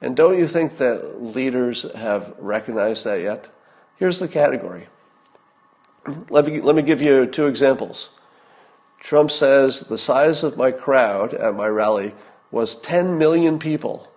And 0.00 0.16
don't 0.16 0.38
you 0.38 0.48
think 0.48 0.78
that 0.78 1.22
leaders 1.22 1.86
have 1.94 2.34
recognized 2.38 3.04
that 3.04 3.20
yet? 3.20 3.48
Here's 3.96 4.18
the 4.18 4.28
category. 4.28 4.88
Let 6.28 6.46
me, 6.46 6.60
let 6.60 6.74
me 6.74 6.82
give 6.82 7.00
you 7.00 7.26
two 7.26 7.46
examples. 7.46 8.10
Trump 8.98 9.30
says 9.30 9.80
the 9.80 9.98
size 9.98 10.42
of 10.42 10.56
my 10.56 10.72
crowd 10.72 11.34
at 11.34 11.54
my 11.54 11.66
rally 11.66 12.14
was 12.50 12.74
10 12.80 13.18
million 13.18 13.58
people. 13.58 14.11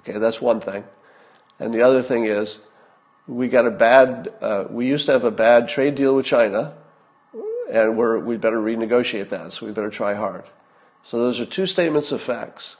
Okay, 0.00 0.18
that's 0.18 0.40
one 0.40 0.60
thing. 0.60 0.84
And 1.58 1.74
the 1.74 1.82
other 1.82 2.02
thing 2.02 2.24
is, 2.24 2.60
we 3.26 3.48
got 3.48 3.66
a 3.66 3.70
bad, 3.70 4.32
uh, 4.40 4.64
we 4.70 4.86
used 4.86 5.06
to 5.06 5.12
have 5.12 5.24
a 5.24 5.30
bad 5.30 5.68
trade 5.68 5.94
deal 5.94 6.16
with 6.16 6.26
China, 6.26 6.74
and 7.70 7.96
we're, 7.96 8.18
we 8.18 8.36
better 8.36 8.58
renegotiate 8.58 9.28
that, 9.28 9.52
so 9.52 9.66
we 9.66 9.72
better 9.72 9.90
try 9.90 10.14
hard. 10.14 10.44
So 11.04 11.18
those 11.18 11.40
are 11.40 11.44
two 11.44 11.66
statements 11.66 12.12
of 12.12 12.22
facts. 12.22 12.76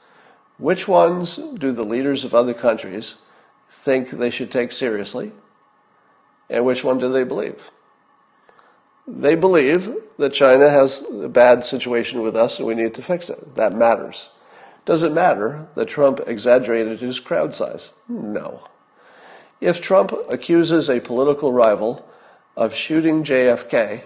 Which 0.58 0.88
ones 0.88 1.36
do 1.36 1.72
the 1.72 1.84
leaders 1.84 2.24
of 2.24 2.34
other 2.34 2.54
countries 2.54 3.16
think 3.70 4.10
they 4.10 4.30
should 4.30 4.50
take 4.50 4.72
seriously? 4.72 5.32
And 6.50 6.64
which 6.64 6.82
one 6.82 6.98
do 6.98 7.10
they 7.12 7.24
believe? 7.24 7.70
They 9.06 9.34
believe 9.34 9.94
that 10.18 10.32
China 10.32 10.68
has 10.68 11.04
a 11.10 11.28
bad 11.28 11.64
situation 11.64 12.22
with 12.22 12.36
us 12.36 12.58
and 12.58 12.66
we 12.66 12.74
need 12.74 12.94
to 12.94 13.02
fix 13.02 13.30
it. 13.30 13.54
That 13.54 13.72
matters. 13.72 14.28
Does 14.88 15.02
it 15.02 15.12
matter 15.12 15.68
that 15.74 15.84
Trump 15.84 16.18
exaggerated 16.26 17.00
his 17.00 17.20
crowd 17.20 17.54
size? 17.54 17.90
No. 18.08 18.66
If 19.60 19.82
Trump 19.82 20.14
accuses 20.30 20.88
a 20.88 20.98
political 20.98 21.52
rival 21.52 22.08
of 22.56 22.72
shooting 22.72 23.22
JFK, 23.22 24.00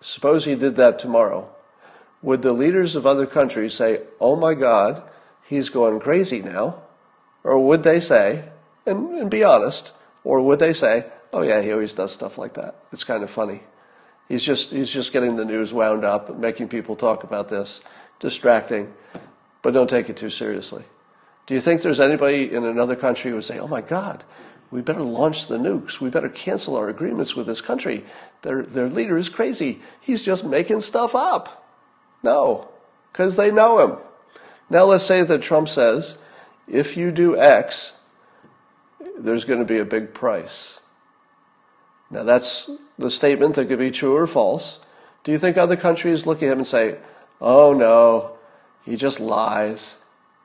suppose 0.00 0.44
he 0.44 0.54
did 0.54 0.76
that 0.76 1.00
tomorrow, 1.00 1.50
would 2.22 2.42
the 2.42 2.52
leaders 2.52 2.94
of 2.94 3.04
other 3.04 3.26
countries 3.26 3.74
say, 3.74 4.02
oh 4.20 4.36
my 4.36 4.54
God, 4.54 5.02
he's 5.44 5.70
going 5.70 5.98
crazy 5.98 6.40
now? 6.40 6.84
Or 7.42 7.58
would 7.58 7.82
they 7.82 7.98
say, 7.98 8.48
and, 8.86 9.10
and 9.18 9.28
be 9.28 9.42
honest, 9.42 9.90
or 10.22 10.40
would 10.40 10.60
they 10.60 10.72
say, 10.72 11.06
oh 11.32 11.42
yeah, 11.42 11.62
he 11.62 11.72
always 11.72 11.94
does 11.94 12.12
stuff 12.12 12.38
like 12.38 12.54
that. 12.54 12.76
It's 12.92 13.02
kind 13.02 13.24
of 13.24 13.30
funny. 13.30 13.62
He's 14.28 14.44
just, 14.44 14.70
he's 14.70 14.88
just 14.88 15.12
getting 15.12 15.34
the 15.34 15.44
news 15.44 15.74
wound 15.74 16.04
up, 16.04 16.38
making 16.38 16.68
people 16.68 16.94
talk 16.94 17.24
about 17.24 17.48
this, 17.48 17.80
distracting 18.20 18.94
but 19.66 19.74
don't 19.74 19.90
take 19.90 20.08
it 20.08 20.16
too 20.16 20.30
seriously. 20.30 20.84
Do 21.48 21.54
you 21.54 21.60
think 21.60 21.82
there's 21.82 21.98
anybody 21.98 22.52
in 22.52 22.62
another 22.62 22.94
country 22.94 23.32
who 23.32 23.34
would 23.34 23.44
say, 23.44 23.58
oh 23.58 23.66
my 23.66 23.80
God, 23.80 24.22
we 24.70 24.80
better 24.80 25.02
launch 25.02 25.48
the 25.48 25.58
nukes. 25.58 26.00
We 26.00 26.08
better 26.08 26.28
cancel 26.28 26.76
our 26.76 26.88
agreements 26.88 27.34
with 27.34 27.48
this 27.48 27.60
country. 27.60 28.04
Their, 28.42 28.62
their 28.62 28.88
leader 28.88 29.18
is 29.18 29.28
crazy. 29.28 29.80
He's 30.00 30.22
just 30.22 30.44
making 30.44 30.82
stuff 30.82 31.16
up. 31.16 31.68
No, 32.22 32.68
because 33.10 33.34
they 33.34 33.50
know 33.50 33.80
him. 33.80 33.98
Now 34.70 34.84
let's 34.84 35.04
say 35.04 35.24
that 35.24 35.42
Trump 35.42 35.68
says, 35.68 36.16
if 36.68 36.96
you 36.96 37.10
do 37.10 37.36
X, 37.36 37.98
there's 39.18 39.44
going 39.44 39.58
to 39.58 39.64
be 39.64 39.80
a 39.80 39.84
big 39.84 40.14
price. 40.14 40.78
Now 42.08 42.22
that's 42.22 42.70
the 43.00 43.10
statement 43.10 43.56
that 43.56 43.66
could 43.66 43.80
be 43.80 43.90
true 43.90 44.14
or 44.14 44.28
false. 44.28 44.78
Do 45.24 45.32
you 45.32 45.38
think 45.38 45.56
other 45.56 45.76
countries 45.76 46.24
look 46.24 46.40
at 46.40 46.52
him 46.52 46.58
and 46.58 46.66
say, 46.68 46.98
oh 47.40 47.72
no, 47.72 48.35
he 48.86 48.96
just 48.96 49.20
lies. 49.20 49.98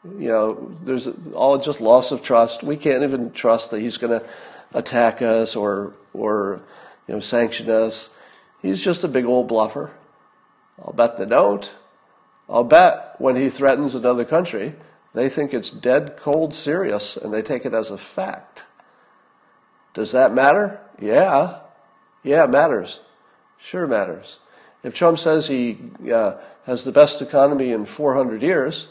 You 0.03 0.29
know, 0.29 0.75
there's 0.83 1.07
all 1.33 1.57
just 1.59 1.79
loss 1.79 2.11
of 2.11 2.23
trust. 2.23 2.63
We 2.63 2.75
can't 2.75 3.03
even 3.03 3.31
trust 3.31 3.71
that 3.71 3.79
he's 3.79 3.97
going 3.97 4.19
to 4.19 4.27
attack 4.73 5.21
us 5.21 5.55
or 5.55 5.93
or 6.13 6.61
you 7.07 7.13
know 7.13 7.19
sanction 7.19 7.69
us. 7.69 8.09
He's 8.61 8.81
just 8.81 9.03
a 9.03 9.07
big 9.07 9.25
old 9.25 9.47
bluffer. 9.47 9.91
I'll 10.83 10.93
bet 10.93 11.17
they 11.17 11.25
don't. 11.25 11.71
I'll 12.49 12.63
bet 12.63 13.15
when 13.19 13.35
he 13.35 13.49
threatens 13.49 13.95
another 13.95 14.25
country, 14.25 14.73
they 15.13 15.29
think 15.29 15.53
it's 15.53 15.69
dead 15.69 16.17
cold 16.17 16.53
serious 16.53 17.15
and 17.15 17.33
they 17.33 17.41
take 17.41 17.65
it 17.65 17.73
as 17.73 17.91
a 17.91 17.97
fact. 17.97 18.63
Does 19.93 20.11
that 20.13 20.33
matter? 20.33 20.79
Yeah. 20.99 21.59
Yeah, 22.23 22.45
it 22.45 22.49
matters. 22.49 22.99
Sure 23.57 23.87
matters. 23.87 24.37
If 24.83 24.95
Trump 24.95 25.19
says 25.19 25.47
he 25.47 25.77
uh, 26.11 26.37
has 26.65 26.83
the 26.83 26.91
best 26.91 27.21
economy 27.21 27.71
in 27.71 27.85
400 27.85 28.41
years, 28.41 28.87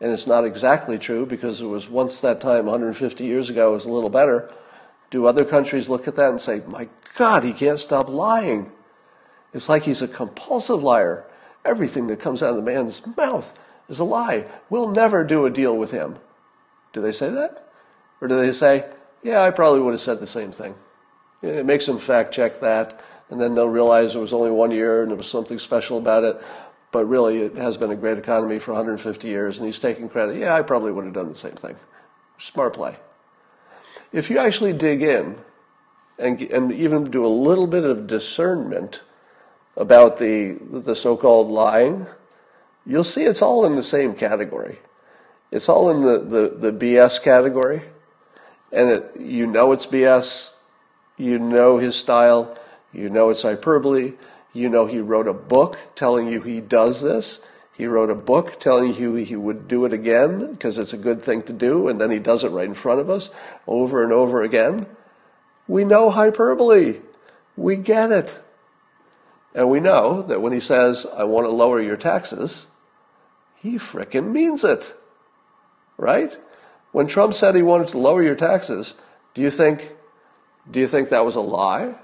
and 0.00 0.12
it's 0.12 0.26
not 0.26 0.44
exactly 0.44 0.98
true 0.98 1.26
because 1.26 1.60
it 1.60 1.66
was 1.66 1.88
once 1.88 2.20
that 2.20 2.40
time 2.40 2.66
150 2.66 3.24
years 3.24 3.50
ago 3.50 3.72
was 3.72 3.84
a 3.84 3.90
little 3.90 4.10
better, 4.10 4.50
do 5.10 5.26
other 5.26 5.44
countries 5.44 5.88
look 5.88 6.06
at 6.06 6.16
that 6.16 6.30
and 6.30 6.40
say, 6.40 6.62
my 6.68 6.88
God, 7.16 7.44
he 7.44 7.52
can't 7.52 7.80
stop 7.80 8.08
lying? 8.08 8.70
It's 9.52 9.68
like 9.68 9.84
he's 9.84 10.02
a 10.02 10.08
compulsive 10.08 10.82
liar. 10.82 11.24
Everything 11.64 12.06
that 12.08 12.20
comes 12.20 12.42
out 12.42 12.50
of 12.50 12.56
the 12.56 12.62
man's 12.62 13.04
mouth 13.16 13.56
is 13.88 13.98
a 13.98 14.04
lie. 14.04 14.46
We'll 14.70 14.88
never 14.88 15.24
do 15.24 15.46
a 15.46 15.50
deal 15.50 15.76
with 15.76 15.90
him. 15.90 16.18
Do 16.92 17.00
they 17.00 17.12
say 17.12 17.30
that? 17.30 17.68
Or 18.20 18.28
do 18.28 18.36
they 18.36 18.52
say, 18.52 18.86
yeah, 19.22 19.42
I 19.42 19.50
probably 19.50 19.80
would 19.80 19.92
have 19.92 20.00
said 20.00 20.20
the 20.20 20.26
same 20.26 20.52
thing? 20.52 20.74
It 21.42 21.66
makes 21.66 21.86
them 21.86 21.98
fact 21.98 22.34
check 22.34 22.60
that, 22.60 23.00
and 23.30 23.40
then 23.40 23.54
they'll 23.54 23.68
realize 23.68 24.14
it 24.14 24.18
was 24.18 24.32
only 24.32 24.50
one 24.50 24.70
year 24.70 25.02
and 25.02 25.10
there 25.10 25.16
was 25.16 25.28
something 25.28 25.58
special 25.58 25.98
about 25.98 26.24
it 26.24 26.40
but 26.90 27.04
really 27.06 27.38
it 27.38 27.56
has 27.56 27.76
been 27.76 27.90
a 27.90 27.96
great 27.96 28.18
economy 28.18 28.58
for 28.58 28.72
150 28.72 29.28
years, 29.28 29.58
and 29.58 29.66
he's 29.66 29.78
taking 29.78 30.08
credit. 30.08 30.36
Yeah, 30.36 30.54
I 30.54 30.62
probably 30.62 30.92
would 30.92 31.04
have 31.04 31.14
done 31.14 31.28
the 31.28 31.34
same 31.34 31.52
thing. 31.52 31.76
Smart 32.38 32.74
play. 32.74 32.96
If 34.12 34.30
you 34.30 34.38
actually 34.38 34.72
dig 34.72 35.02
in 35.02 35.38
and, 36.18 36.40
and 36.40 36.72
even 36.72 37.04
do 37.04 37.26
a 37.26 37.28
little 37.28 37.66
bit 37.66 37.84
of 37.84 38.06
discernment 38.06 39.02
about 39.76 40.18
the, 40.18 40.58
the 40.70 40.96
so-called 40.96 41.48
lying, 41.48 42.06
you'll 42.86 43.04
see 43.04 43.24
it's 43.24 43.42
all 43.42 43.66
in 43.66 43.76
the 43.76 43.82
same 43.82 44.14
category. 44.14 44.78
It's 45.50 45.68
all 45.68 45.90
in 45.90 46.02
the, 46.02 46.18
the, 46.18 46.70
the 46.70 46.72
BS 46.72 47.22
category. 47.22 47.82
And 48.72 48.90
it, 48.90 49.12
you 49.18 49.46
know 49.46 49.72
it's 49.72 49.86
BS. 49.86 50.52
You 51.16 51.38
know 51.38 51.78
his 51.78 51.96
style. 51.96 52.57
You 52.92 53.10
know 53.10 53.30
it's 53.30 53.42
hyperbole. 53.42 54.14
You 54.52 54.68
know, 54.68 54.86
he 54.86 54.98
wrote 54.98 55.28
a 55.28 55.34
book 55.34 55.78
telling 55.94 56.28
you 56.28 56.40
he 56.40 56.60
does 56.60 57.02
this. 57.02 57.40
He 57.72 57.86
wrote 57.86 58.10
a 58.10 58.14
book 58.14 58.58
telling 58.58 58.94
you 58.94 59.14
he 59.14 59.36
would 59.36 59.68
do 59.68 59.84
it 59.84 59.92
again 59.92 60.52
because 60.52 60.78
it's 60.78 60.92
a 60.92 60.98
good 60.98 61.22
thing 61.22 61.42
to 61.44 61.52
do, 61.52 61.86
and 61.86 62.00
then 62.00 62.10
he 62.10 62.18
does 62.18 62.42
it 62.42 62.50
right 62.50 62.66
in 62.66 62.74
front 62.74 63.00
of 63.00 63.08
us 63.08 63.30
over 63.66 64.02
and 64.02 64.12
over 64.12 64.42
again. 64.42 64.86
We 65.68 65.84
know 65.84 66.10
hyperbole. 66.10 67.00
We 67.56 67.76
get 67.76 68.10
it. 68.10 68.36
And 69.54 69.70
we 69.70 69.80
know 69.80 70.22
that 70.22 70.40
when 70.40 70.52
he 70.52 70.60
says, 70.60 71.06
I 71.06 71.24
want 71.24 71.46
to 71.46 71.50
lower 71.50 71.80
your 71.80 71.96
taxes, 71.96 72.66
he 73.56 73.76
frickin' 73.76 74.32
means 74.32 74.64
it. 74.64 74.94
Right? 75.96 76.36
When 76.92 77.06
Trump 77.06 77.34
said 77.34 77.54
he 77.54 77.62
wanted 77.62 77.88
to 77.88 77.98
lower 77.98 78.22
your 78.22 78.34
taxes, 78.34 78.94
do 79.34 79.42
you 79.42 79.50
think 79.50 79.92
do 80.70 80.80
you 80.80 80.88
think 80.88 81.08
that 81.08 81.24
was 81.24 81.36
a 81.36 81.40
lie? 81.40 81.94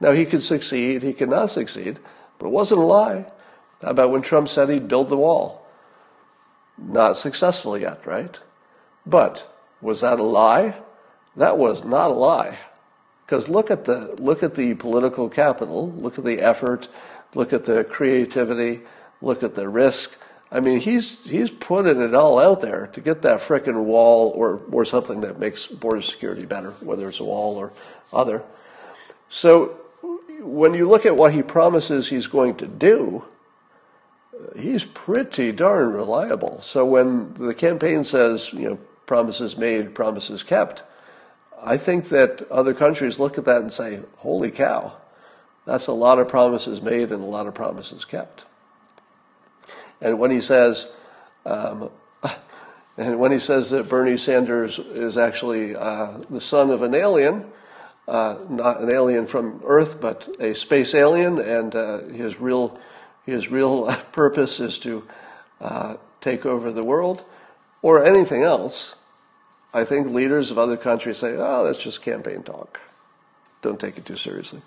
Now 0.00 0.12
he 0.12 0.24
could 0.24 0.42
succeed, 0.42 1.02
he 1.02 1.12
could 1.12 1.30
not 1.30 1.50
succeed, 1.50 1.98
but 2.38 2.46
it 2.46 2.52
wasn't 2.52 2.80
a 2.80 2.84
lie. 2.84 3.26
About 3.80 4.10
when 4.10 4.22
Trump 4.22 4.48
said 4.48 4.68
he'd 4.68 4.88
build 4.88 5.08
the 5.08 5.16
wall? 5.16 5.66
Not 6.78 7.16
successful 7.16 7.76
yet, 7.78 8.06
right? 8.06 8.38
But 9.06 9.50
was 9.80 10.00
that 10.00 10.18
a 10.18 10.22
lie? 10.22 10.74
That 11.36 11.58
was 11.58 11.84
not 11.84 12.10
a 12.10 12.14
lie. 12.14 12.58
Because 13.24 13.48
look 13.48 13.70
at 13.70 13.84
the 13.84 14.14
look 14.18 14.42
at 14.42 14.54
the 14.54 14.74
political 14.74 15.28
capital, 15.28 15.90
look 15.92 16.18
at 16.18 16.24
the 16.24 16.40
effort, 16.40 16.88
look 17.34 17.52
at 17.52 17.64
the 17.64 17.84
creativity, 17.84 18.80
look 19.20 19.42
at 19.42 19.54
the 19.54 19.68
risk. 19.68 20.18
I 20.52 20.60
mean, 20.60 20.80
he's 20.80 21.24
he's 21.24 21.50
putting 21.50 22.00
it 22.00 22.14
all 22.14 22.38
out 22.38 22.60
there 22.60 22.88
to 22.92 23.00
get 23.00 23.22
that 23.22 23.40
frickin' 23.40 23.84
wall 23.84 24.32
or 24.34 24.60
or 24.70 24.84
something 24.84 25.20
that 25.22 25.38
makes 25.38 25.66
border 25.66 26.02
security 26.02 26.44
better, 26.44 26.70
whether 26.82 27.08
it's 27.08 27.20
a 27.20 27.24
wall 27.24 27.56
or 27.56 27.72
other. 28.12 28.42
So 29.28 29.80
when 30.44 30.74
you 30.74 30.88
look 30.88 31.06
at 31.06 31.16
what 31.16 31.32
he 31.32 31.42
promises 31.42 32.08
he's 32.08 32.26
going 32.26 32.56
to 32.56 32.66
do, 32.66 33.24
he's 34.56 34.84
pretty 34.84 35.52
darn 35.52 35.92
reliable. 35.92 36.60
So 36.60 36.84
when 36.84 37.34
the 37.34 37.54
campaign 37.54 38.04
says, 38.04 38.52
you 38.52 38.68
know, 38.68 38.78
promises 39.06 39.56
made, 39.56 39.94
promises 39.94 40.42
kept, 40.42 40.82
I 41.62 41.76
think 41.76 42.10
that 42.10 42.46
other 42.50 42.74
countries 42.74 43.18
look 43.18 43.38
at 43.38 43.46
that 43.46 43.62
and 43.62 43.72
say, 43.72 44.00
holy 44.18 44.50
cow, 44.50 44.92
that's 45.64 45.86
a 45.86 45.92
lot 45.92 46.18
of 46.18 46.28
promises 46.28 46.82
made 46.82 47.10
and 47.10 47.22
a 47.22 47.26
lot 47.26 47.46
of 47.46 47.54
promises 47.54 48.04
kept. 48.04 48.44
And 50.00 50.18
when 50.18 50.30
he 50.30 50.42
says, 50.42 50.92
um, 51.46 51.90
and 52.98 53.18
when 53.18 53.32
he 53.32 53.38
says 53.38 53.70
that 53.70 53.88
Bernie 53.88 54.18
Sanders 54.18 54.78
is 54.78 55.16
actually 55.16 55.74
uh, 55.74 56.18
the 56.28 56.40
son 56.40 56.70
of 56.70 56.82
an 56.82 56.94
alien, 56.94 57.50
uh, 58.06 58.36
not 58.48 58.80
an 58.80 58.90
alien 58.90 59.26
from 59.26 59.60
Earth, 59.64 60.00
but 60.00 60.28
a 60.38 60.54
space 60.54 60.94
alien, 60.94 61.38
and 61.38 61.74
uh, 61.74 61.98
his 62.04 62.40
real 62.40 62.78
his 63.26 63.50
real 63.50 63.86
purpose 64.12 64.60
is 64.60 64.78
to 64.80 65.04
uh, 65.60 65.96
take 66.20 66.44
over 66.44 66.70
the 66.70 66.82
world, 66.82 67.22
or 67.82 68.04
anything 68.04 68.42
else. 68.42 68.96
I 69.72 69.84
think 69.84 70.08
leaders 70.08 70.50
of 70.50 70.58
other 70.58 70.76
countries 70.76 71.18
say, 71.18 71.34
"Oh, 71.36 71.64
that's 71.64 71.78
just 71.78 72.02
campaign 72.02 72.42
talk. 72.42 72.80
Don't 73.62 73.80
take 73.80 73.96
it 73.96 74.04
too 74.04 74.16
seriously." 74.16 74.60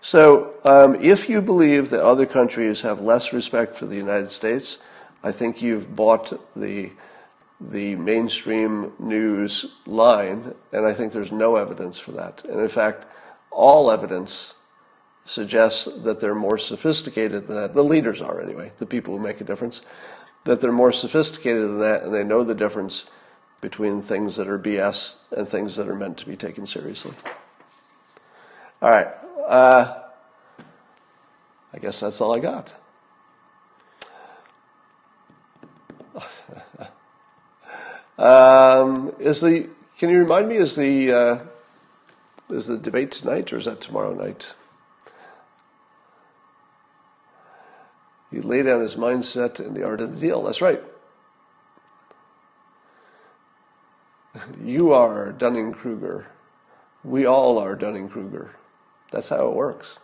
So, 0.00 0.52
um, 0.64 0.96
if 0.96 1.30
you 1.30 1.40
believe 1.40 1.88
that 1.90 2.02
other 2.02 2.26
countries 2.26 2.82
have 2.82 3.00
less 3.00 3.32
respect 3.32 3.76
for 3.76 3.86
the 3.86 3.96
United 3.96 4.30
States, 4.30 4.78
I 5.22 5.32
think 5.32 5.62
you've 5.62 5.96
bought 5.96 6.38
the 6.54 6.90
the 7.70 7.94
mainstream 7.96 8.92
news 8.98 9.74
line, 9.86 10.54
and 10.72 10.86
I 10.86 10.92
think 10.92 11.12
there's 11.12 11.32
no 11.32 11.56
evidence 11.56 11.98
for 11.98 12.12
that. 12.12 12.44
And 12.44 12.60
in 12.60 12.68
fact, 12.68 13.06
all 13.50 13.90
evidence 13.90 14.54
suggests 15.24 15.86
that 16.02 16.20
they're 16.20 16.34
more 16.34 16.58
sophisticated 16.58 17.46
than 17.46 17.56
that. 17.56 17.74
The 17.74 17.84
leaders 17.84 18.20
are, 18.20 18.40
anyway, 18.40 18.72
the 18.78 18.86
people 18.86 19.16
who 19.16 19.22
make 19.22 19.40
a 19.40 19.44
difference, 19.44 19.80
that 20.44 20.60
they're 20.60 20.72
more 20.72 20.92
sophisticated 20.92 21.62
than 21.62 21.78
that, 21.78 22.02
and 22.02 22.14
they 22.14 22.24
know 22.24 22.44
the 22.44 22.54
difference 22.54 23.06
between 23.60 24.02
things 24.02 24.36
that 24.36 24.48
are 24.48 24.58
BS 24.58 25.14
and 25.34 25.48
things 25.48 25.76
that 25.76 25.88
are 25.88 25.94
meant 25.94 26.18
to 26.18 26.26
be 26.26 26.36
taken 26.36 26.66
seriously. 26.66 27.14
All 28.82 28.90
right. 28.90 29.08
Uh, 29.46 30.00
I 31.72 31.78
guess 31.78 32.00
that's 32.00 32.20
all 32.20 32.36
I 32.36 32.40
got. 32.40 32.74
Um, 38.18 39.14
is 39.18 39.40
the 39.40 39.68
can 39.98 40.10
you 40.10 40.18
remind 40.18 40.48
me 40.48 40.56
is 40.56 40.76
the 40.76 41.12
uh, 41.12 41.38
is 42.50 42.66
the 42.66 42.76
debate 42.76 43.12
tonight 43.12 43.52
or 43.52 43.58
is 43.58 43.64
that 43.64 43.80
tomorrow 43.80 44.14
night? 44.14 44.54
He 48.30 48.40
laid 48.40 48.64
down 48.64 48.80
his 48.80 48.96
mindset 48.96 49.60
in 49.60 49.74
the 49.74 49.84
art 49.84 50.00
of 50.00 50.12
the 50.14 50.20
deal. 50.20 50.42
That's 50.42 50.60
right. 50.60 50.82
You 54.64 54.92
are 54.92 55.30
Dunning 55.30 55.72
Kruger. 55.72 56.26
We 57.04 57.24
all 57.24 57.58
are 57.58 57.76
Dunning 57.76 58.08
Kruger. 58.08 58.50
That's 59.12 59.28
how 59.28 59.46
it 59.48 59.54
works. 59.54 59.96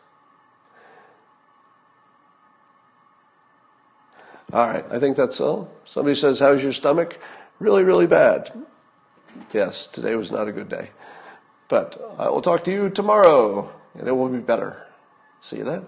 All 4.52 4.68
right, 4.68 4.84
I 4.90 5.00
think 5.00 5.16
that's 5.16 5.40
all. 5.40 5.68
Somebody 5.84 6.14
says, 6.14 6.38
How's 6.38 6.62
your 6.62 6.72
stomach? 6.72 7.18
Really, 7.61 7.84
really 7.84 8.08
bad. 8.08 8.50
Yes, 9.52 9.86
today 9.86 10.16
was 10.16 10.32
not 10.32 10.48
a 10.48 10.52
good 10.52 10.68
day. 10.68 10.90
But 11.68 12.14
I 12.18 12.28
will 12.30 12.42
talk 12.42 12.64
to 12.64 12.72
you 12.72 12.90
tomorrow, 12.90 13.72
and 13.96 14.08
it 14.08 14.12
will 14.12 14.28
be 14.28 14.38
better. 14.38 14.84
See 15.40 15.58
you 15.58 15.64
then. 15.64 15.86